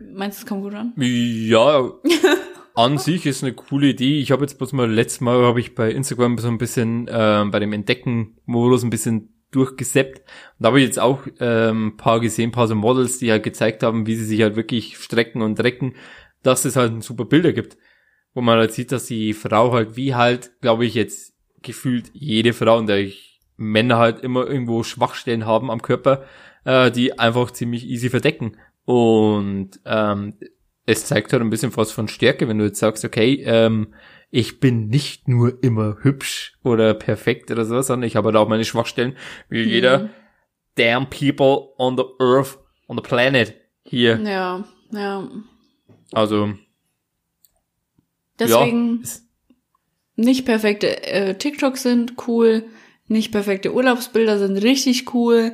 Meinst 0.00 0.38
du, 0.38 0.42
es 0.44 0.48
kommt 0.48 0.62
gut 0.62 0.74
an? 0.74 0.94
Ja, 0.96 1.90
an 2.74 2.98
sich 2.98 3.26
ist 3.26 3.42
eine 3.42 3.52
coole 3.52 3.88
Idee. 3.88 4.20
Ich 4.20 4.30
habe 4.32 4.42
jetzt 4.42 4.58
bloß 4.58 4.72
mal 4.72 4.90
letztes 4.90 5.20
Mal 5.20 5.42
habe 5.44 5.60
ich 5.60 5.74
bei 5.74 5.90
Instagram 5.90 6.38
so 6.38 6.48
ein 6.48 6.58
bisschen 6.58 7.08
ähm, 7.10 7.50
bei 7.50 7.58
dem 7.58 7.72
Entdecken-Modus 7.72 8.82
ein 8.82 8.90
bisschen 8.90 9.32
durchgeseppt. 9.50 10.20
Und 10.20 10.26
da 10.58 10.68
habe 10.68 10.80
ich 10.80 10.86
jetzt 10.86 10.98
auch 10.98 11.26
ähm, 11.40 11.88
ein 11.88 11.96
paar 11.96 12.20
gesehen, 12.20 12.48
ein 12.48 12.52
paar 12.52 12.68
so 12.68 12.74
Models, 12.74 13.18
die 13.18 13.30
halt 13.30 13.42
gezeigt 13.42 13.82
haben, 13.82 14.06
wie 14.06 14.16
sie 14.16 14.24
sich 14.24 14.42
halt 14.42 14.56
wirklich 14.56 14.96
strecken 14.96 15.42
und 15.42 15.60
recken, 15.60 15.94
dass 16.42 16.64
es 16.64 16.76
halt 16.76 17.02
super 17.02 17.24
Bilder 17.24 17.52
gibt. 17.52 17.76
Wo 18.34 18.40
man 18.40 18.58
halt 18.58 18.72
sieht, 18.72 18.92
dass 18.92 19.06
die 19.06 19.34
Frau 19.34 19.72
halt 19.72 19.96
wie 19.96 20.14
halt, 20.14 20.52
glaube 20.62 20.86
ich, 20.86 20.94
jetzt 20.94 21.34
gefühlt 21.60 22.10
jede 22.14 22.54
Frau, 22.54 22.78
und 22.78 22.86
der 22.86 22.98
ich 22.98 23.40
Männer 23.56 23.98
halt 23.98 24.20
immer 24.20 24.46
irgendwo 24.46 24.82
Schwachstellen 24.82 25.46
haben 25.46 25.70
am 25.70 25.82
Körper, 25.82 26.24
äh, 26.64 26.90
die 26.90 27.18
einfach 27.18 27.50
ziemlich 27.50 27.86
easy 27.86 28.08
verdecken. 28.08 28.56
Und 28.84 29.80
ähm, 29.84 30.34
es 30.86 31.06
zeigt 31.06 31.32
halt 31.32 31.42
ein 31.42 31.50
bisschen 31.50 31.76
was 31.76 31.92
von 31.92 32.08
Stärke, 32.08 32.48
wenn 32.48 32.58
du 32.58 32.64
jetzt 32.64 32.78
sagst, 32.78 33.04
okay, 33.04 33.42
ähm, 33.44 33.94
ich 34.30 34.60
bin 34.60 34.88
nicht 34.88 35.28
nur 35.28 35.62
immer 35.62 35.98
hübsch 36.00 36.58
oder 36.64 36.94
perfekt 36.94 37.50
oder 37.50 37.64
so, 37.64 37.80
sondern 37.82 38.06
ich 38.06 38.16
habe 38.16 38.26
halt 38.26 38.36
auch 38.36 38.48
meine 38.48 38.64
Schwachstellen, 38.64 39.16
wie 39.48 39.62
jeder 39.62 40.10
damn 40.74 41.08
people 41.10 41.74
on 41.78 41.96
the 41.96 42.04
earth, 42.18 42.58
on 42.88 42.96
the 42.96 43.02
planet 43.02 43.54
hier. 43.84 44.18
Ja, 44.20 44.64
ja. 44.90 45.28
Also, 46.12 46.54
Deswegen 48.38 49.02
ja, 49.02 49.10
nicht 50.16 50.44
perfekte 50.44 51.02
äh, 51.06 51.36
TikToks 51.36 51.82
sind 51.82 52.14
cool, 52.26 52.64
nicht 53.06 53.32
perfekte 53.32 53.72
Urlaubsbilder 53.72 54.38
sind 54.38 54.56
richtig 54.56 55.14
cool. 55.14 55.52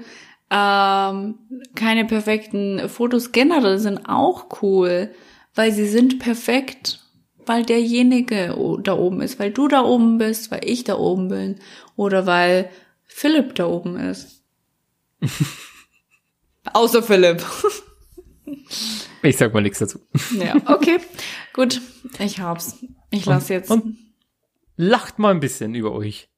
Ähm, 0.51 1.39
keine 1.75 2.07
perfekten 2.07 2.89
Fotos 2.89 3.33
generell 3.33 3.79
sind 3.79 4.09
auch 4.09 4.63
cool, 4.63 5.11
weil 5.55 5.73
sie 5.73 5.87
sind 5.87 6.19
perfekt, 6.19 7.01
weil 7.45 7.65
derjenige 7.65 8.57
da 8.83 8.95
oben 8.95 9.21
ist, 9.21 9.39
weil 9.39 9.51
du 9.51 9.69
da 9.69 9.83
oben 9.83 10.19
bist, 10.19 10.51
weil 10.51 10.61
ich 10.65 10.85
da 10.85 10.97
oben 10.97 11.29
bin 11.29 11.57
oder 11.97 12.27
weil 12.27 12.71
Philipp 13.05 13.55
da 13.57 13.67
oben 13.67 13.97
ist. 13.97 14.43
Außer 16.73 17.03
Philipp. 17.03 17.45
ich 19.23 19.37
sag 19.37 19.53
mal 19.53 19.63
nichts 19.63 19.79
dazu. 19.79 19.99
ja, 20.39 20.55
okay, 20.67 20.99
gut, 21.53 21.81
ich 22.19 22.41
hab's. 22.41 22.77
Ich 23.11 23.27
lass 23.27 23.49
jetzt. 23.49 23.71
Und 23.71 23.97
lacht 24.77 25.19
mal 25.19 25.31
ein 25.31 25.41
bisschen 25.41 25.75
über 25.75 25.93
euch. 25.93 26.29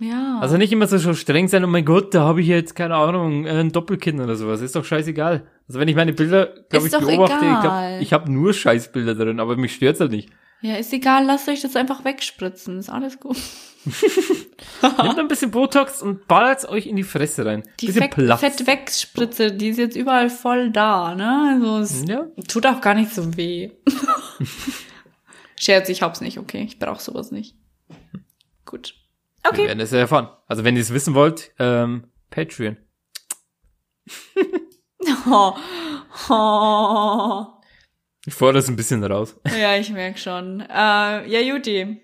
Ja. 0.00 0.38
Also 0.40 0.56
nicht 0.56 0.72
immer 0.72 0.86
so 0.86 1.14
streng 1.14 1.48
sein, 1.48 1.64
oh 1.64 1.68
mein 1.68 1.84
Gott, 1.84 2.14
da 2.14 2.22
habe 2.22 2.40
ich 2.40 2.46
jetzt, 2.46 2.74
keine 2.74 2.94
Ahnung, 2.96 3.46
ein 3.46 3.72
Doppelkind 3.72 4.20
oder 4.20 4.36
sowas. 4.36 4.60
Ist 4.60 4.76
doch 4.76 4.84
scheißegal. 4.84 5.46
Also 5.66 5.80
wenn 5.80 5.88
ich 5.88 5.96
meine 5.96 6.12
Bilder, 6.12 6.46
glaube 6.68 6.86
ich, 6.86 6.92
beobachte, 6.92 7.36
ich 7.44 7.50
egal. 7.50 7.60
glaube, 7.62 7.98
ich 8.02 8.12
habe 8.12 8.32
nur 8.32 8.52
Scheißbilder 8.54 9.14
drin, 9.14 9.40
aber 9.40 9.56
mich 9.56 9.74
stört's 9.74 10.00
halt 10.00 10.12
nicht. 10.12 10.30
Ja, 10.60 10.74
ist 10.74 10.92
egal, 10.92 11.24
lasst 11.24 11.48
euch 11.48 11.60
das 11.62 11.76
einfach 11.76 12.04
wegspritzen. 12.04 12.78
Ist 12.78 12.90
alles 12.90 13.20
gut. 13.20 13.36
Nehmt 15.02 15.18
ein 15.18 15.28
bisschen 15.28 15.52
Botox 15.52 16.02
und 16.02 16.26
ballert's 16.26 16.68
euch 16.68 16.86
in 16.86 16.96
die 16.96 17.04
Fresse 17.04 17.46
rein. 17.46 17.62
Die 17.80 17.86
bisschen 17.86 18.02
Fett, 18.02 18.10
Platz. 18.10 18.40
Fettwegspritze, 18.40 19.52
die 19.52 19.68
ist 19.68 19.78
jetzt 19.78 19.96
überall 19.96 20.30
voll 20.30 20.70
da, 20.70 21.14
ne? 21.14 21.52
Also 21.60 21.78
es 21.78 22.04
Ja. 22.08 22.26
tut 22.48 22.66
auch 22.66 22.80
gar 22.80 22.94
nicht 22.94 23.14
so 23.14 23.36
weh. 23.36 23.70
Scherz, 25.60 25.88
ich 25.88 26.02
hab's 26.02 26.20
nicht, 26.20 26.38
okay. 26.38 26.64
Ich 26.66 26.78
brauch 26.78 27.00
sowas 27.00 27.30
nicht. 27.30 27.54
Gut. 28.64 28.94
Wir 29.52 29.58
Okay. 29.60 29.66
werden 29.68 29.80
es 29.80 29.90
ja 29.92 29.98
erfahren. 30.00 30.28
Also 30.46 30.64
wenn 30.64 30.76
ihr 30.76 30.82
es 30.82 30.92
wissen 30.92 31.14
wollt, 31.14 31.52
ähm, 31.58 32.04
Patreon. 32.30 32.76
Oh. 35.30 35.54
Oh. 36.30 37.46
Ich 38.26 38.34
fordere 38.34 38.60
das 38.60 38.68
ein 38.68 38.76
bisschen 38.76 39.02
raus. 39.04 39.36
Ja, 39.58 39.76
ich 39.76 39.90
merk 39.90 40.18
schon. 40.18 40.60
Äh, 40.60 40.66
ja, 41.28 41.40
Juti. 41.40 42.00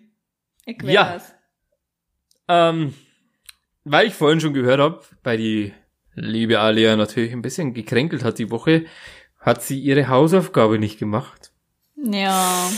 Ich 0.66 0.80
Ja. 0.82 1.10
wär's. 1.10 1.34
Ähm, 2.48 2.94
weil 3.84 4.06
ich 4.06 4.14
vorhin 4.14 4.40
schon 4.40 4.54
gehört 4.54 4.80
habe, 4.80 5.00
bei 5.22 5.36
die 5.36 5.72
liebe 6.14 6.60
Alia 6.60 6.96
natürlich 6.96 7.32
ein 7.32 7.42
bisschen 7.42 7.74
gekränkelt 7.74 8.22
hat 8.24 8.38
die 8.38 8.50
Woche, 8.50 8.84
hat 9.40 9.62
sie 9.62 9.80
ihre 9.80 10.08
Hausaufgabe 10.08 10.78
nicht 10.78 10.98
gemacht. 10.98 11.52
Ja. 11.96 12.70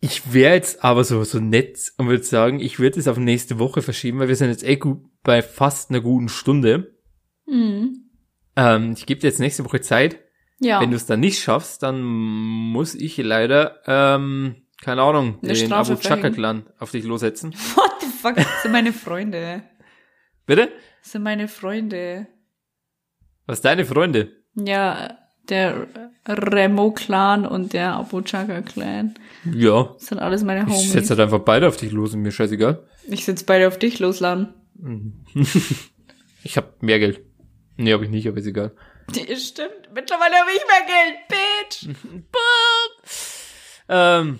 Ich 0.00 0.32
wäre 0.32 0.54
jetzt 0.54 0.84
aber 0.84 1.02
so, 1.02 1.24
so 1.24 1.40
nett 1.40 1.92
und 1.96 2.08
würde 2.08 2.22
sagen, 2.22 2.60
ich 2.60 2.78
würde 2.78 3.00
es 3.00 3.08
auf 3.08 3.18
nächste 3.18 3.58
Woche 3.58 3.82
verschieben, 3.82 4.20
weil 4.20 4.28
wir 4.28 4.36
sind 4.36 4.50
jetzt 4.50 4.64
eh 4.64 4.76
gut 4.76 5.02
bei 5.24 5.42
fast 5.42 5.90
einer 5.90 6.00
guten 6.00 6.28
Stunde. 6.28 6.94
Hm. 7.46 8.08
Ähm, 8.54 8.94
ich 8.96 9.06
gebe 9.06 9.20
dir 9.20 9.26
jetzt 9.26 9.40
nächste 9.40 9.64
Woche 9.64 9.80
Zeit. 9.80 10.20
Ja. 10.60 10.80
Wenn 10.80 10.90
du 10.90 10.96
es 10.96 11.06
dann 11.06 11.20
nicht 11.20 11.40
schaffst, 11.40 11.82
dann 11.82 12.00
muss 12.02 12.94
ich 12.94 13.16
leider, 13.16 13.80
ähm, 13.86 14.66
keine 14.80 15.02
Ahnung, 15.02 15.38
Eine 15.42 15.52
den 15.52 15.72
Abu 15.72 15.96
Chaka 15.96 16.30
Clan 16.30 16.68
auf 16.78 16.90
dich 16.90 17.04
lossetzen. 17.04 17.52
What 17.74 17.92
the 18.00 18.06
fuck? 18.06 18.36
Das 18.36 18.62
sind 18.62 18.72
meine 18.72 18.92
Freunde. 18.92 19.62
Bitte? 20.46 20.70
Das 21.02 21.12
sind 21.12 21.22
meine 21.22 21.48
Freunde. 21.48 22.26
Was 23.46 23.60
deine 23.60 23.84
Freunde? 23.84 24.32
Ja, 24.54 25.18
der 25.48 25.86
Remo-Clan 26.26 27.46
und 27.46 27.72
der 27.72 27.94
Abu 27.94 28.20
Chaka-Clan. 28.20 29.14
Ja. 29.54 29.90
Das 29.94 30.06
sind 30.06 30.18
alles 30.18 30.42
meine 30.44 30.60
Ich 30.62 30.66
Homies. 30.74 30.92
setze 30.92 31.10
halt 31.10 31.20
einfach 31.20 31.40
beide 31.40 31.66
auf 31.68 31.76
dich 31.76 31.92
los 31.92 32.14
und 32.14 32.22
mir 32.22 32.32
scheißegal. 32.32 32.82
Ich 33.08 33.24
sitz 33.24 33.42
beide 33.44 33.66
auf 33.68 33.78
dich 33.78 33.98
losladen. 33.98 34.54
Ich 36.44 36.56
hab 36.56 36.82
mehr 36.82 37.00
Geld. 37.00 37.20
Nee, 37.76 37.92
hab 37.92 38.00
ich 38.02 38.10
nicht, 38.10 38.26
aber 38.28 38.38
ist 38.38 38.46
egal. 38.46 38.72
Die, 39.14 39.34
stimmt. 39.36 39.88
Mittlerweile 39.92 40.36
habe 40.36 40.50
ich 40.54 40.62
mehr 40.66 40.86
Geld, 40.86 41.28
Bitch. 41.28 41.96
Ähm, 43.88 44.38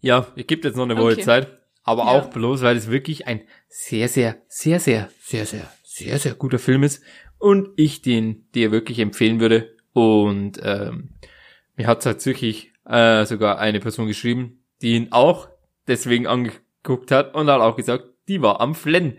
ja, 0.00 0.26
ich 0.36 0.46
gebe 0.46 0.66
jetzt 0.66 0.76
noch 0.76 0.84
eine 0.84 0.96
Woche 0.96 1.12
Okay. 1.12 1.22
Zeit. 1.22 1.58
Aber 1.84 2.02
Ja. 2.04 2.08
auch 2.10 2.30
bloß, 2.30 2.62
weil 2.62 2.76
es 2.76 2.90
wirklich 2.90 3.26
ein 3.26 3.42
sehr, 3.68 4.08
sehr, 4.08 4.36
sehr, 4.48 4.80
sehr, 4.80 5.08
sehr, 5.24 5.46
sehr, 5.46 5.72
sehr, 5.84 6.18
sehr 6.18 6.34
guter 6.34 6.58
Film 6.58 6.82
ist. 6.82 7.02
Und 7.38 7.68
ich 7.76 8.02
den 8.02 8.48
dir 8.54 8.72
wirklich 8.72 8.98
empfehlen 8.98 9.40
würde. 9.40 9.74
Und 9.98 10.60
ähm, 10.62 11.10
mir 11.76 11.86
hat 11.86 12.02
tatsächlich 12.02 12.72
äh, 12.84 13.24
sogar 13.24 13.58
eine 13.58 13.80
Person 13.80 14.06
geschrieben, 14.06 14.64
die 14.80 14.94
ihn 14.94 15.08
auch 15.10 15.48
deswegen 15.86 16.26
angeguckt 16.26 17.10
hat 17.10 17.34
und 17.34 17.48
hat 17.50 17.60
auch 17.60 17.76
gesagt, 17.76 18.04
die 18.28 18.42
war 18.42 18.60
am 18.60 18.74
Flennen. 18.74 19.18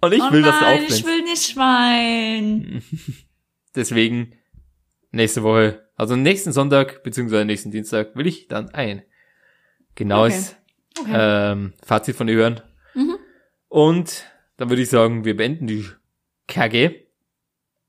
Und 0.00 0.12
ich 0.12 0.22
oh 0.22 0.32
will, 0.32 0.42
dass 0.42 0.58
du 0.58 0.64
nein, 0.64 0.78
auch 0.78 0.82
ich 0.82 0.86
flennst. 0.88 1.06
will 1.06 1.22
nicht 1.22 1.46
Schwein. 1.46 2.82
Deswegen 3.74 4.32
nächste 5.10 5.42
Woche, 5.42 5.88
also 5.96 6.16
nächsten 6.16 6.52
Sonntag 6.52 7.02
beziehungsweise 7.02 7.44
nächsten 7.44 7.70
Dienstag 7.70 8.16
will 8.16 8.26
ich 8.26 8.48
dann 8.48 8.70
ein 8.70 9.02
genaues 9.94 10.56
Okay. 10.98 11.12
ähm, 11.12 11.74
Fazit 11.82 12.16
von 12.16 12.26
dir 12.26 12.36
hören. 12.36 12.60
Mhm. 12.94 13.18
Und 13.68 14.24
dann 14.56 14.70
würde 14.70 14.82
ich 14.82 14.88
sagen, 14.88 15.24
wir 15.24 15.36
beenden 15.36 15.66
die 15.66 15.86
Kage. 16.48 17.05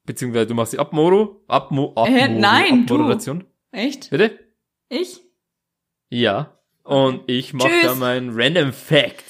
Beziehungsweise 0.08 0.48
du 0.48 0.56
machst 0.56 0.74
die 0.74 0.80
Abmoro, 0.80 1.44
Abmo, 1.48 1.90
Abmoro, 1.96 2.08
Äh, 2.08 2.30
nein, 2.30 2.88
du. 2.88 2.96
Abmoderation. 2.96 3.44
Echt? 3.72 4.10
Bitte? 4.10 4.40
Ich? 4.90 5.22
Ja. 6.10 6.58
Und 6.84 7.22
ich 7.28 7.54
mache 7.54 7.70
da 7.84 7.94
meinen 7.94 8.32
Random 8.34 8.74
Fact. 8.74 9.24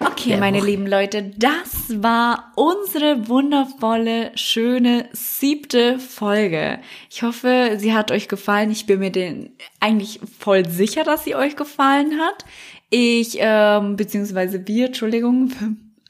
Okay, 0.00 0.30
Der 0.30 0.38
meine 0.38 0.58
Woche. 0.58 0.66
lieben 0.66 0.86
Leute, 0.86 1.32
das 1.38 2.02
war 2.02 2.52
unsere 2.56 3.28
wundervolle, 3.28 4.32
schöne 4.34 5.08
siebte 5.12 5.98
Folge. 5.98 6.80
Ich 7.10 7.22
hoffe, 7.22 7.76
sie 7.78 7.94
hat 7.94 8.10
euch 8.10 8.28
gefallen. 8.28 8.70
Ich 8.70 8.84
bin 8.84 8.98
mir 8.98 9.10
den 9.12 9.56
eigentlich 9.80 10.20
voll 10.38 10.68
sicher, 10.68 11.02
dass 11.04 11.24
sie 11.24 11.34
euch 11.34 11.56
gefallen 11.56 12.18
hat. 12.18 12.44
Ich, 12.90 13.36
ähm, 13.40 13.96
beziehungsweise 13.96 14.66
wir, 14.68 14.86
Entschuldigung, 14.86 15.52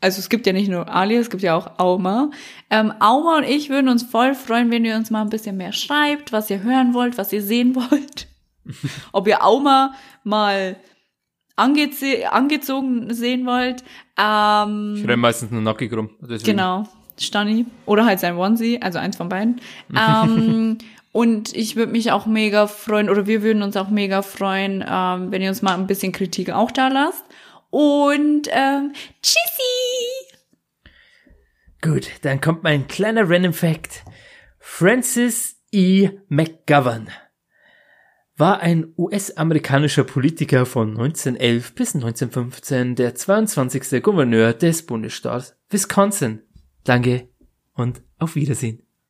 also 0.00 0.18
es 0.18 0.28
gibt 0.28 0.46
ja 0.46 0.52
nicht 0.52 0.68
nur 0.68 0.88
Ali, 0.88 1.16
es 1.16 1.30
gibt 1.30 1.42
ja 1.42 1.56
auch 1.56 1.78
Auma. 1.78 2.30
Ähm, 2.70 2.92
Auma 3.00 3.38
und 3.38 3.44
ich 3.44 3.70
würden 3.70 3.88
uns 3.88 4.02
voll 4.02 4.34
freuen, 4.34 4.70
wenn 4.70 4.84
ihr 4.84 4.96
uns 4.96 5.10
mal 5.10 5.22
ein 5.22 5.30
bisschen 5.30 5.56
mehr 5.56 5.72
schreibt, 5.72 6.32
was 6.32 6.50
ihr 6.50 6.62
hören 6.62 6.92
wollt, 6.94 7.16
was 7.18 7.32
ihr 7.32 7.42
sehen 7.42 7.74
wollt. 7.90 8.28
Ob 9.12 9.26
ihr 9.28 9.44
Auma 9.44 9.94
mal 10.24 10.76
angeze 11.56 12.30
angezogen 12.30 13.12
sehen 13.14 13.46
wollt. 13.46 13.82
Ähm, 14.18 14.94
Ich 14.98 15.08
renn 15.08 15.20
meistens 15.20 15.50
nur 15.50 15.62
nackig 15.62 15.92
rum. 15.92 16.10
Deswegen. 16.20 16.44
Genau, 16.44 16.86
Stani. 17.18 17.64
Oder 17.86 18.04
halt 18.04 18.20
sein 18.20 18.36
Onesie, 18.36 18.80
also 18.82 18.98
eins 18.98 19.16
von 19.16 19.28
beiden. 19.28 19.60
ähm, 19.96 20.78
und 21.12 21.54
ich 21.56 21.76
würde 21.76 21.92
mich 21.92 22.12
auch 22.12 22.26
mega 22.26 22.66
freuen, 22.66 23.08
oder 23.08 23.26
wir 23.26 23.42
würden 23.42 23.62
uns 23.62 23.76
auch 23.76 23.88
mega 23.88 24.20
freuen, 24.22 24.84
ähm, 24.86 25.30
wenn 25.30 25.40
ihr 25.40 25.48
uns 25.48 25.62
mal 25.62 25.74
ein 25.74 25.86
bisschen 25.86 26.12
Kritik 26.12 26.50
auch 26.50 26.70
da 26.70 26.88
lasst. 26.88 27.24
Und 27.70 28.48
ähm, 28.50 28.92
tschüssi! 29.22 30.36
Gut, 31.82 32.10
dann 32.22 32.40
kommt 32.40 32.62
mein 32.62 32.88
kleiner 32.88 33.28
Random 33.28 33.52
Fact. 33.52 34.04
Francis 34.58 35.56
E. 35.72 36.10
McGovern 36.28 37.10
war 38.36 38.60
ein 38.60 38.92
US-amerikanischer 38.98 40.04
Politiker 40.04 40.66
von 40.66 40.90
1911 40.90 41.74
bis 41.74 41.94
1915, 41.94 42.94
der 42.94 43.14
22. 43.14 44.02
Gouverneur 44.02 44.52
des 44.52 44.84
Bundesstaats 44.84 45.56
Wisconsin. 45.70 46.42
Danke 46.84 47.28
und 47.72 48.02
auf 48.18 48.36
Wiedersehen. 48.36 48.85